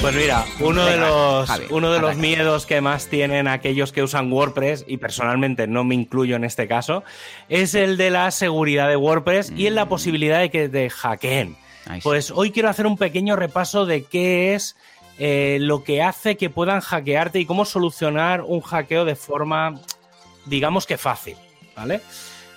Pues 0.00 0.14
mira, 0.14 0.44
uno 0.60 0.84
de 0.84 0.96
los, 0.96 1.50
uno 1.70 1.92
de 1.92 1.98
los 1.98 2.16
miedos 2.16 2.66
que 2.66 2.80
más 2.80 3.08
tienen 3.08 3.48
aquellos 3.48 3.92
que 3.92 4.02
usan 4.02 4.32
WordPress, 4.32 4.84
y 4.86 4.96
personalmente 4.98 5.66
no 5.66 5.84
me 5.84 5.94
incluyo 5.94 6.36
en 6.36 6.44
este 6.44 6.68
caso, 6.68 7.02
es 7.48 7.74
el 7.74 7.96
de 7.96 8.10
la 8.10 8.30
seguridad 8.30 8.88
de 8.88 8.96
WordPress 8.96 9.52
y 9.56 9.66
en 9.66 9.74
la 9.74 9.84
mm. 9.84 9.88
posibilidad 9.88 10.38
de 10.38 10.50
que 10.50 10.68
te 10.68 10.88
hackeen. 10.88 11.56
Pues 12.02 12.30
hoy 12.30 12.52
quiero 12.52 12.68
hacer 12.68 12.86
un 12.86 12.96
pequeño 12.96 13.34
repaso 13.34 13.86
de 13.86 14.04
qué 14.04 14.54
es 14.54 14.76
eh, 15.18 15.58
lo 15.60 15.82
que 15.82 16.02
hace 16.02 16.36
que 16.36 16.48
puedan 16.48 16.80
hackearte 16.80 17.40
y 17.40 17.46
cómo 17.46 17.64
solucionar 17.64 18.42
un 18.42 18.60
hackeo 18.60 19.04
de 19.04 19.16
forma, 19.16 19.80
digamos 20.46 20.86
que 20.86 20.96
fácil, 20.96 21.36
¿vale? 21.74 22.00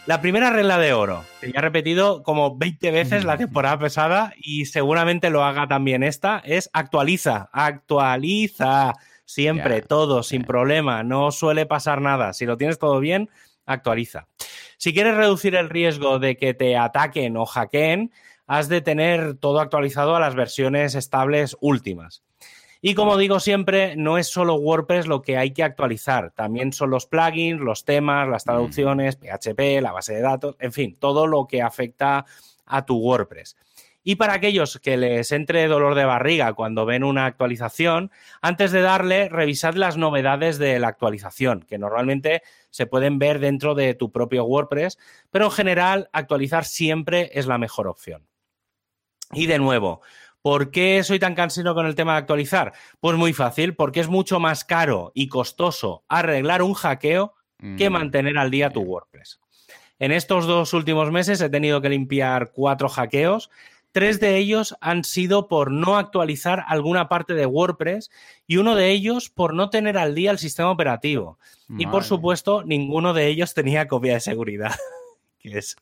La 0.07 0.19
primera 0.19 0.49
regla 0.49 0.79
de 0.79 0.93
oro, 0.93 1.23
que 1.39 1.51
ya 1.51 1.59
he 1.59 1.61
repetido 1.61 2.23
como 2.23 2.57
20 2.57 2.89
veces 2.89 3.23
la 3.23 3.37
temporada 3.37 3.77
pesada 3.77 4.33
y 4.35 4.65
seguramente 4.65 5.29
lo 5.29 5.43
haga 5.43 5.67
también 5.67 6.01
esta, 6.01 6.41
es 6.43 6.71
actualiza, 6.73 7.49
actualiza 7.53 8.93
siempre, 9.25 9.83
todo, 9.83 10.23
sin 10.23 10.43
problema, 10.43 11.03
no 11.03 11.31
suele 11.31 11.67
pasar 11.67 12.01
nada. 12.01 12.33
Si 12.33 12.47
lo 12.47 12.57
tienes 12.57 12.79
todo 12.79 12.99
bien, 12.99 13.29
actualiza. 13.67 14.27
Si 14.77 14.91
quieres 14.91 15.15
reducir 15.15 15.55
el 15.55 15.69
riesgo 15.69 16.17
de 16.17 16.35
que 16.35 16.55
te 16.55 16.75
ataquen 16.75 17.37
o 17.37 17.45
hackeen, 17.45 18.11
has 18.47 18.69
de 18.69 18.81
tener 18.81 19.35
todo 19.35 19.59
actualizado 19.59 20.15
a 20.15 20.19
las 20.19 20.33
versiones 20.33 20.95
estables 20.95 21.55
últimas. 21.61 22.23
Y 22.83 22.95
como 22.95 23.17
digo 23.17 23.39
siempre, 23.39 23.95
no 23.95 24.17
es 24.17 24.27
solo 24.27 24.55
WordPress 24.55 25.05
lo 25.05 25.21
que 25.21 25.37
hay 25.37 25.51
que 25.51 25.63
actualizar, 25.63 26.31
también 26.31 26.73
son 26.73 26.89
los 26.89 27.05
plugins, 27.05 27.61
los 27.61 27.85
temas, 27.85 28.27
las 28.27 28.43
traducciones, 28.43 29.17
PHP, 29.17 29.81
la 29.81 29.91
base 29.91 30.15
de 30.15 30.21
datos, 30.21 30.55
en 30.59 30.73
fin, 30.73 30.95
todo 30.99 31.27
lo 31.27 31.45
que 31.45 31.61
afecta 31.61 32.25
a 32.65 32.85
tu 32.85 32.97
WordPress. 32.97 33.55
Y 34.03 34.15
para 34.15 34.33
aquellos 34.33 34.79
que 34.79 34.97
les 34.97 35.31
entre 35.31 35.67
dolor 35.67 35.93
de 35.93 36.05
barriga 36.05 36.53
cuando 36.53 36.87
ven 36.87 37.03
una 37.03 37.27
actualización, 37.27 38.09
antes 38.41 38.71
de 38.71 38.81
darle, 38.81 39.29
revisad 39.29 39.75
las 39.75 39.95
novedades 39.95 40.57
de 40.57 40.79
la 40.79 40.87
actualización, 40.87 41.61
que 41.61 41.77
normalmente 41.77 42.41
se 42.71 42.87
pueden 42.87 43.19
ver 43.19 43.37
dentro 43.37 43.75
de 43.75 43.93
tu 43.93 44.11
propio 44.11 44.45
WordPress, 44.45 44.97
pero 45.29 45.45
en 45.45 45.51
general 45.51 46.09
actualizar 46.13 46.65
siempre 46.65 47.29
es 47.33 47.45
la 47.45 47.59
mejor 47.59 47.87
opción. 47.87 48.25
Y 49.33 49.45
de 49.45 49.59
nuevo, 49.59 50.01
¿Por 50.41 50.71
qué 50.71 51.03
soy 51.03 51.19
tan 51.19 51.35
cansino 51.35 51.75
con 51.75 51.85
el 51.85 51.95
tema 51.95 52.13
de 52.13 52.19
actualizar? 52.19 52.73
Pues 52.99 53.15
muy 53.17 53.33
fácil, 53.33 53.75
porque 53.75 53.99
es 53.99 54.07
mucho 54.07 54.39
más 54.39 54.65
caro 54.65 55.11
y 55.13 55.27
costoso 55.27 56.03
arreglar 56.07 56.63
un 56.63 56.73
hackeo 56.73 57.33
que 57.77 57.89
mm. 57.89 57.93
mantener 57.93 58.37
al 58.37 58.49
día 58.49 58.71
tu 58.71 58.81
WordPress. 58.81 59.39
En 59.99 60.11
estos 60.11 60.47
dos 60.47 60.73
últimos 60.73 61.11
meses 61.11 61.41
he 61.41 61.49
tenido 61.49 61.79
que 61.79 61.89
limpiar 61.89 62.51
cuatro 62.53 62.89
hackeos. 62.89 63.51
Tres 63.91 64.19
de 64.19 64.37
ellos 64.37 64.75
han 64.81 65.03
sido 65.03 65.47
por 65.47 65.69
no 65.69 65.97
actualizar 65.97 66.63
alguna 66.67 67.07
parte 67.07 67.35
de 67.35 67.45
WordPress 67.45 68.09
y 68.47 68.57
uno 68.57 68.73
de 68.73 68.89
ellos 68.89 69.29
por 69.29 69.53
no 69.53 69.69
tener 69.69 69.99
al 69.99 70.15
día 70.15 70.31
el 70.31 70.39
sistema 70.39 70.71
operativo. 70.71 71.37
Y 71.77 71.85
por 71.85 72.03
supuesto, 72.03 72.63
ninguno 72.63 73.13
de 73.13 73.27
ellos 73.27 73.53
tenía 73.53 73.87
copia 73.87 74.15
de 74.15 74.21
seguridad, 74.21 74.73
que 75.39 75.59
es 75.59 75.75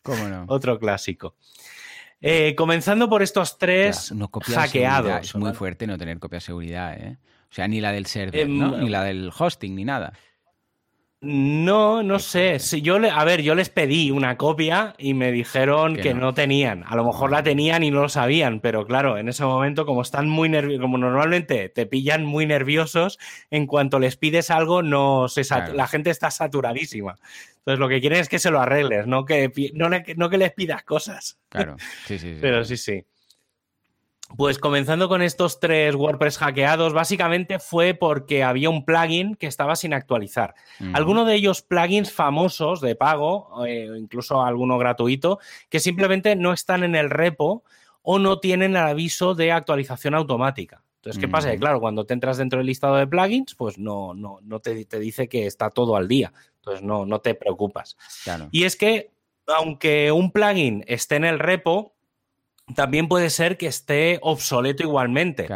otro 0.48 0.80
clásico. 0.80 1.36
Eh, 2.22 2.54
comenzando 2.56 3.10
por 3.10 3.22
estos 3.22 3.58
tres 3.58 4.12
no 4.12 4.30
hackeados. 4.30 5.22
Es 5.28 5.36
muy 5.36 5.54
fuerte 5.54 5.88
no 5.88 5.98
tener 5.98 6.20
copia 6.20 6.38
de 6.38 6.42
seguridad, 6.42 6.98
¿eh? 7.00 7.18
O 7.50 7.54
sea, 7.54 7.68
ni 7.68 7.82
la 7.82 7.92
del 7.92 8.06
server, 8.06 8.48
¿no? 8.48 8.76
Em, 8.76 8.84
ni 8.84 8.90
la 8.90 9.04
del 9.04 9.32
hosting, 9.36 9.76
ni 9.76 9.86
nada. 9.86 10.14
No, 11.22 12.02
no 12.02 12.18
sé. 12.18 12.60
Si 12.60 12.82
yo 12.82 12.98
le, 12.98 13.10
a 13.10 13.26
ver, 13.26 13.42
yo 13.42 13.54
les 13.54 13.70
pedí 13.70 14.10
una 14.10 14.38
copia 14.38 14.96
y 14.98 15.14
me 15.14 15.34
dijeron 15.34 15.98
que, 15.98 16.14
no. 16.14 16.34
tenían. 16.34 16.86
A 16.88 16.96
lo 16.96 17.04
mejor 17.04 17.30
la 17.30 17.44
tenían 17.44 17.84
y 17.84 17.92
no 17.92 18.04
lo 18.04 18.10
sabían, 18.10 18.62
pero 18.62 18.86
claro, 18.86 19.18
en 19.18 19.28
ese 19.28 19.44
momento, 19.44 19.86
como 19.86 20.02
están 20.02 20.30
muy 20.30 20.48
nerviosos, 20.48 20.82
como 20.82 20.98
normalmente 20.98 21.68
te 21.68 21.86
pillan 21.86 22.24
muy 22.24 22.46
nerviosos, 22.46 23.20
en 23.52 23.68
cuanto 23.68 24.00
les 24.00 24.16
pides 24.16 24.50
algo, 24.50 24.82
no 24.82 25.28
se 25.28 25.44
la 25.74 25.88
gente 25.88 26.10
está 26.10 26.32
saturadísima. 26.32 27.18
Entonces 27.58 27.80
lo 27.80 27.90
que 27.90 28.00
quieren 28.00 28.22
es 28.22 28.30
que 28.30 28.40
se 28.40 28.50
lo 28.50 28.62
arregles, 28.62 29.06
no 29.06 29.26
que, 29.26 29.52
no, 29.74 29.90
no 29.90 30.30
que 30.30 30.38
les 30.38 30.54
pidas 30.54 30.84
cosas. 30.84 31.38
Claro, 31.50 31.76
sí, 32.06 32.18
sí. 32.18 32.36
sí 32.36 32.38
pero 32.42 32.64
sí, 32.64 32.78
sí. 32.78 33.04
Pues 34.38 34.60
comenzando 34.60 35.10
con 35.10 35.22
estos 35.22 35.60
tres 35.60 35.96
WordPress 35.96 36.38
hackeados, 36.38 36.94
básicamente 36.94 37.60
fue 37.60 37.94
porque 37.94 38.44
había 38.44 38.70
un 38.70 38.86
plugin 38.86 39.36
que 39.36 39.48
estaba 39.48 39.76
sin 39.76 39.94
actualizar. 39.94 40.54
Algunos 40.94 41.28
de 41.28 41.36
ellos 41.36 41.62
plugins 41.62 42.12
famosos 42.12 42.80
de 42.80 42.96
pago, 42.96 43.66
eh, 43.66 43.90
incluso 43.98 44.42
alguno 44.42 44.78
gratuito, 44.78 45.40
que 45.70 45.80
simplemente 45.80 46.36
no 46.36 46.54
están 46.54 46.84
en 46.84 46.96
el 46.96 47.10
repo 47.10 47.64
o 48.02 48.20
no 48.20 48.40
tienen 48.40 48.72
el 48.72 48.84
aviso 48.84 49.36
de 49.36 49.52
actualización 49.52 50.14
automática. 50.16 50.84
Entonces, 50.98 51.20
¿qué 51.22 51.28
pasa? 51.30 51.56
claro, 51.56 51.80
cuando 51.80 52.06
te 52.06 52.14
entras 52.14 52.38
dentro 52.38 52.58
del 52.58 52.68
listado 52.68 52.98
de 52.98 53.08
plugins, 53.08 53.56
pues 53.56 53.78
no, 53.78 54.14
no, 54.14 54.40
no 54.42 54.60
te, 54.60 54.86
dice 55.00 55.30
que 55.30 55.48
está 55.48 55.70
todo 55.70 55.96
al 55.96 56.10
día. 56.10 56.34
Entonces, 56.56 56.84
no, 56.84 57.06
no 57.06 57.20
te 57.20 57.36
preocupas. 57.36 57.98
Y 58.52 58.66
es 58.66 58.76
que, 58.76 59.12
aunque 59.48 60.12
un 60.12 60.32
plugin 60.32 60.84
esté 60.88 61.16
en 61.16 61.24
el 61.24 61.40
repo, 61.40 61.96
también 62.76 63.08
puede 63.08 63.30
ser 63.30 63.58
que 63.58 63.68
esté 63.68 64.20
obsoleto 64.22 64.84
igualmente. 64.84 65.48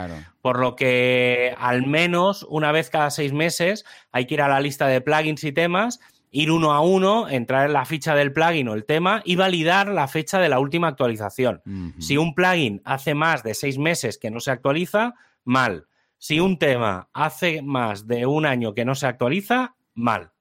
Por 0.42 0.60
lo 0.60 0.76
que 0.76 1.56
al 1.58 1.86
menos 1.86 2.46
una 2.50 2.72
vez 2.72 2.90
cada 2.90 3.10
seis 3.12 3.34
meses 3.34 3.86
hay 4.12 4.26
que 4.26 4.36
ir 4.36 4.42
a 4.42 4.48
la 4.48 4.60
lista 4.60 4.88
de 4.88 5.02
plugins 5.02 5.44
y 5.44 5.52
temas, 5.52 6.00
ir 6.32 6.52
uno 6.52 6.74
a 6.74 6.82
uno, 6.82 7.30
entrar 7.30 7.68
en 7.68 7.74
la 7.74 7.86
ficha 7.86 8.16
del 8.16 8.34
plugin 8.34 8.68
o 8.68 8.74
el 8.74 8.86
tema 8.86 9.22
y 9.24 9.36
validar 9.36 9.88
la 9.88 10.08
fecha 10.08 10.40
de 10.40 10.50
la 10.50 10.60
última 10.60 10.88
actualización. 10.88 11.62
Si 12.00 12.18
un 12.18 12.34
plugin 12.34 12.82
hace 12.86 13.14
más 13.14 13.44
de 13.44 13.54
seis 13.54 13.78
meses 13.78 14.18
que 14.18 14.32
no 14.32 14.40
se 14.40 14.52
actualiza, 14.52 15.14
mal. 15.44 15.88
Si 16.18 16.40
un 16.40 16.58
tema 16.58 17.10
hace 17.14 17.62
más 17.62 18.08
de 18.08 18.26
un 18.26 18.46
año 18.46 18.74
que 18.74 18.86
no 18.86 18.96
se 18.96 19.08
actualiza, 19.08 19.76
mal. 19.94 20.32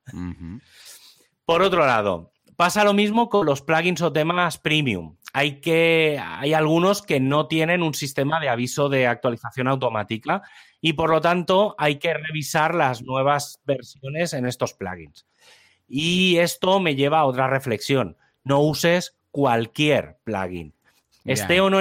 Por 1.44 1.62
otro 1.62 1.86
lado, 1.86 2.31
pasa 2.62 2.84
lo 2.84 2.94
mismo 2.94 3.28
con 3.28 3.44
los 3.44 3.60
plugins 3.60 4.02
o 4.02 4.12
temas 4.12 4.56
premium 4.56 5.16
hay 5.32 5.60
que 5.60 6.22
hay 6.22 6.52
algunos 6.52 7.02
que 7.02 7.18
no 7.18 7.48
tienen 7.48 7.82
un 7.82 7.92
sistema 7.92 8.38
de 8.38 8.48
aviso 8.48 8.88
de 8.88 9.08
actualización 9.08 9.66
automática 9.66 10.42
y 10.80 10.92
por 10.92 11.10
lo 11.10 11.20
tanto 11.20 11.74
hay 11.76 11.96
que 11.96 12.14
revisar 12.14 12.76
las 12.76 13.02
nuevas 13.02 13.60
versiones 13.64 14.32
en 14.32 14.46
estos 14.46 14.74
plugins. 14.74 15.26
Y 15.88 16.36
esto 16.36 16.78
me 16.78 16.94
lleva 16.94 17.18
a 17.18 17.24
otra 17.24 17.48
reflexión. 17.48 18.16
No 18.44 18.60
uses 18.60 19.16
cualquier 19.32 20.18
plugin. 20.22 20.72
Esté 21.24 21.60
o 21.60 21.68
no 21.68 21.80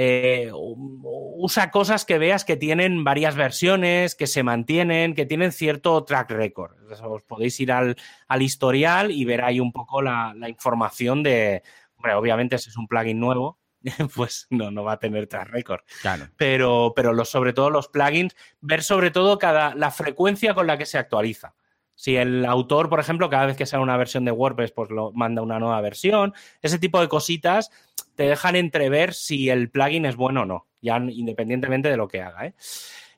eh, 0.00 0.50
usa 0.52 1.70
cosas 1.70 2.04
que 2.04 2.18
veas 2.18 2.44
que 2.44 2.56
tienen 2.56 3.02
varias 3.02 3.34
versiones, 3.34 4.14
que 4.14 4.26
se 4.26 4.42
mantienen, 4.42 5.14
que 5.14 5.26
tienen 5.26 5.50
cierto 5.50 6.04
track 6.04 6.30
record. 6.30 6.76
Os 6.90 7.22
podéis 7.22 7.58
ir 7.58 7.72
al, 7.72 7.96
historial 8.38 9.10
y 9.10 9.24
ver 9.24 9.42
ahí 9.42 9.58
un 9.58 9.72
poco 9.72 10.00
la 10.00 10.34
información 10.48 11.22
de, 11.22 11.62
Hombre, 11.98 12.14
obviamente 12.14 12.58
si 12.58 12.70
es 12.70 12.76
un 12.76 12.86
plugin 12.86 13.18
nuevo, 13.18 13.58
pues 14.14 14.46
no, 14.50 14.70
no 14.70 14.84
va 14.84 14.92
a 14.92 14.98
tener 14.98 15.26
track 15.26 15.48
record. 15.48 15.80
Claro. 16.00 16.28
Pero, 16.36 16.92
pero 16.94 17.24
sobre 17.24 17.52
todo 17.52 17.70
los 17.70 17.88
plugins, 17.88 18.36
ver 18.60 18.84
sobre 18.84 19.10
todo 19.10 19.38
cada, 19.38 19.74
la 19.74 19.90
frecuencia 19.90 20.54
con 20.54 20.68
la 20.68 20.78
que 20.78 20.86
se 20.86 20.98
actualiza. 20.98 21.54
Si 21.98 22.14
el 22.14 22.46
autor, 22.46 22.88
por 22.88 23.00
ejemplo, 23.00 23.28
cada 23.28 23.46
vez 23.46 23.56
que 23.56 23.66
sale 23.66 23.82
una 23.82 23.96
versión 23.96 24.24
de 24.24 24.30
WordPress, 24.30 24.70
pues 24.70 24.88
lo 24.88 25.10
manda 25.10 25.42
una 25.42 25.58
nueva 25.58 25.80
versión, 25.80 26.32
ese 26.62 26.78
tipo 26.78 27.00
de 27.00 27.08
cositas 27.08 27.72
te 28.14 28.22
dejan 28.22 28.54
entrever 28.54 29.14
si 29.14 29.50
el 29.50 29.68
plugin 29.68 30.06
es 30.06 30.14
bueno 30.14 30.42
o 30.42 30.44
no, 30.44 30.66
ya 30.80 30.98
independientemente 30.98 31.88
de 31.88 31.96
lo 31.96 32.06
que 32.06 32.22
haga. 32.22 32.46
¿eh? 32.46 32.54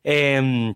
Em, 0.02 0.74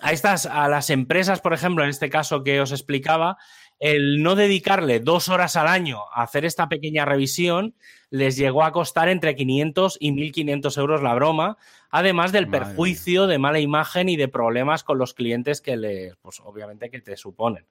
a 0.00 0.12
estas, 0.12 0.46
a 0.46 0.68
las 0.68 0.90
empresas, 0.90 1.40
por 1.40 1.54
ejemplo, 1.54 1.82
en 1.82 1.90
este 1.90 2.08
caso 2.08 2.44
que 2.44 2.60
os 2.60 2.70
explicaba, 2.70 3.36
el 3.78 4.22
no 4.22 4.34
dedicarle 4.34 5.00
dos 5.00 5.28
horas 5.28 5.56
al 5.56 5.68
año 5.68 6.00
a 6.12 6.22
hacer 6.22 6.44
esta 6.44 6.68
pequeña 6.68 7.04
revisión 7.04 7.74
les 8.10 8.36
llegó 8.36 8.64
a 8.64 8.72
costar 8.72 9.08
entre 9.08 9.36
500 9.36 9.98
y 10.00 10.12
1.500 10.12 10.78
euros 10.78 11.02
la 11.02 11.14
broma, 11.14 11.58
además 11.90 12.32
del 12.32 12.48
perjuicio 12.48 13.26
de 13.26 13.38
mala 13.38 13.60
imagen 13.60 14.08
y 14.08 14.16
de 14.16 14.28
problemas 14.28 14.82
con 14.82 14.98
los 14.98 15.14
clientes 15.14 15.60
que 15.60 15.76
les, 15.76 16.16
pues 16.16 16.40
obviamente 16.40 16.90
que 16.90 17.00
te 17.00 17.16
suponen. 17.16 17.66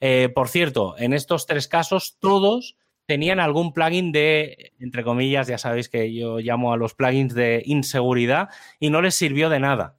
Eh, 0.00 0.30
por 0.34 0.48
cierto, 0.48 0.94
en 0.98 1.12
estos 1.12 1.46
tres 1.46 1.68
casos 1.68 2.16
todos 2.18 2.76
tenían 3.06 3.38
algún 3.38 3.72
plugin 3.72 4.12
de, 4.12 4.72
entre 4.80 5.04
comillas, 5.04 5.46
ya 5.46 5.58
sabéis 5.58 5.88
que 5.88 6.12
yo 6.12 6.38
llamo 6.38 6.72
a 6.72 6.76
los 6.76 6.94
plugins 6.94 7.34
de 7.34 7.62
inseguridad 7.64 8.48
y 8.80 8.90
no 8.90 9.00
les 9.00 9.14
sirvió 9.14 9.48
de 9.48 9.60
nada. 9.60 9.96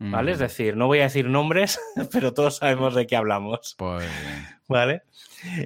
¿Vale? 0.00 0.32
Es 0.32 0.38
decir, 0.38 0.76
no 0.76 0.86
voy 0.86 1.00
a 1.00 1.04
decir 1.04 1.26
nombres, 1.26 1.80
pero 2.12 2.32
todos 2.32 2.58
sabemos 2.58 2.94
de 2.94 3.06
qué 3.06 3.16
hablamos. 3.16 3.74
Pues 3.78 4.06
¿Vale? 4.68 5.02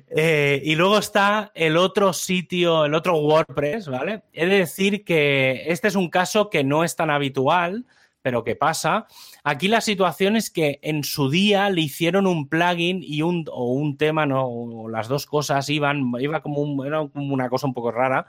Eh, 0.08 0.62
y 0.64 0.74
luego 0.74 0.98
está 0.98 1.50
el 1.54 1.76
otro 1.76 2.12
sitio, 2.12 2.84
el 2.84 2.94
otro 2.94 3.16
WordPress, 3.18 3.88
¿vale? 3.88 4.22
He 4.32 4.46
de 4.46 4.58
decir 4.58 5.04
que 5.04 5.64
este 5.66 5.88
es 5.88 5.96
un 5.96 6.08
caso 6.08 6.50
que 6.50 6.64
no 6.64 6.84
es 6.84 6.96
tan 6.96 7.10
habitual, 7.10 7.84
pero 8.22 8.44
que 8.44 8.54
pasa. 8.54 9.06
Aquí 9.42 9.68
la 9.68 9.80
situación 9.80 10.36
es 10.36 10.50
que 10.50 10.78
en 10.82 11.04
su 11.04 11.28
día 11.28 11.68
le 11.70 11.82
hicieron 11.82 12.26
un 12.26 12.48
plugin 12.48 13.02
y 13.02 13.22
un, 13.22 13.44
o 13.50 13.72
un 13.72 13.96
tema, 13.96 14.24
no, 14.24 14.86
las 14.88 15.08
dos 15.08 15.26
cosas 15.26 15.68
iban, 15.68 16.12
iba 16.20 16.40
como, 16.40 16.84
era 16.84 17.06
como 17.08 17.34
una 17.34 17.48
cosa 17.48 17.66
un 17.66 17.74
poco 17.74 17.90
rara. 17.90 18.26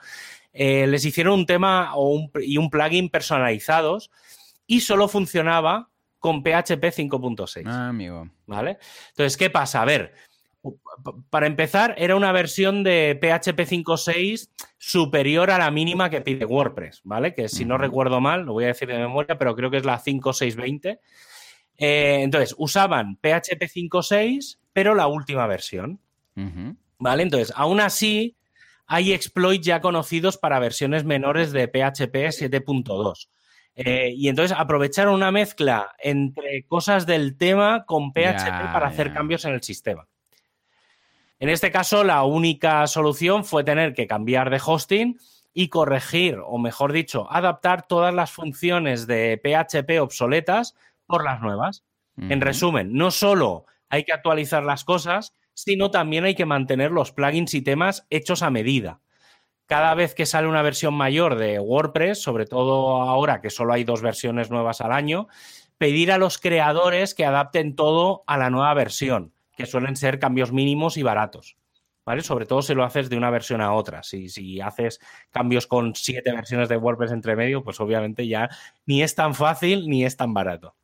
Eh, 0.52 0.86
les 0.86 1.04
hicieron 1.04 1.34
un 1.34 1.46
tema 1.46 1.92
y 2.40 2.58
un 2.58 2.70
plugin 2.70 3.08
personalizados 3.08 4.10
y 4.66 4.80
solo 4.80 5.08
funcionaba 5.08 5.90
con 6.24 6.42
PHP 6.42 6.84
5.6. 6.84 7.64
Ah, 7.66 7.88
amigo. 7.88 8.26
¿Vale? 8.46 8.78
Entonces, 9.10 9.36
¿qué 9.36 9.50
pasa? 9.50 9.82
A 9.82 9.84
ver, 9.84 10.14
para 11.28 11.46
empezar, 11.46 11.94
era 11.98 12.16
una 12.16 12.32
versión 12.32 12.82
de 12.82 13.18
PHP 13.20 13.60
5.6 13.68 14.48
superior 14.78 15.50
a 15.50 15.58
la 15.58 15.70
mínima 15.70 16.08
que 16.08 16.22
pide 16.22 16.46
WordPress, 16.46 17.02
¿vale? 17.04 17.34
Que 17.34 17.50
si 17.50 17.66
no 17.66 17.76
recuerdo 17.76 18.22
mal, 18.22 18.46
lo 18.46 18.54
voy 18.54 18.64
a 18.64 18.68
decir 18.68 18.88
de 18.88 18.96
memoria, 18.96 19.36
pero 19.36 19.54
creo 19.54 19.70
que 19.70 19.76
es 19.76 19.84
la 19.84 20.00
5.620. 20.00 20.98
Eh, 21.76 22.20
entonces, 22.22 22.54
usaban 22.56 23.16
PHP 23.16 23.60
5.6, 23.64 24.60
pero 24.72 24.94
la 24.94 25.08
última 25.08 25.46
versión. 25.46 26.00
¿Vale? 26.98 27.22
Entonces, 27.22 27.52
aún 27.54 27.80
así, 27.80 28.34
hay 28.86 29.12
exploits 29.12 29.66
ya 29.66 29.82
conocidos 29.82 30.38
para 30.38 30.58
versiones 30.58 31.04
menores 31.04 31.52
de 31.52 31.68
PHP 31.68 32.32
7.2. 32.32 33.28
Eh, 33.76 34.12
y 34.16 34.28
entonces 34.28 34.56
aprovecharon 34.56 35.14
una 35.14 35.32
mezcla 35.32 35.94
entre 35.98 36.64
cosas 36.64 37.06
del 37.06 37.36
tema 37.36 37.84
con 37.84 38.12
PHP 38.12 38.72
para 38.72 38.86
hacer 38.86 39.12
cambios 39.12 39.44
en 39.44 39.54
el 39.54 39.62
sistema. 39.62 40.06
En 41.40 41.48
este 41.48 41.72
caso, 41.72 42.04
la 42.04 42.22
única 42.22 42.86
solución 42.86 43.44
fue 43.44 43.64
tener 43.64 43.92
que 43.92 44.06
cambiar 44.06 44.50
de 44.50 44.60
hosting 44.64 45.18
y 45.52 45.68
corregir, 45.68 46.38
o 46.44 46.58
mejor 46.58 46.92
dicho, 46.92 47.30
adaptar 47.30 47.86
todas 47.86 48.14
las 48.14 48.30
funciones 48.30 49.06
de 49.06 49.40
PHP 49.42 50.00
obsoletas 50.00 50.76
por 51.06 51.24
las 51.24 51.40
nuevas. 51.40 51.84
En 52.16 52.40
resumen, 52.40 52.92
no 52.92 53.10
solo 53.10 53.66
hay 53.88 54.04
que 54.04 54.12
actualizar 54.12 54.64
las 54.64 54.84
cosas, 54.84 55.32
sino 55.52 55.90
también 55.90 56.24
hay 56.24 56.36
que 56.36 56.46
mantener 56.46 56.92
los 56.92 57.10
plugins 57.10 57.54
y 57.54 57.62
temas 57.62 58.06
hechos 58.08 58.42
a 58.42 58.50
medida 58.50 59.00
cada 59.66 59.94
vez 59.94 60.14
que 60.14 60.26
sale 60.26 60.48
una 60.48 60.62
versión 60.62 60.94
mayor 60.94 61.36
de 61.36 61.58
WordPress, 61.58 62.22
sobre 62.22 62.46
todo 62.46 63.02
ahora 63.02 63.40
que 63.40 63.50
solo 63.50 63.72
hay 63.72 63.84
dos 63.84 64.02
versiones 64.02 64.50
nuevas 64.50 64.80
al 64.80 64.92
año, 64.92 65.28
pedir 65.78 66.12
a 66.12 66.18
los 66.18 66.38
creadores 66.38 67.14
que 67.14 67.24
adapten 67.24 67.74
todo 67.74 68.24
a 68.26 68.36
la 68.36 68.50
nueva 68.50 68.74
versión, 68.74 69.32
que 69.56 69.66
suelen 69.66 69.96
ser 69.96 70.18
cambios 70.18 70.52
mínimos 70.52 70.96
y 70.96 71.02
baratos. 71.02 71.56
¿Vale? 72.06 72.20
Sobre 72.20 72.44
todo 72.44 72.60
si 72.60 72.74
lo 72.74 72.84
haces 72.84 73.08
de 73.08 73.16
una 73.16 73.30
versión 73.30 73.62
a 73.62 73.72
otra. 73.72 74.02
Si, 74.02 74.28
si 74.28 74.60
haces 74.60 75.00
cambios 75.30 75.66
con 75.66 75.94
siete 75.94 76.32
versiones 76.32 76.68
de 76.68 76.76
WordPress 76.76 77.12
entre 77.12 77.34
medio, 77.34 77.64
pues 77.64 77.80
obviamente 77.80 78.28
ya 78.28 78.50
ni 78.84 79.02
es 79.02 79.14
tan 79.14 79.34
fácil 79.34 79.88
ni 79.88 80.04
es 80.04 80.14
tan 80.14 80.34
barato. 80.34 80.76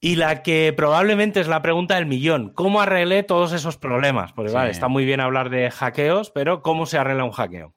Y 0.00 0.14
la 0.14 0.42
que 0.42 0.72
probablemente 0.76 1.40
es 1.40 1.48
la 1.48 1.60
pregunta 1.60 1.96
del 1.96 2.06
millón, 2.06 2.52
¿cómo 2.54 2.80
arreglé 2.80 3.24
todos 3.24 3.52
esos 3.52 3.78
problemas? 3.78 4.32
Porque 4.32 4.52
vale, 4.52 4.70
está 4.70 4.86
muy 4.86 5.04
bien 5.04 5.20
hablar 5.20 5.50
de 5.50 5.70
hackeos, 5.70 6.30
pero 6.30 6.62
¿cómo 6.62 6.86
se 6.86 6.98
arregla 6.98 7.24
un 7.24 7.32
hackeo? 7.32 7.74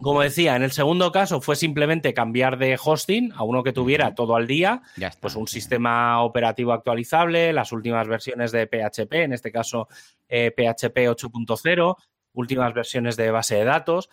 Como 0.00 0.22
decía, 0.22 0.56
en 0.56 0.62
el 0.62 0.72
segundo 0.72 1.12
caso 1.12 1.42
fue 1.42 1.56
simplemente 1.56 2.14
cambiar 2.14 2.56
de 2.56 2.78
hosting 2.82 3.32
a 3.32 3.42
uno 3.42 3.62
que 3.62 3.72
tuviera 3.72 4.14
todo 4.14 4.34
al 4.34 4.46
día, 4.46 4.80
pues 5.20 5.36
un 5.36 5.46
sistema 5.46 6.22
operativo 6.22 6.72
actualizable, 6.72 7.52
las 7.52 7.72
últimas 7.72 8.08
versiones 8.08 8.50
de 8.50 8.66
PHP, 8.66 9.12
en 9.12 9.32
este 9.34 9.52
caso 9.52 9.88
PHP 10.28 10.96
eh, 10.98 11.10
8.0, 11.10 11.96
últimas 12.32 12.72
versiones 12.74 13.16
de 13.16 13.30
base 13.30 13.56
de 13.56 13.64
datos 13.64 14.08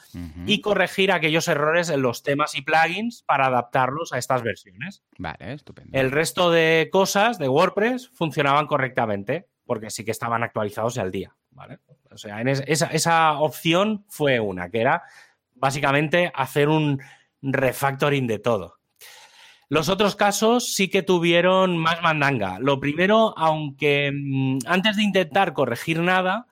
y 0.46 0.62
corregir 0.62 1.12
aquellos 1.12 1.48
errores 1.48 1.90
en 1.90 2.02
los 2.02 2.24
temas 2.24 2.56
y 2.56 2.62
plugins 2.62 3.24
para 3.24 3.48
adaptarlos 3.48 4.14
a 4.14 4.18
estas 4.18 4.44
versiones. 4.44 5.04
Vale, 5.18 5.54
estupendo. 5.54 5.98
El 5.98 6.12
resto 6.12 6.52
de 6.52 6.90
cosas 6.92 7.38
de 7.38 7.48
WordPress 7.48 8.10
funcionaban 8.10 8.68
correctamente 8.68 9.48
porque 9.66 9.90
sí 9.90 10.04
que 10.04 10.12
estaban 10.12 10.44
actualizados 10.44 10.98
al 10.98 11.12
día. 11.12 11.36
¿vale? 11.52 11.80
O 12.12 12.18
sea, 12.18 12.42
en 12.42 12.48
esa, 12.48 12.88
esa 12.88 13.40
opción 13.40 14.06
fue 14.08 14.40
una, 14.40 14.70
que 14.70 14.82
era 14.82 15.04
básicamente 15.56 16.32
hacer 16.34 16.70
un 16.70 17.02
refactoring 17.42 18.28
de 18.28 18.40
todo. 18.40 18.78
Los 19.70 19.90
otros 19.90 20.16
casos 20.16 20.74
sí 20.74 20.88
que 20.88 21.04
tuvieron 21.04 21.78
más 21.78 22.02
mandanga. 22.02 22.58
Lo 22.60 22.80
primero, 22.80 23.38
aunque 23.38 24.12
mm, 24.14 24.60
antes 24.66 24.96
de 24.96 25.04
intentar 25.04 25.54
corregir 25.54 26.00
nada, 26.00 26.48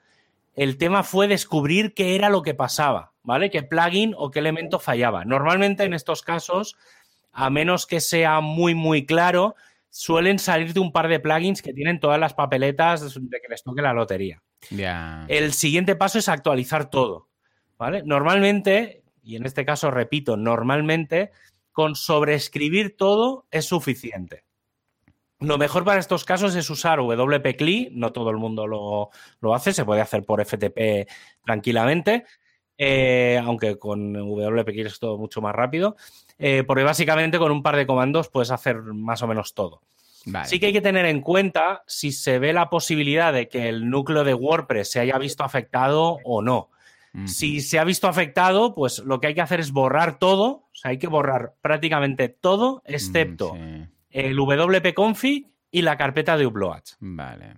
el 0.55 0.77
tema 0.77 1.03
fue 1.03 1.27
descubrir 1.27 1.93
qué 1.93 2.15
era 2.15 2.29
lo 2.29 2.41
que 2.41 2.53
pasaba, 2.53 3.13
¿vale? 3.23 3.49
¿Qué 3.49 3.63
plugin 3.63 4.13
o 4.17 4.31
qué 4.31 4.39
elemento 4.39 4.79
fallaba? 4.79 5.25
Normalmente 5.25 5.83
en 5.83 5.93
estos 5.93 6.21
casos, 6.21 6.77
a 7.31 7.49
menos 7.49 7.85
que 7.85 7.99
sea 7.99 8.39
muy, 8.39 8.73
muy 8.73 9.05
claro, 9.05 9.55
suelen 9.89 10.39
salir 10.39 10.73
de 10.73 10.79
un 10.79 10.91
par 10.91 11.07
de 11.07 11.19
plugins 11.19 11.61
que 11.61 11.73
tienen 11.73 11.99
todas 11.99 12.19
las 12.19 12.33
papeletas 12.33 13.13
de 13.13 13.41
que 13.41 13.49
les 13.49 13.63
toque 13.63 13.81
la 13.81 13.93
lotería. 13.93 14.41
El 15.27 15.53
siguiente 15.53 15.95
paso 15.95 16.19
es 16.19 16.29
actualizar 16.29 16.89
todo, 16.89 17.29
¿vale? 17.77 18.01
Normalmente, 18.03 19.03
y 19.21 19.35
en 19.35 19.45
este 19.45 19.65
caso 19.65 19.91
repito, 19.91 20.37
normalmente 20.37 21.31
con 21.71 21.95
sobreescribir 21.95 22.95
todo 22.95 23.47
es 23.51 23.65
suficiente. 23.65 24.44
Lo 25.39 25.57
mejor 25.57 25.83
para 25.83 25.99
estos 25.99 26.23
casos 26.23 26.55
es 26.55 26.69
usar 26.69 26.99
WP-CLI, 26.99 27.89
no 27.91 28.13
todo 28.13 28.29
el 28.29 28.37
mundo 28.37 28.67
lo, 28.67 29.55
hace, 29.55 29.73
se 29.73 29.83
puede 29.83 30.01
hacer 30.01 30.23
por 30.23 30.43
FTP 30.43 31.09
tranquilamente, 31.43 32.25
eh, 32.77 33.41
aunque 33.43 33.77
con 33.77 34.13
WP-CLI 34.13 34.85
es 34.85 34.99
todo 34.99 35.17
mucho 35.17 35.41
más 35.41 35.53
rápido, 35.53 35.97
eh, 36.39 36.63
porque 36.65 36.83
básicamente 36.83 37.37
con 37.37 37.51
un 37.51 37.63
par 37.63 37.75
de 37.75 37.85
comandos 37.85 38.29
puedes 38.29 38.51
hacer 38.51 38.77
más 38.81 39.21
o 39.21 39.27
menos 39.27 39.53
todo. 39.53 39.81
Sí 40.45 40.59
que 40.59 40.67
hay 40.67 40.73
que 40.73 40.81
tener 40.81 41.05
en 41.05 41.21
cuenta 41.21 41.83
si 41.85 42.11
se 42.11 42.39
ve 42.39 42.51
la 42.51 42.69
posibilidad 42.69 43.31
de 43.31 43.47
que 43.47 43.69
el 43.69 43.89
núcleo 43.89 44.23
de 44.23 44.33
WordPress 44.33 44.91
se 44.91 44.99
haya 44.99 45.19
visto 45.19 45.43
afectado 45.43 46.17
o 46.23 46.41
no. 46.41 46.69
Si 47.27 47.61
se 47.61 47.79
ha 47.79 47.85
visto 47.85 48.09
afectado, 48.09 48.75
pues 48.75 48.99
lo 48.99 49.21
que 49.21 49.27
hay 49.27 49.35
que 49.35 49.41
hacer 49.41 49.61
es 49.61 49.71
borrar 49.71 50.19
todo, 50.19 50.45
o 50.45 50.69
sea, 50.73 50.91
hay 50.91 50.97
que 50.97 51.07
borrar 51.07 51.53
prácticamente 51.61 52.27
todo, 52.27 52.81
excepto 52.85 53.55
mm, 53.55 53.83
el 54.15 54.37
WP 54.37 54.93
config 54.93 55.51
y 55.69 55.81
la 55.81 55.97
carpeta 55.97 56.37
de 56.37 56.45
uploads. 56.45 56.95
Vale. 57.01 57.57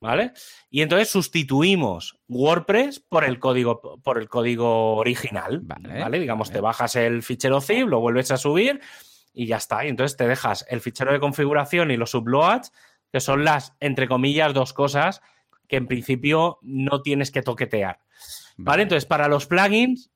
¿Vale? 0.00 0.32
Y 0.68 0.82
entonces 0.82 1.08
sustituimos 1.08 2.18
WordPress 2.26 2.98
por 2.98 3.22
el 3.22 3.38
código, 3.38 4.00
por 4.02 4.18
el 4.18 4.28
código 4.28 4.96
original. 4.96 5.60
Vale. 5.62 6.18
Digamos, 6.18 6.50
te 6.50 6.60
bajas 6.60 6.96
el 6.96 7.22
fichero 7.22 7.60
zip, 7.60 7.86
lo 7.86 8.00
vuelves 8.00 8.32
a 8.32 8.36
subir 8.36 8.80
y 9.32 9.46
ya 9.46 9.58
está. 9.58 9.84
Y 9.84 9.90
entonces 9.90 10.16
te 10.16 10.26
dejas 10.26 10.66
el 10.68 10.80
fichero 10.80 11.12
de 11.12 11.20
configuración 11.20 11.92
y 11.92 11.96
los 11.96 12.14
uploads, 12.14 12.72
que 13.12 13.20
son 13.20 13.44
las, 13.44 13.76
entre 13.78 14.08
comillas, 14.08 14.52
dos 14.54 14.72
cosas 14.72 15.20
que 15.68 15.76
en 15.76 15.86
principio 15.86 16.58
no 16.62 17.00
tienes 17.02 17.30
que 17.30 17.42
toquetear. 17.42 18.00
¿Vale? 18.56 18.82
Entonces, 18.82 19.06
para 19.06 19.28
los 19.28 19.46
plugins, 19.46 20.10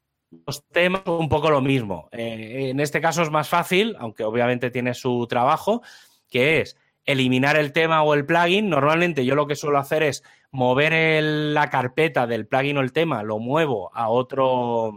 los 0.47 0.67
temas 0.69 1.03
son 1.05 1.21
un 1.21 1.29
poco 1.29 1.51
lo 1.51 1.61
mismo. 1.61 2.09
Eh, 2.13 2.71
en 2.71 2.81
este 2.81 3.01
caso 3.01 3.23
es 3.23 3.31
más 3.31 3.49
fácil, 3.49 3.97
aunque 3.99 4.25
obviamente 4.25 4.71
tiene 4.71 4.95
su 4.95 5.27
trabajo, 5.29 5.83
que 6.29 6.61
es 6.61 6.77
eliminar 7.05 7.57
el 7.57 7.73
tema 7.73 8.03
o 8.03 8.15
el 8.15 8.27
plugin. 8.27 8.69
Normalmente 8.69 9.25
yo 9.25 9.35
lo 9.35 9.47
que 9.47 9.57
suelo 9.57 9.79
hacer 9.79 10.03
es 10.03 10.23
mover 10.51 11.23
la 11.23 11.71
carpeta 11.71 12.27
del 12.27 12.47
plugin 12.47 12.79
o 12.79 12.81
el 12.81 12.93
tema, 12.93 13.23
lo 13.23 13.39
muevo 13.39 13.91
a 13.95 14.09
otro 14.09 14.93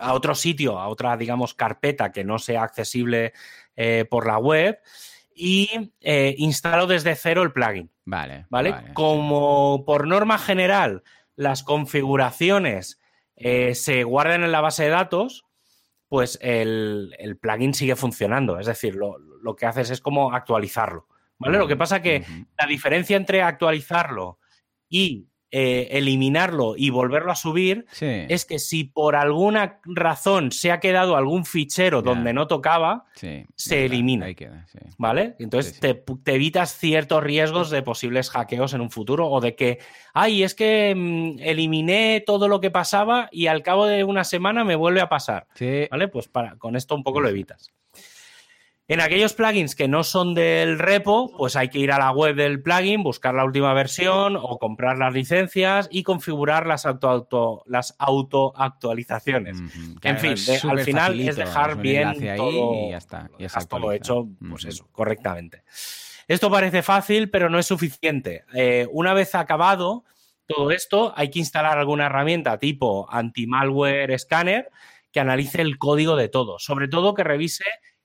a 0.00 0.14
otro 0.14 0.34
sitio, 0.34 0.78
a 0.78 0.88
otra, 0.88 1.16
digamos, 1.18 1.52
carpeta 1.52 2.12
que 2.12 2.24
no 2.24 2.38
sea 2.38 2.62
accesible 2.62 3.34
eh, 3.76 4.06
por 4.08 4.26
la 4.26 4.38
web 4.38 4.78
y 5.34 5.68
eh, 6.00 6.34
instalo 6.38 6.86
desde 6.86 7.14
cero 7.14 7.42
el 7.42 7.52
plugin. 7.52 7.90
Vale. 8.04 8.46
¿Vale? 8.48 8.74
Como 8.94 9.84
por 9.84 10.06
norma 10.06 10.38
general 10.38 11.02
las 11.36 11.62
configuraciones 11.62 13.00
eh, 13.36 13.74
se 13.74 14.04
guardan 14.04 14.44
en 14.44 14.52
la 14.52 14.60
base 14.60 14.84
de 14.84 14.90
datos, 14.90 15.44
pues 16.08 16.38
el, 16.42 17.38
plugin 17.40 17.74
sigue 17.74 17.96
funcionando. 17.96 18.58
Es 18.58 18.66
decir, 18.66 18.94
lo, 18.94 19.56
que 19.56 19.66
haces 19.66 19.90
es 19.90 20.00
como 20.00 20.32
actualizarlo. 20.32 21.06
¿Vale? 21.38 21.58
Lo 21.58 21.66
que 21.66 21.76
pasa 21.76 22.02
que 22.02 22.24
la 22.56 22.66
diferencia 22.66 23.16
entre 23.16 23.42
actualizarlo 23.42 24.38
y 24.88 25.26
eh, 25.54 25.98
eliminarlo 25.98 26.74
y 26.78 26.88
volverlo 26.88 27.30
a 27.30 27.36
subir 27.36 27.84
es 28.00 28.46
que 28.46 28.58
si 28.58 28.84
por 28.84 29.16
alguna 29.16 29.80
razón 29.84 30.50
se 30.50 30.72
ha 30.72 30.80
quedado 30.80 31.14
algún 31.14 31.44
fichero 31.44 32.00
donde 32.00 32.32
no 32.32 32.46
tocaba, 32.46 33.04
se 33.14 33.84
elimina. 33.84 34.28
¿Vale? 34.96 35.36
Entonces 35.38 35.78
te, 35.78 36.02
evitas 36.26 36.78
ciertos 36.78 37.22
riesgos 37.22 37.68
de 37.68 37.82
posibles 37.82 38.30
hackeos 38.30 38.72
en 38.72 38.80
un 38.80 38.90
futuro 38.90 39.28
o 39.28 39.42
de 39.42 39.54
que, 39.54 39.78
ay, 40.14 40.42
es 40.42 40.54
que 40.54 40.94
mm, 40.96 41.40
eliminé 41.40 42.22
todo 42.24 42.48
lo 42.48 42.60
que 42.60 42.70
pasaba 42.70 43.28
y 43.30 43.48
al 43.48 43.62
cabo 43.62 43.84
de 43.84 44.04
una 44.04 44.24
semana 44.24 44.64
me 44.64 44.74
vuelve 44.74 45.02
a 45.02 45.10
pasar. 45.10 45.46
¿Vale? 45.90 46.08
Pues 46.08 46.28
para, 46.28 46.56
con 46.56 46.76
esto 46.76 46.94
un 46.94 47.02
poco 47.02 47.20
lo 47.20 47.28
evitas. 47.28 47.70
En 48.88 49.00
aquellos 49.00 49.32
plugins 49.32 49.76
que 49.76 49.86
no 49.86 50.02
son 50.02 50.34
del 50.34 50.78
repo, 50.78 51.32
pues 51.38 51.54
hay 51.54 51.68
que 51.68 51.78
ir 51.78 51.92
a 51.92 51.98
la 51.98 52.10
web 52.10 52.34
del 52.34 52.62
plugin, 52.62 53.02
buscar 53.02 53.32
la 53.32 53.44
última 53.44 53.72
versión 53.74 54.36
o 54.36 54.58
comprar 54.58 54.98
las 54.98 55.14
licencias 55.14 55.88
y 55.90 56.02
configurar 56.02 56.66
las 56.66 56.84
auto, 56.84 57.62
las 57.66 57.94
auto 57.98 58.52
actualizaciones. 58.56 59.58
En 60.02 60.18
fin, 60.18 60.34
al 60.68 60.80
final 60.80 61.20
es 61.20 61.36
dejar 61.36 61.76
bien 61.80 62.12
todo, 62.36 62.74
y 62.74 62.90
ya 62.90 62.96
está, 62.98 63.28
todo 63.68 63.92
hecho, 63.92 64.28
pues 64.50 64.64
eso, 64.64 64.88
correctamente. 64.90 65.62
Esto 66.26 66.50
parece 66.50 66.82
fácil, 66.82 67.30
pero 67.30 67.48
no 67.48 67.58
es 67.58 67.66
suficiente. 67.66 68.44
Eh, 68.52 68.88
una 68.90 69.14
vez 69.14 69.34
acabado 69.34 70.04
todo 70.46 70.70
esto, 70.70 71.12
hay 71.16 71.30
que 71.30 71.38
instalar 71.38 71.78
alguna 71.78 72.06
herramienta 72.06 72.58
tipo 72.58 73.06
anti-malware 73.10 74.18
scanner 74.18 74.70
que 75.12 75.20
analice 75.20 75.62
el 75.62 75.78
código 75.78 76.16
de 76.16 76.28
todo, 76.28 76.58
sobre 76.58 76.88
todo 76.88 77.14
que 77.14 77.24
revise 77.24 77.64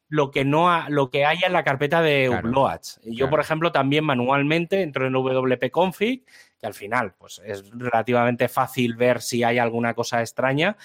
lo 0.09 0.31
que 0.31 0.45
no 0.45 0.87
lo 0.89 1.09
que 1.09 1.25
haya 1.25 1.47
en 1.47 1.53
la 1.53 1.63
carpeta 1.63 2.01
de 2.01 2.29
uploads. 2.29 3.01
Yo, 3.03 3.29
por 3.29 3.39
ejemplo, 3.39 3.71
también 3.71 4.05
manualmente 4.05 4.81
entro 4.81 5.05
en 5.05 5.13
WP 5.13 5.69
config, 5.71 6.23
que 6.59 6.67
al 6.67 6.73
final 6.73 7.13
pues, 7.17 7.41
es 7.45 7.69
relativamente 7.71 8.47
fácil 8.47 8.95
ver 8.95 9.21
si 9.21 9.43
hay 9.43 9.57
alguna 9.57 9.93
cosa 9.93 10.21
extraña. 10.21 10.77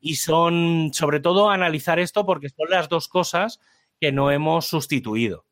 Y 0.00 0.16
son, 0.16 0.90
sobre 0.92 1.20
todo, 1.20 1.50
analizar 1.50 1.98
esto 1.98 2.26
porque 2.26 2.50
son 2.50 2.68
las 2.68 2.88
dos 2.88 3.08
cosas 3.08 3.60
que 4.00 4.12
no 4.12 4.30
hemos 4.30 4.66
sustituido. 4.66 5.46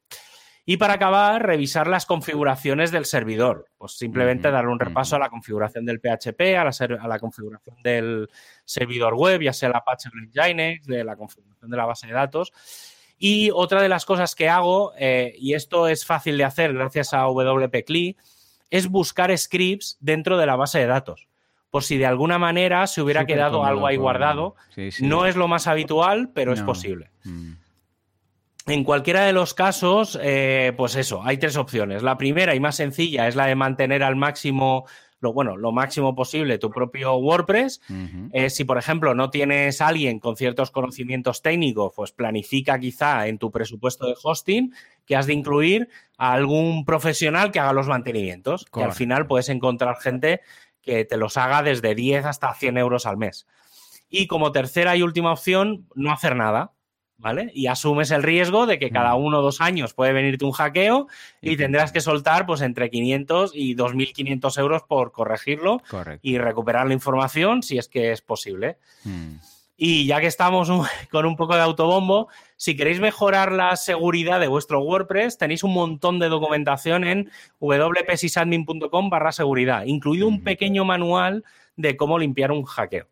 Y 0.64 0.76
para 0.76 0.94
acabar, 0.94 1.44
revisar 1.44 1.88
las 1.88 2.06
configuraciones 2.06 2.92
del 2.92 3.04
servidor. 3.04 3.66
Pues 3.78 3.92
simplemente 3.92 4.50
dar 4.50 4.68
un 4.68 4.78
repaso 4.78 5.16
a 5.16 5.18
la 5.18 5.30
configuración 5.30 5.86
del 5.86 6.00
PHP, 6.00 6.56
a 6.56 6.64
la, 6.64 7.00
a 7.00 7.08
la, 7.08 7.18
configuración 7.18 7.82
del 7.82 8.28
servidor 8.64 9.14
web, 9.14 9.40
ya 9.40 9.52
sea 9.52 9.70
la 9.70 9.78
Apache 9.78 10.10
Nginx, 10.10 10.86
de 10.86 11.02
la 11.02 11.16
configuración 11.16 11.70
de 11.70 11.76
la 11.76 11.86
base 11.86 12.06
de 12.06 12.12
datos 12.12 12.52
y 13.24 13.52
otra 13.52 13.80
de 13.80 13.88
las 13.88 14.04
cosas 14.04 14.34
que 14.34 14.48
hago, 14.48 14.94
eh, 14.98 15.36
y 15.38 15.54
esto 15.54 15.86
es 15.86 16.04
fácil 16.04 16.36
de 16.36 16.42
hacer 16.42 16.74
gracias 16.74 17.14
a 17.14 17.28
WP-CLI, 17.28 18.16
es 18.68 18.88
buscar 18.88 19.38
scripts 19.38 19.96
dentro 20.00 20.38
de 20.38 20.46
la 20.46 20.56
base 20.56 20.80
de 20.80 20.86
datos. 20.86 21.28
Por 21.70 21.84
si 21.84 21.98
de 21.98 22.06
alguna 22.06 22.40
manera 22.40 22.84
se 22.88 23.00
hubiera 23.00 23.24
quedado 23.24 23.64
algo 23.64 23.86
ahí 23.86 23.96
guardado. 23.96 24.56
No 24.98 25.26
es 25.26 25.36
lo 25.36 25.46
más 25.46 25.68
habitual, 25.68 26.30
pero 26.34 26.52
es 26.52 26.62
posible. 26.62 27.12
Mm. 27.22 27.52
En 28.66 28.82
cualquiera 28.82 29.22
de 29.24 29.32
los 29.32 29.54
casos, 29.54 30.18
eh, 30.20 30.72
pues 30.76 30.96
eso, 30.96 31.22
hay 31.22 31.38
tres 31.38 31.56
opciones. 31.56 32.02
La 32.02 32.18
primera 32.18 32.56
y 32.56 32.60
más 32.60 32.74
sencilla 32.74 33.28
es 33.28 33.36
la 33.36 33.46
de 33.46 33.54
mantener 33.54 34.02
al 34.02 34.16
máximo 34.16 34.84
lo, 35.22 35.32
bueno, 35.32 35.56
lo 35.56 35.70
máximo 35.70 36.14
posible 36.14 36.58
tu 36.58 36.68
propio 36.68 37.14
WordPress. 37.14 37.80
Eh, 38.32 38.50
si, 38.50 38.64
por 38.64 38.76
ejemplo, 38.76 39.14
no 39.14 39.30
tienes 39.30 39.80
a 39.80 39.86
alguien 39.86 40.18
con 40.18 40.36
ciertos 40.36 40.72
conocimientos 40.72 41.42
técnicos, 41.42 41.92
pues 41.94 42.10
planifica 42.10 42.78
quizá 42.78 43.28
en 43.28 43.38
tu 43.38 43.50
presupuesto 43.52 44.06
de 44.06 44.14
hosting 44.20 44.74
que 45.06 45.16
has 45.16 45.26
de 45.26 45.34
incluir 45.34 45.88
a 46.18 46.32
algún 46.32 46.84
profesional 46.84 47.52
que 47.52 47.60
haga 47.60 47.72
los 47.72 47.86
mantenimientos. 47.86 48.64
Que 48.64 48.82
al 48.82 48.92
final 48.92 49.26
puedes 49.26 49.48
encontrar 49.48 49.96
gente 49.98 50.40
que 50.82 51.04
te 51.04 51.16
los 51.16 51.36
haga 51.36 51.62
desde 51.62 51.94
10 51.94 52.24
hasta 52.26 52.52
100 52.52 52.78
euros 52.78 53.06
al 53.06 53.16
mes. 53.16 53.46
Y 54.08 54.26
como 54.26 54.50
tercera 54.50 54.96
y 54.96 55.02
última 55.02 55.32
opción, 55.32 55.86
no 55.94 56.12
hacer 56.12 56.34
nada. 56.34 56.72
¿Vale? 57.22 57.50
Y 57.54 57.68
asumes 57.68 58.10
el 58.10 58.22
riesgo 58.22 58.66
de 58.66 58.78
que 58.78 58.90
cada 58.90 59.14
uno 59.14 59.38
o 59.38 59.42
dos 59.42 59.60
años 59.60 59.94
puede 59.94 60.12
venirte 60.12 60.44
un 60.44 60.50
hackeo 60.52 61.06
y 61.40 61.56
tendrás 61.56 61.92
que 61.92 62.00
soltar 62.00 62.44
pues 62.44 62.60
entre 62.60 62.90
500 62.90 63.52
y 63.54 63.76
2.500 63.76 64.58
euros 64.58 64.82
por 64.82 65.12
corregirlo 65.12 65.80
y 66.20 66.38
recuperar 66.38 66.88
la 66.88 66.94
información 66.94 67.62
si 67.62 67.78
es 67.78 67.88
que 67.88 68.10
es 68.10 68.20
posible. 68.20 68.76
Hmm. 69.04 69.36
Y 69.76 70.06
ya 70.06 70.20
que 70.20 70.26
estamos 70.26 70.70
con 71.10 71.26
un 71.26 71.36
poco 71.36 71.54
de 71.54 71.62
autobombo, 71.62 72.28
si 72.56 72.76
queréis 72.76 73.00
mejorar 73.00 73.52
la 73.52 73.76
seguridad 73.76 74.40
de 74.40 74.48
vuestro 74.48 74.80
WordPress, 74.80 75.38
tenéis 75.38 75.62
un 75.62 75.74
montón 75.74 76.18
de 76.18 76.28
documentación 76.28 77.04
en 77.04 77.30
wpsysadmin.com 77.60 79.10
barra 79.10 79.32
seguridad, 79.32 79.84
incluido 79.84 80.26
un 80.26 80.42
pequeño 80.42 80.84
manual 80.84 81.44
de 81.76 81.96
cómo 81.96 82.18
limpiar 82.18 82.52
un 82.52 82.64
hackeo. 82.64 83.06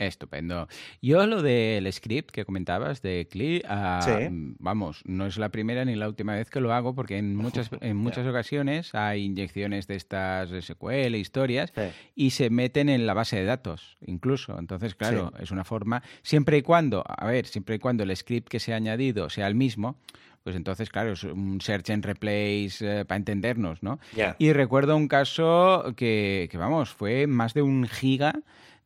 Estupendo. 0.00 0.66
Yo 1.02 1.26
lo 1.26 1.42
del 1.42 1.92
script 1.92 2.30
que 2.30 2.46
comentabas 2.46 3.02
de 3.02 3.28
CLI, 3.30 3.62
ah, 3.68 4.00
mm, 4.30 4.54
vamos, 4.58 5.02
no 5.04 5.26
es 5.26 5.36
la 5.36 5.50
primera 5.50 5.84
ni 5.84 5.94
la 5.94 6.08
última 6.08 6.34
vez 6.34 6.48
que 6.48 6.60
lo 6.60 6.72
hago 6.72 6.94
porque 6.94 7.18
en 7.18 7.36
muchas, 7.36 7.68
en 7.82 7.96
muchas 7.98 8.26
ocasiones 8.26 8.94
hay 8.94 9.24
inyecciones 9.24 9.86
de 9.86 9.96
estas 9.96 10.48
SQL, 10.50 11.14
historias, 11.14 11.72
y 12.14 12.30
se 12.30 12.48
meten 12.48 12.88
en 12.88 13.06
la 13.06 13.12
base 13.12 13.36
de 13.36 13.44
datos 13.44 13.98
incluso. 14.06 14.58
Entonces, 14.58 14.94
claro, 14.94 15.32
es 15.38 15.50
una 15.50 15.64
forma, 15.64 16.02
siempre 16.22 16.56
y 16.56 16.62
cuando, 16.62 17.04
a 17.06 17.26
ver, 17.26 17.46
siempre 17.46 17.74
y 17.74 17.78
cuando 17.78 18.02
el 18.02 18.16
script 18.16 18.48
que 18.48 18.58
se 18.58 18.72
ha 18.72 18.76
añadido 18.76 19.28
sea 19.28 19.48
el 19.48 19.54
mismo, 19.54 19.96
pues 20.42 20.56
entonces, 20.56 20.88
claro, 20.88 21.12
es 21.12 21.24
un 21.24 21.60
search 21.60 21.90
and 21.90 22.04
replace 22.04 22.76
eh, 22.80 23.04
para 23.04 23.18
entendernos, 23.18 23.82
¿no? 23.82 24.00
Y 24.38 24.54
recuerdo 24.54 24.96
un 24.96 25.08
caso 25.08 25.92
que, 25.96 26.48
que, 26.50 26.56
vamos, 26.56 26.88
fue 26.88 27.26
más 27.26 27.52
de 27.52 27.60
un 27.60 27.86
giga 27.86 28.40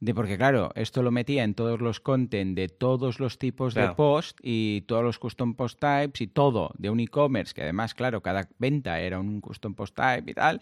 de 0.05 0.15
porque 0.15 0.37
claro, 0.37 0.71
esto 0.75 1.03
lo 1.03 1.11
metía 1.11 1.45
en 1.45 1.55
todos 1.55 1.81
los 1.81 1.99
content 1.99 2.55
de 2.55 2.69
todos 2.69 3.21
los 3.21 3.39
tipos 3.39 3.73
de 3.73 3.89
post 3.89 4.39
y 4.43 4.83
todos 4.83 5.03
los 5.03 5.19
custom 5.19 5.55
post 5.55 5.81
types 5.81 6.21
y 6.21 6.27
todo 6.27 6.73
de 6.77 6.91
un 6.91 7.01
e-commerce, 7.01 7.55
que 7.55 7.63
además, 7.63 7.95
claro, 7.95 8.21
cada 8.21 8.47
venta 8.59 9.01
era 9.01 9.19
un 9.19 9.41
custom 9.41 9.75
post 9.75 9.97
type 9.97 10.31
y 10.31 10.35
tal. 10.35 10.61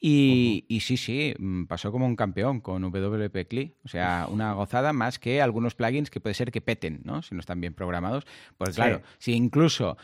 Y, 0.00 0.64
sí, 0.80 0.96
sí, 0.96 1.34
mm, 1.38 1.64
pasó 1.64 1.92
como 1.92 2.06
un 2.06 2.16
campeón 2.16 2.62
con 2.62 2.80
WP 2.80 3.46
CLI. 3.46 3.74
O 3.84 3.88
sea, 3.88 4.26
una 4.30 4.54
gozada 4.54 4.94
más 4.94 5.18
que 5.18 5.42
algunos 5.42 5.74
plugins 5.74 6.08
que 6.08 6.20
puede 6.20 6.34
ser 6.34 6.50
que 6.50 6.62
peten, 6.62 7.02
¿no? 7.04 7.20
Si 7.20 7.34
no 7.34 7.40
están 7.40 7.60
bien 7.60 7.74
programados. 7.74 8.24
Pues 8.56 8.74
claro, 8.76 9.02
si 9.18 9.34
incluso 9.34 9.98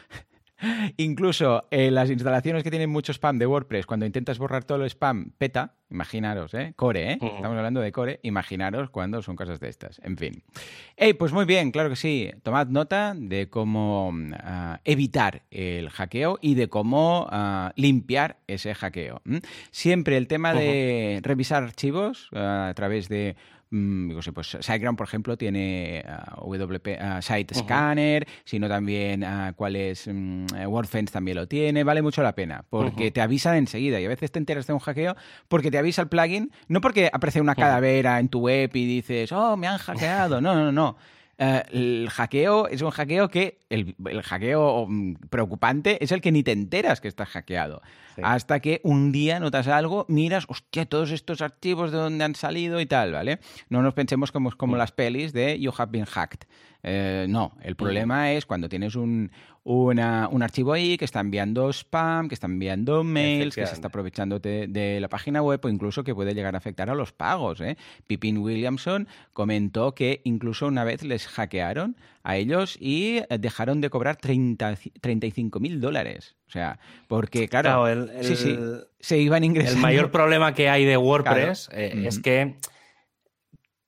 Incluso 0.96 1.66
eh, 1.70 1.90
las 1.90 2.10
instalaciones 2.10 2.62
que 2.62 2.70
tienen 2.70 2.90
mucho 2.90 3.12
spam 3.12 3.38
de 3.38 3.46
WordPress, 3.46 3.86
cuando 3.86 4.06
intentas 4.06 4.38
borrar 4.38 4.64
todo 4.64 4.82
el 4.82 4.90
spam, 4.90 5.32
peta. 5.38 5.74
Imaginaros, 5.90 6.54
¿eh? 6.54 6.72
Core, 6.74 7.12
¿eh? 7.12 7.18
Estamos 7.20 7.56
hablando 7.56 7.80
de 7.80 7.92
core. 7.92 8.18
Imaginaros 8.22 8.90
cuando 8.90 9.22
son 9.22 9.36
cosas 9.36 9.60
de 9.60 9.68
estas. 9.68 10.00
En 10.02 10.16
fin. 10.16 10.42
Hey, 10.96 11.12
pues 11.12 11.32
muy 11.32 11.44
bien, 11.44 11.70
claro 11.70 11.88
que 11.88 11.96
sí. 11.96 12.32
Tomad 12.42 12.66
nota 12.68 13.14
de 13.16 13.48
cómo 13.48 14.12
ah, 14.40 14.80
evitar 14.84 15.42
el 15.50 15.90
hackeo 15.90 16.38
y 16.40 16.54
de 16.54 16.68
cómo 16.68 17.28
ah, 17.30 17.72
limpiar 17.76 18.38
ese 18.48 18.74
hackeo. 18.74 19.22
Siempre 19.70 20.16
el 20.16 20.26
tema 20.26 20.52
de 20.52 21.20
revisar 21.22 21.62
archivos 21.62 22.28
ah, 22.34 22.68
a 22.70 22.74
través 22.74 23.08
de 23.08 23.36
Mm, 23.76 24.12
pues 24.32 24.56
SiteGround, 24.60 24.96
por 24.96 25.08
ejemplo, 25.08 25.36
tiene 25.36 26.04
uh, 26.40 26.48
WP 26.48 26.86
uh, 26.86 27.20
Site 27.20 27.56
Scanner, 27.56 28.24
sino 28.44 28.68
también 28.68 29.24
uh, 29.24 29.52
cuál 29.56 29.74
es 29.74 30.06
um, 30.06 30.46
WordFence 30.66 31.12
también 31.12 31.38
lo 31.38 31.48
tiene, 31.48 31.82
vale 31.82 32.00
mucho 32.00 32.22
la 32.22 32.36
pena, 32.36 32.64
porque 32.70 33.10
te 33.10 33.20
avisan 33.20 33.56
enseguida 33.56 34.00
y 34.00 34.04
a 34.04 34.08
veces 34.08 34.30
te 34.30 34.38
enteras 34.38 34.68
de 34.68 34.74
un 34.74 34.78
hackeo 34.78 35.16
porque 35.48 35.72
te 35.72 35.78
avisa 35.78 36.02
el 36.02 36.08
plugin, 36.08 36.52
no 36.68 36.80
porque 36.80 37.10
aparece 37.12 37.40
una 37.40 37.56
calavera 37.56 38.20
en 38.20 38.28
tu 38.28 38.42
web 38.42 38.70
y 38.74 38.86
dices, 38.86 39.32
oh, 39.32 39.56
me 39.56 39.66
han 39.66 39.78
hackeado, 39.78 40.40
no, 40.40 40.54
no, 40.54 40.70
no. 40.70 40.96
Uh, 41.36 41.62
el 41.72 42.08
hackeo 42.10 42.68
es 42.68 42.80
un 42.82 42.90
hackeo 42.90 43.28
que 43.28 43.58
el, 43.68 43.96
el, 44.06 44.22
hackeo 44.22 44.86
mm, 44.88 45.14
preocupante 45.30 46.02
es 46.02 46.12
el 46.12 46.20
que 46.20 46.30
ni 46.30 46.44
te 46.44 46.52
enteras 46.52 47.00
que 47.00 47.08
estás 47.08 47.28
hackeado. 47.28 47.82
Hasta 48.22 48.60
que 48.60 48.80
un 48.84 49.10
día 49.10 49.40
notas 49.40 49.66
algo, 49.66 50.06
miras, 50.08 50.44
hostia, 50.48 50.86
todos 50.86 51.10
estos 51.10 51.40
archivos 51.40 51.90
de 51.90 51.98
dónde 51.98 52.22
han 52.22 52.36
salido 52.36 52.80
y 52.80 52.86
tal, 52.86 53.10
¿vale? 53.10 53.40
No 53.68 53.82
nos 53.82 53.94
pensemos 53.94 54.30
como, 54.30 54.52
como 54.52 54.76
las 54.76 54.92
pelis 54.92 55.32
de 55.32 55.58
You 55.58 55.72
have 55.76 55.90
been 55.90 56.04
hacked. 56.04 56.46
Eh, 56.86 57.24
no, 57.30 57.52
el 57.62 57.76
problema 57.76 58.32
es 58.32 58.44
cuando 58.44 58.68
tienes 58.68 58.94
un, 58.94 59.30
un 59.64 59.98
archivo 60.42 60.74
ahí 60.74 60.98
que 60.98 61.06
está 61.06 61.20
enviando 61.20 61.70
spam, 61.72 62.28
que 62.28 62.34
está 62.34 62.46
enviando 62.46 63.02
mails, 63.02 63.54
que 63.54 63.66
se 63.66 63.72
está 63.72 63.88
aprovechando 63.88 64.38
de, 64.38 64.98
la 65.00 65.08
página 65.08 65.40
web 65.40 65.60
o 65.64 65.68
incluso 65.70 66.04
que 66.04 66.14
puede 66.14 66.34
llegar 66.34 66.54
a 66.54 66.58
afectar 66.58 66.90
a 66.90 66.94
los 66.94 67.12
pagos. 67.12 67.62
¿eh? 67.62 67.78
Pippin 68.06 68.36
Williamson 68.36 69.08
comentó 69.32 69.94
que 69.94 70.20
incluso 70.24 70.66
una 70.66 70.84
vez 70.84 71.02
les 71.02 71.26
hackearon 71.26 71.96
a 72.22 72.36
ellos 72.36 72.76
y 72.78 73.20
dejaron 73.40 73.80
de 73.80 73.88
cobrar 73.88 74.16
30, 74.16 74.76
35 75.00 75.60
mil 75.60 75.80
dólares. 75.80 76.36
O 76.48 76.50
sea, 76.50 76.78
porque 77.08 77.48
claro, 77.48 77.86
sí, 78.20 78.36
sí, 78.36 78.58
se 79.00 79.18
iban 79.18 79.42
ingresando. 79.42 79.78
El 79.78 79.82
mayor 79.82 80.10
problema 80.10 80.52
que 80.52 80.68
hay 80.68 80.84
de 80.84 80.98
WordPress 80.98 81.70
eh, 81.72 82.04
es 82.06 82.18
que 82.18 82.56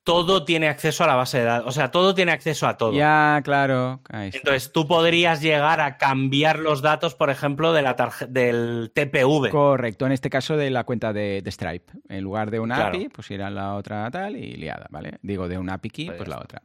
todo 0.07 0.45
tiene 0.45 0.69
acceso 0.69 1.03
a 1.03 1.09
la 1.09 1.17
base 1.17 1.39
de 1.39 1.45
datos. 1.45 1.67
O 1.67 1.73
sea, 1.73 1.91
todo 1.91 2.15
tiene 2.15 2.31
acceso 2.31 2.69
a 2.69 2.77
todo. 2.77 2.93
Ya, 2.93 3.41
claro. 3.43 4.01
Entonces, 4.09 4.71
tú 4.71 4.87
podrías 4.87 5.43
llegar 5.43 5.81
a 5.81 5.99
cambiar 5.99 6.61
los 6.61 6.81
datos, 6.81 7.17
por 7.17 7.29
ejemplo, 7.29 7.73
de 7.73 7.83
la 7.83 7.97
del 8.29 8.93
TPV. 8.95 9.51
Correcto, 9.51 10.07
en 10.07 10.13
este 10.13 10.31
caso 10.31 10.57
de 10.57 10.71
la 10.71 10.85
cuenta 10.85 11.13
de, 11.13 11.43
Stripe. 11.49 11.93
En 12.09 12.23
lugar 12.23 12.53
de 12.53 12.61
una 12.61 12.87
API, 12.87 13.09
pues 13.09 13.29
irá 13.33 13.51
la 13.51 13.75
otra 13.75 14.09
tal 14.13 14.37
y 14.37 14.55
liada, 14.55 14.87
¿vale? 14.91 15.19
Digo, 15.23 15.49
de 15.49 15.59
una 15.59 15.75
API 15.75 15.91
key, 15.91 16.07
pues, 16.07 16.19
pues 16.19 16.29
la 16.29 16.39
otra. 16.39 16.63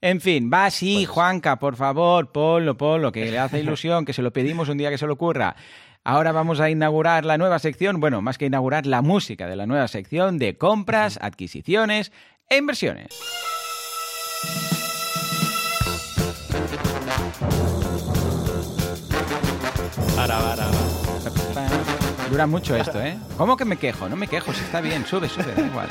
En 0.00 0.20
fin, 0.20 0.50
va 0.52 0.66
así, 0.66 1.04
pues 1.04 1.08
Juanca, 1.10 1.60
por 1.60 1.76
favor, 1.76 2.32
ponlo, 2.32 2.76
ponlo, 2.76 3.12
que 3.12 3.30
le 3.30 3.38
hace 3.38 3.60
ilusión, 3.60 4.04
que 4.04 4.12
se 4.12 4.20
lo 4.20 4.32
pedimos 4.32 4.68
un 4.68 4.78
día 4.78 4.90
que 4.90 4.98
se 4.98 5.06
lo 5.06 5.12
ocurra. 5.12 5.54
Ahora 6.06 6.32
vamos 6.32 6.60
a 6.60 6.68
inaugurar 6.68 7.24
la 7.24 7.38
nueva 7.38 7.58
sección, 7.58 7.98
bueno, 7.98 8.20
más 8.20 8.36
que 8.36 8.44
inaugurar 8.44 8.84
la 8.84 9.00
música 9.00 9.46
de 9.46 9.56
la 9.56 9.64
nueva 9.64 9.88
sección 9.88 10.36
de 10.38 10.58
compras, 10.58 11.18
adquisiciones 11.22 12.12
e 12.48 12.56
inversiones. 12.56 13.08
Dura 22.30 22.46
mucho 22.46 22.74
esto, 22.74 23.00
¿eh? 23.00 23.16
¿Cómo 23.36 23.56
que 23.56 23.64
me 23.64 23.76
quejo? 23.76 24.08
No 24.08 24.16
me 24.16 24.26
quejo, 24.26 24.52
si 24.52 24.60
está 24.64 24.80
bien, 24.80 25.06
sube, 25.06 25.28
sube, 25.28 25.54
da 25.54 25.62
igual. 25.62 25.88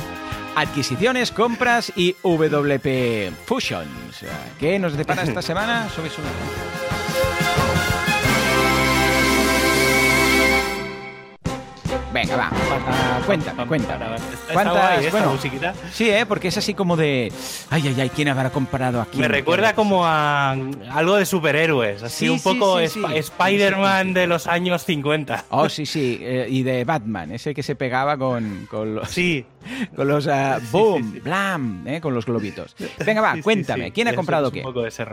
Adquisiciones, 0.56 1.32
compras 1.32 1.92
y 1.96 2.16
WP 2.24 3.32
Fusions. 3.46 4.26
¿Qué 4.60 4.78
nos 4.80 4.98
depara 4.98 5.24
esta 5.24 5.42
semana? 5.42 5.88
Sube, 5.90 6.10
sube. 6.10 6.93
Venga, 12.14 12.36
va. 12.36 12.52
cuéntame, 13.26 13.66
cuéntame. 13.66 14.06
¿Cuántas? 14.52 15.12
Bueno, 15.12 15.32
musiquita? 15.32 15.74
Sí, 15.92 16.10
¿eh? 16.10 16.26
porque 16.28 16.50
es 16.50 16.58
así 16.58 16.76
como 16.76 16.96
de. 16.96 17.32
Ay, 17.72 17.88
ay, 17.88 18.02
ay, 18.02 18.10
¿quién 18.10 18.28
habrá 18.28 18.52
comprado 18.52 19.02
aquí? 19.02 19.18
Me 19.18 19.28
recuerda 19.28 19.74
como 19.74 20.06
a 20.06 20.52
algo 20.52 21.16
de 21.16 21.26
superhéroes. 21.26 22.04
Así 22.04 22.30
un 22.30 22.40
poco 22.40 22.80
Spider-Man 22.80 24.14
de 24.14 24.28
los 24.28 24.46
años 24.46 24.84
50. 24.86 25.46
Oh, 25.50 25.70
sí, 25.70 25.88
sí. 25.88 26.20
Eh, 26.22 26.46
y 26.50 26.62
de 26.62 26.86
Batman, 26.86 27.32
ese 27.32 27.56
que 27.56 27.64
se 27.64 27.76
pegaba 27.76 28.16
con, 28.18 28.68
con 28.70 28.96
los. 28.96 29.10
Sí. 29.10 29.46
Con 29.96 30.10
los. 30.10 30.28
Uh, 30.28 30.60
boom, 30.72 31.22
blam, 31.24 31.88
¿eh? 31.88 32.02
con 32.02 32.14
los 32.14 32.26
globitos. 32.26 32.76
Venga, 33.06 33.22
va, 33.22 33.36
cuéntame. 33.42 33.94
¿Quién 33.94 34.10
ha 34.10 34.14
comprado 34.14 34.52
qué? 34.52 34.60
Un 34.60 34.66
poco 34.66 34.82
de 34.82 34.90
ese. 34.90 35.06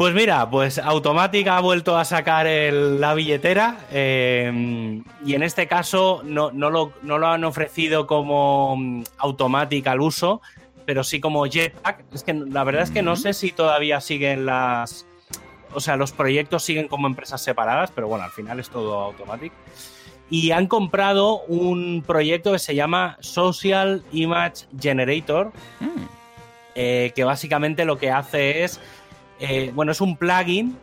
Pues 0.00 0.14
mira, 0.14 0.48
pues 0.48 0.78
Automatic 0.78 1.46
ha 1.48 1.60
vuelto 1.60 1.98
a 1.98 2.06
sacar 2.06 2.46
la 2.46 3.12
billetera 3.12 3.80
eh, 3.92 5.02
y 5.26 5.34
en 5.34 5.42
este 5.42 5.66
caso 5.66 6.22
no, 6.24 6.50
lo, 6.52 7.26
han 7.26 7.44
ofrecido 7.44 8.06
como 8.06 8.76
mm, 8.78 9.02
Automatic 9.18 9.86
al 9.88 10.00
uso, 10.00 10.40
pero 10.86 11.04
sí 11.04 11.20
como 11.20 11.44
Jetpack. 11.44 12.02
Es 12.14 12.24
que 12.24 12.32
la 12.32 12.64
verdad 12.64 12.84
es 12.84 12.90
que 12.90 13.02
no 13.02 13.14
sé 13.14 13.34
si 13.34 13.52
todavía 13.52 14.00
siguen 14.00 14.46
las... 14.46 15.04
O 15.74 15.80
sea, 15.80 15.96
los 15.96 16.12
proyectos 16.12 16.62
siguen 16.62 16.88
como 16.88 17.06
empresas 17.06 17.42
separadas, 17.42 17.92
pero 17.94 18.08
bueno, 18.08 18.24
al 18.24 18.30
final 18.30 18.58
es 18.58 18.70
todo 18.70 19.00
Automatic. 19.00 19.52
Y 20.30 20.52
han 20.52 20.66
comprado 20.66 21.42
un 21.42 22.02
proyecto 22.06 22.52
que 22.52 22.58
se 22.58 22.74
llama 22.74 23.18
Social 23.20 24.02
Image 24.12 24.64
Generator, 24.80 25.52
mm. 25.78 26.04
eh, 26.74 27.12
que 27.14 27.22
básicamente 27.22 27.84
lo 27.84 27.98
que 27.98 28.10
hace 28.10 28.64
es 28.64 28.80
eh, 29.40 29.72
bueno, 29.74 29.92
es 29.92 30.00
un 30.00 30.16
plugin 30.16 30.76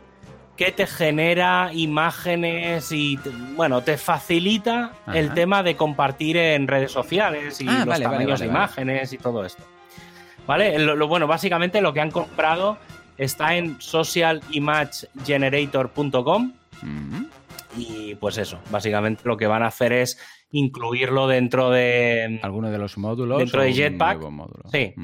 que 0.56 0.72
te 0.72 0.86
genera 0.88 1.70
imágenes 1.72 2.90
y, 2.90 3.16
bueno, 3.54 3.82
te 3.82 3.96
facilita 3.96 4.90
el 5.14 5.32
tema 5.32 5.62
de 5.62 5.76
compartir 5.76 6.36
en 6.36 6.66
redes 6.66 6.90
sociales 6.90 7.60
y 7.60 7.68
ah, 7.68 7.84
los 7.86 8.00
tamaños 8.00 8.40
de 8.40 8.46
imágenes 8.46 9.12
y 9.12 9.18
todo 9.18 9.44
esto. 9.44 9.62
¿Vale? 10.48 10.76
Lo, 10.80 11.06
bueno, 11.06 11.28
básicamente 11.28 11.80
lo 11.80 11.92
que 11.92 12.00
han 12.00 12.10
comprado 12.10 12.76
está 13.16 13.54
en 13.54 13.80
socialimagegenerator.com 13.80 16.52
y 17.76 18.16
pues 18.16 18.38
eso, 18.38 18.58
básicamente 18.70 19.22
lo 19.24 19.36
que 19.36 19.46
van 19.46 19.62
a 19.62 19.66
hacer 19.66 19.92
es 19.92 20.18
incluirlo 20.50 21.28
dentro 21.28 21.70
de... 21.70 22.40
¿Alguno 22.42 22.72
de 22.72 22.78
los 22.78 22.98
módulos? 22.98 23.38
Dentro 23.38 23.62
de 23.62 23.72
Jetpack. 23.72 24.18
Sí. 24.72 24.94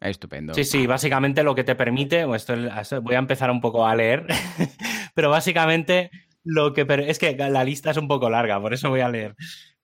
Estupendo. 0.00 0.54
Sí, 0.54 0.64
sí, 0.64 0.86
básicamente 0.86 1.42
lo 1.42 1.54
que 1.54 1.64
te 1.64 1.74
permite, 1.74 2.24
esto, 2.34 2.54
voy 3.02 3.14
a 3.14 3.18
empezar 3.18 3.50
un 3.50 3.60
poco 3.60 3.86
a 3.86 3.94
leer, 3.96 4.26
pero 5.14 5.30
básicamente 5.30 6.10
lo 6.44 6.72
que 6.72 6.86
es 7.08 7.18
que 7.18 7.34
la 7.36 7.64
lista 7.64 7.90
es 7.90 7.96
un 7.96 8.08
poco 8.08 8.30
larga, 8.30 8.60
por 8.60 8.72
eso 8.72 8.90
voy 8.90 9.00
a 9.00 9.08
leer. 9.08 9.34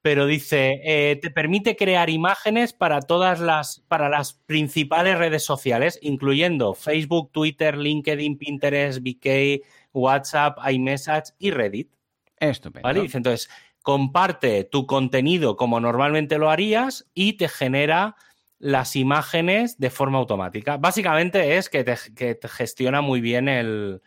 Pero 0.03 0.27
dice, 0.27 0.81
eh, 0.85 1.17
te 1.17 1.31
permite 1.31 1.77
crear 1.77 2.11
imágenes 2.11 2.75
para 2.75 3.01
todas 3.01 3.41
las, 3.41 3.81
para 3.89 4.09
las 4.09 4.35
principales 4.35 5.19
redes 5.19 5.45
sociales, 5.45 5.99
incluyendo 6.03 6.75
Facebook, 6.75 7.33
Twitter, 7.33 7.77
LinkedIn, 7.77 8.37
Pinterest, 8.37 9.01
VK, 9.01 9.65
WhatsApp, 9.95 10.59
iMessage 10.71 11.33
y 11.39 11.51
Reddit. 11.51 11.91
Estupendo. 12.39 12.87
¿Vale? 12.87 13.01
Dice, 13.01 13.17
entonces, 13.17 13.49
comparte 13.83 14.65
tu 14.65 14.87
contenido 14.87 15.57
como 15.57 15.81
normalmente 15.81 16.39
lo 16.39 16.51
harías 16.51 17.11
y 17.15 17.35
te 17.35 17.49
genera 17.49 18.17
las 18.59 18.97
imágenes 18.97 19.79
de 19.79 19.91
forma 19.91 20.19
automática. 20.19 20.77
Básicamente 20.77 21.57
es 21.57 21.69
que 21.69 21.85
te, 21.85 22.49
gestiona 22.49 23.01
muy 23.01 23.21
bien 23.21 23.49
el, 23.49 24.01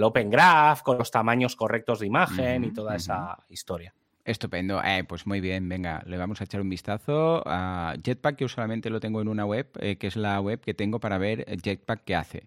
Open 0.00 0.30
Graph 0.30 0.82
con 0.82 0.98
los 0.98 1.10
tamaños 1.10 1.56
correctos 1.56 2.00
de 2.00 2.06
imagen 2.06 2.64
y 2.64 2.72
toda 2.72 2.96
esa 2.96 3.38
historia. 3.48 3.94
Estupendo, 4.24 4.82
eh, 4.82 5.04
pues 5.04 5.26
muy 5.26 5.40
bien, 5.40 5.68
venga, 5.68 6.02
le 6.06 6.16
vamos 6.16 6.40
a 6.40 6.44
echar 6.44 6.62
un 6.62 6.70
vistazo 6.70 7.42
a 7.44 7.94
Jetpack, 8.02 8.36
que 8.36 8.48
solamente 8.48 8.88
lo 8.88 8.98
tengo 8.98 9.20
en 9.20 9.28
una 9.28 9.44
web, 9.44 9.68
eh, 9.80 9.96
que 9.96 10.06
es 10.06 10.16
la 10.16 10.40
web 10.40 10.60
que 10.60 10.72
tengo 10.72 10.98
para 10.98 11.18
ver 11.18 11.44
Jetpack 11.62 12.04
que 12.04 12.14
hace. 12.14 12.46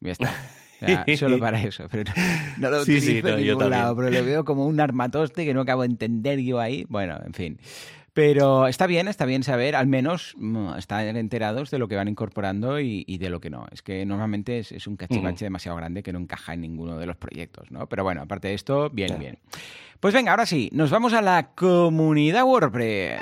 Ya 0.00 0.12
está. 0.12 0.32
solo 1.16 1.38
para 1.38 1.60
eso, 1.60 1.88
pero 1.90 2.12
no, 2.58 2.70
lo 2.70 2.82
utilizo 2.82 3.28
en 3.28 3.44
ningún 3.44 3.70
lado, 3.70 3.96
pero 3.96 4.10
lo 4.10 4.24
veo 4.24 4.44
como 4.44 4.66
un 4.66 4.78
armatoste 4.78 5.44
que 5.44 5.54
no 5.54 5.62
acabo 5.62 5.82
de 5.82 5.88
entender 5.88 6.38
yo 6.40 6.60
ahí. 6.60 6.86
Bueno, 6.88 7.18
en 7.24 7.32
fin. 7.32 7.58
Pero 8.16 8.66
está 8.66 8.86
bien, 8.86 9.08
está 9.08 9.26
bien 9.26 9.42
saber, 9.42 9.76
al 9.76 9.88
menos 9.88 10.32
mm, 10.38 10.78
estar 10.78 11.06
enterados 11.06 11.70
de 11.70 11.78
lo 11.78 11.86
que 11.86 11.96
van 11.96 12.08
incorporando 12.08 12.80
y, 12.80 13.04
de 13.18 13.28
lo 13.28 13.42
que 13.42 13.50
no. 13.50 13.66
Es 13.70 13.82
que 13.82 14.06
normalmente 14.06 14.58
es, 14.58 14.86
un 14.86 14.96
cachivache 14.96 15.44
demasiado 15.44 15.76
grande 15.76 16.02
que 16.02 16.14
no 16.14 16.18
encaja 16.18 16.54
en 16.54 16.62
ninguno 16.62 16.96
de 16.96 17.04
los 17.04 17.18
proyectos, 17.18 17.70
¿no? 17.70 17.90
Pero 17.90 18.04
bueno, 18.04 18.22
aparte 18.22 18.48
de 18.48 18.54
esto, 18.54 18.88
bien, 18.88 19.18
bien. 19.18 19.38
Pues 20.00 20.14
venga, 20.14 20.30
ahora 20.30 20.46
sí, 20.46 20.70
nos 20.72 20.88
vamos 20.88 21.12
a 21.12 21.20
la 21.20 21.50
comunidad 21.54 22.44
WordPress. 22.44 23.20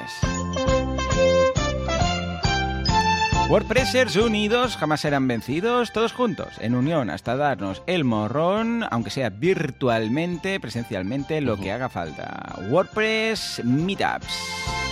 WordPressers 3.48 4.14
unidos 4.14 4.76
jamás 4.76 5.00
serán 5.00 5.26
vencidos, 5.26 5.92
todos 5.92 6.12
juntos, 6.12 6.54
en 6.60 6.76
unión, 6.76 7.10
hasta 7.10 7.34
darnos 7.34 7.82
el 7.88 8.04
morrón, 8.04 8.84
aunque 8.92 9.10
sea 9.10 9.30
virtualmente, 9.30 10.60
presencialmente, 10.60 11.40
lo 11.40 11.56
que 11.56 11.72
haga 11.72 11.88
falta. 11.88 12.60
WordPress 12.70 13.60
Meetups. 13.64 14.83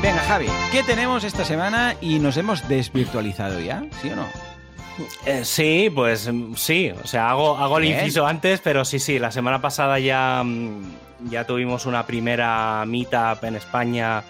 Venga, 0.00 0.20
Javi, 0.20 0.46
¿qué 0.70 0.84
tenemos 0.84 1.24
esta 1.24 1.44
semana 1.44 1.96
y 2.00 2.20
nos 2.20 2.36
hemos 2.36 2.68
desvirtualizado 2.68 3.58
ya? 3.58 3.82
¿Sí 4.00 4.10
o 4.10 4.16
no? 4.16 4.26
Eh, 5.26 5.44
sí, 5.44 5.90
pues 5.92 6.32
mm, 6.32 6.54
sí. 6.54 6.92
O 7.02 7.06
sea, 7.06 7.30
hago, 7.30 7.56
hago 7.56 7.78
el 7.78 7.86
inciso 7.86 8.24
antes, 8.24 8.60
pero 8.60 8.84
sí, 8.84 9.00
sí. 9.00 9.18
La 9.18 9.32
semana 9.32 9.60
pasada 9.60 9.98
ya, 9.98 10.42
mm, 10.44 11.28
ya 11.30 11.44
tuvimos 11.44 11.84
una 11.84 12.06
primera 12.06 12.84
meetup 12.86 13.42
en 13.42 13.56
España 13.56 14.22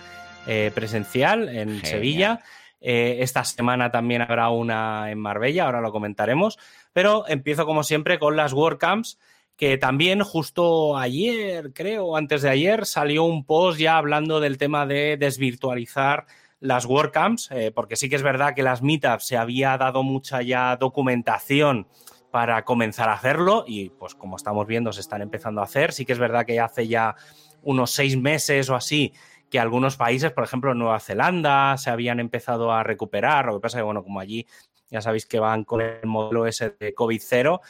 eh, 0.47 0.73
presencial, 0.75 1.51
en 1.51 1.85
Sevilla. 1.85 2.41
Eh, 2.81 3.19
esta 3.21 3.45
semana 3.45 3.91
también 3.91 4.23
habrá 4.23 4.49
una 4.49 5.11
en 5.11 5.19
Marbella, 5.19 5.65
ahora 5.65 5.83
lo 5.83 5.93
comentaremos. 5.93 6.59
Pero 6.95 7.29
empiezo 7.29 7.67
como 7.67 7.83
siempre 7.83 8.19
con 8.19 8.37
las 8.37 8.55
WordCamps 8.55 9.19
que 9.59 9.77
también 9.77 10.23
justo 10.23 10.97
ayer, 10.97 11.73
creo, 11.75 12.17
antes 12.17 12.43
de 12.43 12.49
ayer, 12.49 12.87
salió 12.87 13.25
un 13.25 13.45
post 13.45 13.81
ya 13.81 13.99
hablando 13.99 14.39
del 14.39 14.57
tema 14.57 14.87
de 14.87 15.17
desvirtualizar 15.19 16.27
las 16.61 16.87
WordCamps, 16.87 17.51
eh, 17.51 17.73
porque 17.75 17.97
sí 17.97 18.09
que 18.09 18.15
es 18.15 18.23
verdad 18.23 18.55
que 18.55 18.63
las 18.63 18.83
meetups 18.83 19.27
se 19.27 19.37
había 19.37 19.77
dado 19.77 20.05
mucha 20.05 20.43
ya 20.43 20.77
documentación 20.77 21.89
para 22.31 22.65
comenzar 22.65 23.09
a 23.09 23.15
hacerlo 23.15 23.65
y 23.67 23.91
pues 23.91 24.15
como 24.15 24.37
estamos 24.37 24.65
viendo 24.69 24.93
se 24.93 25.01
están 25.01 25.23
empezando 25.23 25.61
a 25.61 25.65
hacer. 25.65 25.93
Sí 25.93 26.07
que 26.07 26.13
es 26.13 26.21
verdad 26.21 26.47
que 26.47 26.61
hace 26.61 26.87
ya 26.87 27.17
unos 27.63 27.91
seis 27.91 28.17
meses 28.17 28.71
o 28.71 28.77
así 28.77 29.13
que 29.51 29.59
algunos 29.59 29.97
países, 29.97 30.31
por 30.31 30.45
ejemplo 30.45 30.73
Nueva 30.73 31.01
Zelanda, 31.01 31.77
se 31.79 31.91
habían 31.91 32.21
empezado 32.21 32.71
a 32.71 32.85
recuperar. 32.85 33.47
Lo 33.47 33.55
que 33.55 33.61
pasa 33.61 33.79
es 33.79 33.81
que, 33.81 33.87
bueno, 33.87 34.05
como 34.05 34.21
allí 34.21 34.47
ya 34.89 35.01
sabéis 35.01 35.27
que 35.27 35.41
van 35.41 35.65
con 35.65 35.81
el 35.81 36.07
modelo 36.07 36.47
ese 36.47 36.77
de 36.79 36.95
COVID-0, 36.95 37.61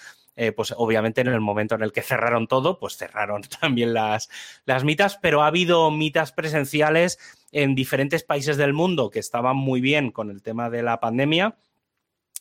eh, 0.41 0.53
pues 0.53 0.73
obviamente 0.77 1.21
en 1.21 1.27
el 1.27 1.41
momento 1.41 1.75
en 1.75 1.83
el 1.83 1.91
que 1.91 2.01
cerraron 2.01 2.47
todo, 2.47 2.79
pues 2.79 2.97
cerraron 2.97 3.43
también 3.61 3.93
las, 3.93 4.31
las 4.67 4.85
mitas, 4.85 5.19
pero 5.21 5.43
ha 5.43 5.49
habido 5.49 5.91
mitas 5.91 6.31
presenciales 6.31 7.19
en 7.51 7.75
diferentes 7.75 8.23
países 8.23 8.57
del 8.57 8.73
mundo 8.73 9.11
que 9.11 9.19
estaban 9.19 9.57
muy 9.57 9.81
bien 9.81 10.13
con 10.13 10.31
el 10.31 10.41
tema 10.41 10.71
de 10.71 10.85
la 10.85 11.01
pandemia 11.01 11.57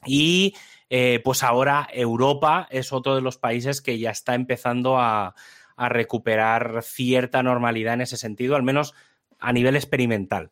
y 0.05 0.53
eh, 0.91 1.21
pues 1.23 1.41
ahora 1.41 1.87
Europa 1.91 2.67
es 2.69 2.93
otro 2.93 3.15
de 3.15 3.21
los 3.21 3.39
países 3.39 3.81
que 3.81 3.97
ya 3.97 4.11
está 4.11 4.35
empezando 4.35 4.99
a, 4.99 5.33
a 5.75 5.89
recuperar 5.89 6.83
cierta 6.83 7.41
normalidad 7.41 7.95
en 7.95 8.01
ese 8.01 8.17
sentido, 8.17 8.55
al 8.55 8.61
menos 8.61 8.93
a 9.39 9.51
nivel 9.53 9.75
experimental. 9.75 10.51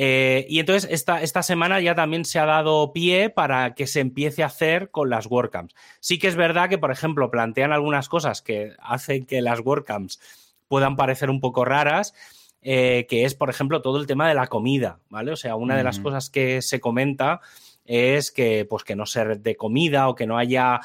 Eh, 0.00 0.46
y 0.48 0.60
entonces 0.60 0.88
esta, 0.92 1.22
esta, 1.22 1.42
semana 1.42 1.80
ya 1.80 1.96
también 1.96 2.24
se 2.24 2.38
ha 2.38 2.46
dado 2.46 2.92
pie 2.92 3.30
para 3.30 3.74
que 3.74 3.88
se 3.88 3.98
empiece 3.98 4.44
a 4.44 4.46
hacer 4.46 4.92
con 4.92 5.10
las 5.10 5.26
WordCamps. 5.26 5.74
Sí 5.98 6.20
que 6.20 6.28
es 6.28 6.36
verdad 6.36 6.68
que, 6.68 6.78
por 6.78 6.92
ejemplo, 6.92 7.32
plantean 7.32 7.72
algunas 7.72 8.08
cosas 8.08 8.40
que 8.40 8.76
hacen 8.78 9.26
que 9.26 9.42
las 9.42 9.58
WordCamps 9.58 10.20
puedan 10.68 10.94
parecer 10.94 11.30
un 11.30 11.40
poco 11.40 11.64
raras, 11.64 12.14
eh, 12.62 13.06
que 13.08 13.24
es, 13.24 13.34
por 13.34 13.50
ejemplo, 13.50 13.82
todo 13.82 13.98
el 13.98 14.06
tema 14.06 14.28
de 14.28 14.34
la 14.34 14.46
comida, 14.46 15.00
¿vale? 15.08 15.32
O 15.32 15.36
sea, 15.36 15.56
una 15.56 15.76
de 15.76 15.82
las 15.82 15.98
cosas 15.98 16.30
que 16.30 16.62
se 16.62 16.78
comenta 16.78 17.40
es 17.84 18.30
que, 18.30 18.66
pues, 18.70 18.84
que 18.84 18.94
no 18.94 19.04
ser 19.04 19.40
de 19.40 19.56
comida 19.56 20.08
o 20.08 20.14
que 20.14 20.28
no 20.28 20.38
haya 20.38 20.80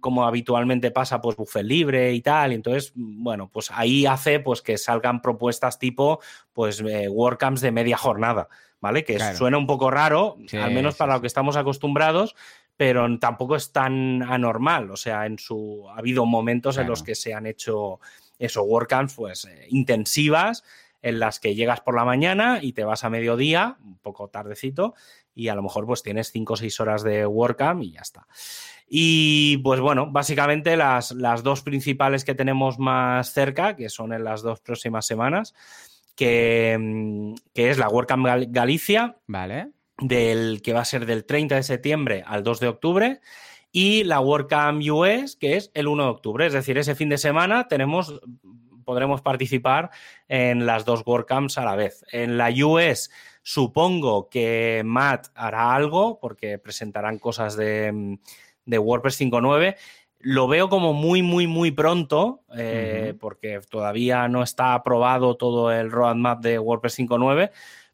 como 0.00 0.26
habitualmente 0.26 0.90
pasa, 0.90 1.20
pues 1.20 1.36
buffet 1.36 1.64
libre 1.64 2.12
y 2.12 2.20
tal. 2.20 2.52
Y 2.52 2.56
entonces, 2.56 2.92
bueno, 2.94 3.50
pues 3.52 3.70
ahí 3.72 4.06
hace 4.06 4.40
pues 4.40 4.62
que 4.62 4.78
salgan 4.78 5.22
propuestas 5.22 5.78
tipo, 5.78 6.20
pues, 6.52 6.80
eh, 6.80 7.08
WordCamps 7.08 7.60
de 7.60 7.72
media 7.72 7.96
jornada, 7.96 8.48
¿vale? 8.80 9.04
Que 9.04 9.18
suena 9.34 9.58
un 9.58 9.66
poco 9.66 9.90
raro, 9.90 10.36
al 10.52 10.72
menos 10.72 10.96
para 10.96 11.14
lo 11.14 11.20
que 11.20 11.26
estamos 11.26 11.56
acostumbrados, 11.56 12.34
pero 12.76 13.06
tampoco 13.18 13.56
es 13.56 13.72
tan 13.72 14.22
anormal. 14.22 14.90
O 14.90 14.96
sea, 14.96 15.26
en 15.26 15.38
su 15.38 15.88
ha 15.90 15.98
habido 15.98 16.26
momentos 16.26 16.78
en 16.78 16.86
los 16.86 17.02
que 17.02 17.14
se 17.14 17.34
han 17.34 17.46
hecho 17.46 18.00
eso, 18.38 18.62
WordCamps, 18.62 19.14
pues, 19.14 19.44
eh, 19.44 19.66
intensivas, 19.68 20.64
en 21.02 21.18
las 21.18 21.40
que 21.40 21.54
llegas 21.54 21.80
por 21.80 21.94
la 21.94 22.04
mañana 22.04 22.58
y 22.60 22.72
te 22.72 22.84
vas 22.84 23.04
a 23.04 23.10
mediodía, 23.10 23.76
un 23.82 23.98
poco 23.98 24.28
tardecito, 24.28 24.94
y 25.34 25.48
a 25.48 25.54
lo 25.54 25.62
mejor 25.62 25.86
pues 25.86 26.02
tienes 26.02 26.30
5 26.32 26.52
o 26.52 26.56
6 26.56 26.80
horas 26.80 27.02
de 27.02 27.26
WordCamp 27.26 27.82
y 27.82 27.92
ya 27.92 28.00
está. 28.00 28.26
Y 28.92 29.58
pues 29.58 29.78
bueno, 29.78 30.10
básicamente 30.10 30.76
las, 30.76 31.12
las, 31.12 31.44
dos 31.44 31.62
principales 31.62 32.24
que 32.24 32.34
tenemos 32.34 32.80
más 32.80 33.32
cerca, 33.32 33.76
que 33.76 33.88
son 33.88 34.12
en 34.12 34.24
las 34.24 34.42
dos 34.42 34.58
próximas 34.60 35.06
semanas, 35.06 35.54
que, 36.16 36.76
mm, 36.76 37.34
que 37.54 37.70
es 37.70 37.78
la 37.78 37.88
WordCamp 37.88 38.26
Galicia, 38.48 39.16
vale. 39.28 39.68
del, 39.96 40.60
que 40.60 40.72
va 40.72 40.80
a 40.80 40.84
ser 40.84 41.06
del 41.06 41.24
30 41.24 41.54
de 41.54 41.62
septiembre 41.62 42.24
al 42.26 42.42
2 42.42 42.58
de 42.58 42.66
octubre, 42.66 43.20
y 43.70 44.02
la 44.02 44.18
WordCamp 44.18 44.82
US, 44.90 45.36
que 45.36 45.56
es 45.56 45.70
el 45.74 45.86
1 45.86 46.02
de 46.02 46.10
octubre. 46.10 46.46
Es 46.46 46.52
decir, 46.52 46.76
ese 46.76 46.96
fin 46.96 47.10
de 47.10 47.18
semana 47.18 47.68
tenemos, 47.68 48.20
podremos 48.84 49.22
participar 49.22 49.90
en 50.26 50.66
las 50.66 50.84
dos 50.84 51.04
WordCamps 51.06 51.58
a 51.58 51.64
la 51.64 51.76
vez. 51.76 52.04
En 52.10 52.36
la 52.36 52.50
US 52.66 53.08
supongo 53.42 54.28
que 54.28 54.82
Matt 54.84 55.28
hará 55.36 55.76
algo, 55.76 56.18
porque 56.18 56.58
presentarán 56.58 57.20
cosas 57.20 57.56
de 57.56 57.92
mm, 57.92 58.18
de 58.64 58.78
WordPress 58.78 59.20
5.9. 59.20 59.76
Lo 60.22 60.48
veo 60.48 60.68
como 60.68 60.92
muy, 60.92 61.22
muy, 61.22 61.46
muy 61.46 61.70
pronto, 61.70 62.42
eh, 62.56 63.14
porque 63.18 63.60
todavía 63.70 64.28
no 64.28 64.42
está 64.42 64.74
aprobado 64.74 65.36
todo 65.36 65.72
el 65.72 65.90
roadmap 65.90 66.42
de 66.42 66.58
WordPress 66.58 66.98
5.9, 66.98 67.50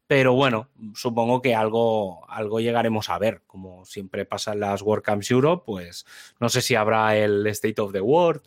pero 0.07 0.33
bueno, 0.33 0.69
supongo 0.93 1.41
que 1.41 1.55
algo, 1.55 2.25
algo 2.29 2.59
llegaremos 2.59 3.09
a 3.09 3.17
ver. 3.17 3.43
Como 3.47 3.85
siempre 3.85 4.25
pasa 4.25 4.53
en 4.53 4.61
las 4.61 4.81
WordCamps 4.81 5.31
Europe, 5.31 5.63
pues 5.65 6.05
no 6.39 6.49
sé 6.49 6.61
si 6.61 6.75
habrá 6.75 7.15
el 7.17 7.45
State 7.47 7.81
of 7.81 7.91
the 7.91 8.01
World. 8.01 8.41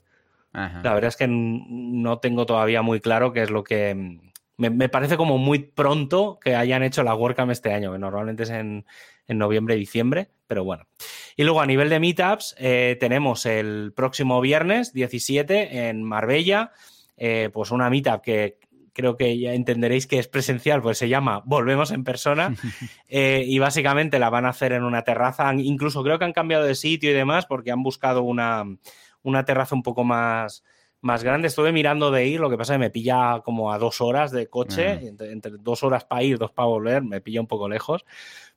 La 0.52 0.94
verdad 0.94 1.08
es 1.08 1.16
que 1.16 1.28
no 1.28 2.18
tengo 2.18 2.44
todavía 2.44 2.82
muy 2.82 3.00
claro 3.00 3.32
qué 3.32 3.42
es 3.42 3.50
lo 3.50 3.62
que... 3.62 4.18
Me, 4.56 4.88
parece 4.90 5.16
como 5.16 5.38
muy 5.38 5.58
pronto 5.60 6.38
que 6.38 6.54
hayan 6.54 6.82
hecho 6.82 7.02
la 7.02 7.14
WordCamp 7.14 7.50
este 7.50 7.72
año, 7.72 7.92
que 7.92 7.98
normalmente 7.98 8.42
es 8.42 8.50
en, 8.50 8.84
en 9.26 9.38
noviembre 9.38 9.74
y 9.74 9.78
diciembre, 9.78 10.28
pero 10.50 10.64
bueno. 10.64 10.88
Y 11.36 11.44
luego 11.44 11.60
a 11.60 11.66
nivel 11.66 11.88
de 11.90 12.00
meetups, 12.00 12.56
eh, 12.58 12.96
tenemos 12.98 13.46
el 13.46 13.92
próximo 13.94 14.40
viernes 14.40 14.92
17 14.92 15.88
en 15.88 16.02
Marbella, 16.02 16.72
eh, 17.16 17.50
pues 17.52 17.70
una 17.70 17.88
meetup 17.88 18.20
que 18.20 18.58
creo 18.92 19.16
que 19.16 19.38
ya 19.38 19.52
entenderéis 19.52 20.08
que 20.08 20.18
es 20.18 20.26
presencial, 20.26 20.82
pues 20.82 20.98
se 20.98 21.08
llama 21.08 21.44
Volvemos 21.46 21.92
en 21.92 22.02
persona 22.02 22.52
eh, 23.08 23.44
y 23.46 23.60
básicamente 23.60 24.18
la 24.18 24.28
van 24.28 24.44
a 24.44 24.48
hacer 24.48 24.72
en 24.72 24.82
una 24.82 25.02
terraza, 25.04 25.54
incluso 25.54 26.02
creo 26.02 26.18
que 26.18 26.24
han 26.24 26.32
cambiado 26.32 26.64
de 26.64 26.74
sitio 26.74 27.12
y 27.12 27.14
demás 27.14 27.46
porque 27.46 27.70
han 27.70 27.84
buscado 27.84 28.24
una, 28.24 28.64
una 29.22 29.44
terraza 29.44 29.76
un 29.76 29.84
poco 29.84 30.02
más, 30.02 30.64
más 31.00 31.24
grande. 31.24 31.48
Estuve 31.48 31.72
mirando 31.72 32.10
de 32.10 32.26
ir, 32.26 32.40
lo 32.40 32.50
que 32.50 32.56
pasa 32.56 32.74
es 32.74 32.76
que 32.76 32.84
me 32.84 32.90
pilla 32.90 33.40
como 33.44 33.72
a 33.72 33.78
dos 33.78 34.00
horas 34.00 34.30
de 34.30 34.48
coche, 34.48 34.92
entre, 35.06 35.32
entre, 35.32 35.52
dos 35.58 35.82
horas 35.82 36.04
para 36.04 36.22
ir, 36.22 36.38
dos 36.38 36.52
para 36.52 36.66
volver, 36.66 37.02
me 37.02 37.20
pilla 37.20 37.40
un 37.40 37.46
poco 37.46 37.68
lejos 37.68 38.04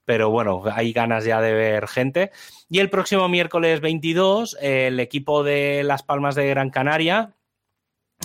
pero 0.05 0.29
bueno, 0.29 0.63
hay 0.71 0.91
ganas 0.91 1.25
ya 1.25 1.41
de 1.41 1.53
ver 1.53 1.87
gente. 1.87 2.31
Y 2.69 2.79
el 2.79 2.89
próximo 2.89 3.29
miércoles 3.29 3.79
22, 3.79 4.57
el 4.61 4.99
equipo 4.99 5.43
de 5.43 5.83
Las 5.83 6.03
Palmas 6.03 6.35
de 6.35 6.47
Gran 6.47 6.69
Canaria, 6.69 7.35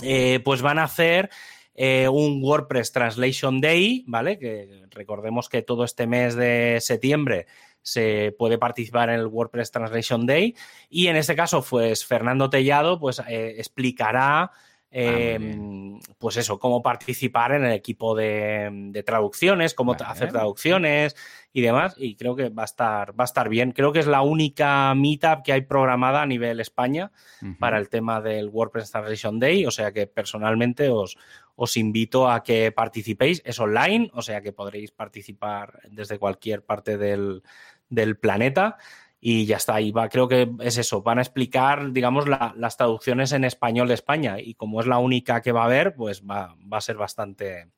eh, 0.01 0.39
pues 0.43 0.61
van 0.61 0.79
a 0.79 0.83
hacer 0.83 1.29
eh, 1.73 2.07
un 2.09 2.43
WordPress 2.43 2.91
Translation 2.91 3.61
Day, 3.61 4.03
¿vale? 4.07 4.37
Que 4.37 4.83
recordemos 4.89 5.49
que 5.49 5.61
todo 5.61 5.83
este 5.83 6.07
mes 6.07 6.35
de 6.35 6.79
septiembre 6.81 7.47
se 7.81 8.35
puede 8.37 8.57
participar 8.57 9.09
en 9.09 9.19
el 9.19 9.27
WordPress 9.27 9.71
Translation 9.71 10.25
Day. 10.25 10.55
Y 10.89 11.07
en 11.07 11.15
este 11.15 11.35
caso, 11.35 11.63
pues 11.67 12.05
Fernando 12.05 12.49
Tellado, 12.49 12.99
pues 12.99 13.21
eh, 13.27 13.55
explicará 13.57 14.51
Em, 14.91 15.99
pues 16.17 16.37
eso, 16.37 16.57
cómo 16.57 16.81
participar 16.81 17.51
en 17.51 17.63
el 17.63 17.73
equipo 17.73 18.15
de, 18.15 19.03
traducciones, 19.05 19.75
cómo 19.75 19.93
hacer 19.93 20.31
traducciones 20.31 21.15
y 21.53 21.61
demás. 21.61 21.95
Y 21.97 22.15
creo 22.15 22.35
que 22.35 22.49
va 22.49 22.63
a 22.63 22.65
estar, 22.65 23.11
va 23.19 23.23
a 23.23 23.25
estar 23.25 23.49
bien. 23.49 23.71
Creo 23.71 23.91
que 23.91 23.99
es 23.99 24.07
la 24.07 24.21
única 24.21 24.93
meetup 24.95 25.43
que 25.43 25.53
hay 25.53 25.61
programada 25.61 26.23
a 26.23 26.25
nivel 26.25 26.59
España 26.59 27.11
para 27.59 27.77
el 27.77 27.89
tema 27.89 28.21
del 28.21 28.49
WordPress 28.49 28.91
Translation 28.91 29.39
Day. 29.39 29.65
O 29.65 29.71
sea 29.71 29.91
que 29.91 30.07
personalmente 30.07 30.89
os, 30.89 31.17
os 31.55 31.77
invito 31.77 32.29
a 32.29 32.43
que 32.43 32.71
participéis. 32.71 33.43
Es 33.45 33.59
online, 33.59 34.09
o 34.13 34.23
sea 34.23 34.41
que 34.41 34.53
podréis 34.53 34.91
participar 34.91 35.81
desde 35.91 36.17
cualquier 36.17 36.63
parte 36.63 36.97
del, 36.97 37.43
del 37.89 38.17
planeta 38.17 38.77
y 39.19 39.45
ya 39.45 39.57
está. 39.57 39.81
Y 39.81 39.91
va, 39.91 40.09
creo 40.09 40.27
que 40.27 40.49
es 40.61 40.77
eso. 40.77 41.01
Van 41.01 41.19
a 41.19 41.21
explicar, 41.21 41.91
digamos, 41.91 42.25
las 42.27 42.77
traducciones 42.77 43.31
en 43.31 43.43
español 43.43 43.87
de 43.87 43.93
España. 43.93 44.39
Y 44.39 44.55
como 44.55 44.79
es 44.79 44.87
la 44.87 44.97
única 44.97 45.41
que 45.41 45.51
va 45.51 45.63
a 45.63 45.65
haber, 45.65 45.95
pues 45.95 46.23
va, 46.23 46.55
a 46.71 46.81
ser 46.81 46.97
bastante, 46.97 47.69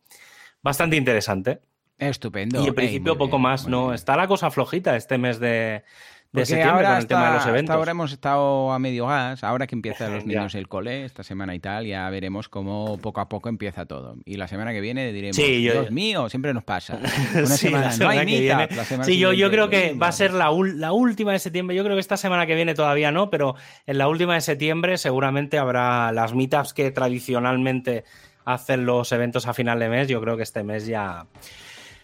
bastante 0.62 0.96
interesante. 0.96 1.62
Estupendo. 1.98 2.64
Y 2.64 2.68
en 2.68 2.76
principio 2.76 3.18
poco 3.18 3.38
más, 3.38 3.68
¿no? 3.68 3.94
Está 3.94 4.16
la 4.16 4.28
cosa 4.28 4.50
flojita 4.50 4.96
este 4.96 5.18
mes 5.18 5.40
de, 5.40 5.84
de 6.32 6.46
septiembre 6.46 6.86
con 6.86 6.96
el 6.96 7.08
tema 7.08 7.28
de 7.28 7.34
los 7.36 7.46
eventos. 7.46 7.76
ahora 7.76 7.92
hemos 7.92 8.12
estado 8.12 8.72
a 8.72 8.80
medio 8.80 9.08
gas, 9.08 9.44
ahora 9.44 9.68
que 9.68 9.76
empiezan 9.76 10.14
los 10.14 10.26
niños 10.28 10.56
el 10.56 10.68
cole, 10.68 11.06
esta 11.06 11.24
semana 11.24 11.54
y 11.56 11.60
tal, 11.60 11.86
ya 11.86 12.10
veremos 12.10 12.48
cómo 12.48 12.98
poco 13.00 13.22
a 13.22 13.28
poco 13.28 13.50
empieza 13.50 13.86
todo. 13.86 14.16
Y 14.26 14.38
la 14.38 14.48
semana 14.48 14.72
que 14.72 14.82
viene 14.82 15.12
diremos, 15.12 15.38
Dios 15.38 15.92
mío, 15.92 16.30
siempre 16.30 16.54
nos 16.54 16.64
pasa. 16.64 17.00
Una 17.36 17.46
semana, 17.48 17.92
no 17.98 18.10
hay 18.10 18.26
mitad. 18.26 18.70
Sí, 19.04 19.18
yo, 19.18 19.34
yo 19.34 19.50
creo 19.52 19.70
que 19.70 19.94
va 19.94 20.08
a 20.08 20.12
ser 20.12 20.34
la, 20.34 20.52
la 20.76 20.94
última 20.94 21.34
de 21.34 21.40
septiembre. 21.40 21.76
Yo 21.76 21.84
creo 21.84 21.96
que 21.96 22.02
esta 22.02 22.18
semana 22.18 22.46
que 22.46 22.56
viene 22.56 22.74
todavía 22.74 23.12
no, 23.12 23.30
pero 23.30 23.56
en 23.86 23.98
la 23.98 24.08
última 24.08 24.36
de 24.36 24.42
septiembre 24.42 24.98
seguramente 24.98 25.58
habrá 25.58 26.12
las 26.12 26.34
meetups 26.34 26.74
que 26.74 26.92
tradicionalmente 26.92 28.04
hacen 28.46 28.86
los 28.86 29.12
eventos 29.12 29.48
a 29.48 29.54
final 29.54 29.80
de 29.80 29.90
mes. 29.90 30.08
Yo 30.08 30.22
creo 30.22 30.38
que 30.38 30.44
este 30.44 30.64
mes 30.64 30.86
ya 30.86 31.26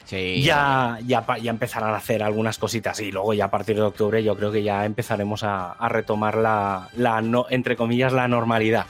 ya, 0.09 0.99
ya, 1.05 1.25
ya, 1.41 1.51
empezarán 1.51 1.93
a 1.93 1.97
hacer 1.97 2.23
algunas 2.23 2.57
cositas 2.57 2.99
y 2.99 3.11
luego 3.11 3.33
ya 3.33 3.45
a 3.45 3.51
partir 3.51 3.75
de 3.75 3.81
octubre 3.81 4.23
yo 4.23 4.35
creo 4.35 4.51
que 4.51 4.63
ya 4.63 4.85
empezaremos 4.85 5.43
a, 5.43 5.75
retomar 5.89 6.37
la, 6.37 6.89
la 6.95 7.21
entre 7.49 7.75
comillas, 7.75 8.13
la 8.13 8.27
normalidad. 8.27 8.85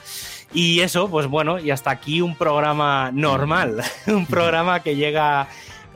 Y 0.54 0.80
eso, 0.80 1.10
pues 1.10 1.28
bueno, 1.28 1.60
y 1.60 1.72
hasta 1.72 1.92
aquí 1.92 2.22
un 2.22 2.36
programa 2.36 3.12
normal, 3.12 3.82
un 4.08 4.26
programa 4.26 4.82
que 4.82 4.96
llega 4.96 5.48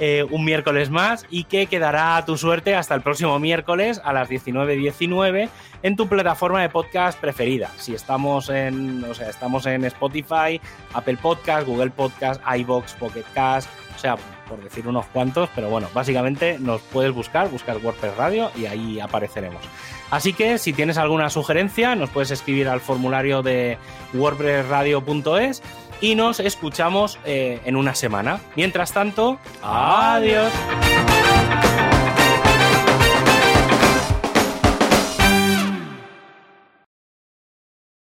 eh, 0.04 0.26
un 0.32 0.44
miércoles 0.44 0.90
más 0.90 1.28
y 1.30 1.44
que 1.44 1.68
quedará 1.68 2.18
a 2.18 2.26
tu 2.26 2.36
suerte 2.36 2.74
hasta 2.74 2.96
el 2.96 3.02
próximo 3.02 3.38
miércoles 3.38 4.02
a 4.04 4.14
las 4.14 4.30
19.19 4.30 5.50
en 5.84 5.96
tu 5.96 6.08
plataforma 6.08 6.62
de 6.62 6.70
podcast 6.70 7.20
preferida. 7.20 7.70
Si 7.78 7.94
estamos 7.94 8.50
en, 8.50 9.04
o 9.04 9.14
sea, 9.14 9.30
estamos 9.30 9.66
en 9.68 9.86
Spotify, 9.86 10.60
Apple 10.94 11.18
Podcast, 11.18 11.68
Google 11.68 11.92
Podcast, 11.92 12.42
iBox, 12.58 12.94
Pocket 12.94 13.26
Cast, 13.36 13.70
sea, 14.02 14.18
por 14.48 14.62
decir 14.62 14.88
unos 14.88 15.06
cuantos, 15.08 15.50
pero 15.56 15.70
bueno, 15.70 15.88
básicamente 15.94 16.58
nos 16.60 16.82
puedes 16.82 17.14
buscar, 17.14 17.50
buscar 17.50 17.78
WordPress 17.78 18.18
Radio 18.18 18.52
y 18.56 18.66
ahí 18.66 19.00
apareceremos. 19.00 19.62
Así 20.10 20.34
que 20.34 20.58
si 20.58 20.74
tienes 20.74 20.98
alguna 20.98 21.30
sugerencia, 21.30 21.96
nos 21.96 22.10
puedes 22.10 22.32
escribir 22.32 22.68
al 22.68 22.82
formulario 22.82 23.42
de 23.42 23.78
wordpressradio.es 24.14 25.62
y 26.02 26.16
nos 26.16 26.40
escuchamos 26.40 27.20
eh, 27.26 27.62
en 27.64 27.76
una 27.76 27.96
semana. 27.96 28.42
Mientras 28.56 28.92
tanto, 28.92 29.40
adiós. 29.62 30.52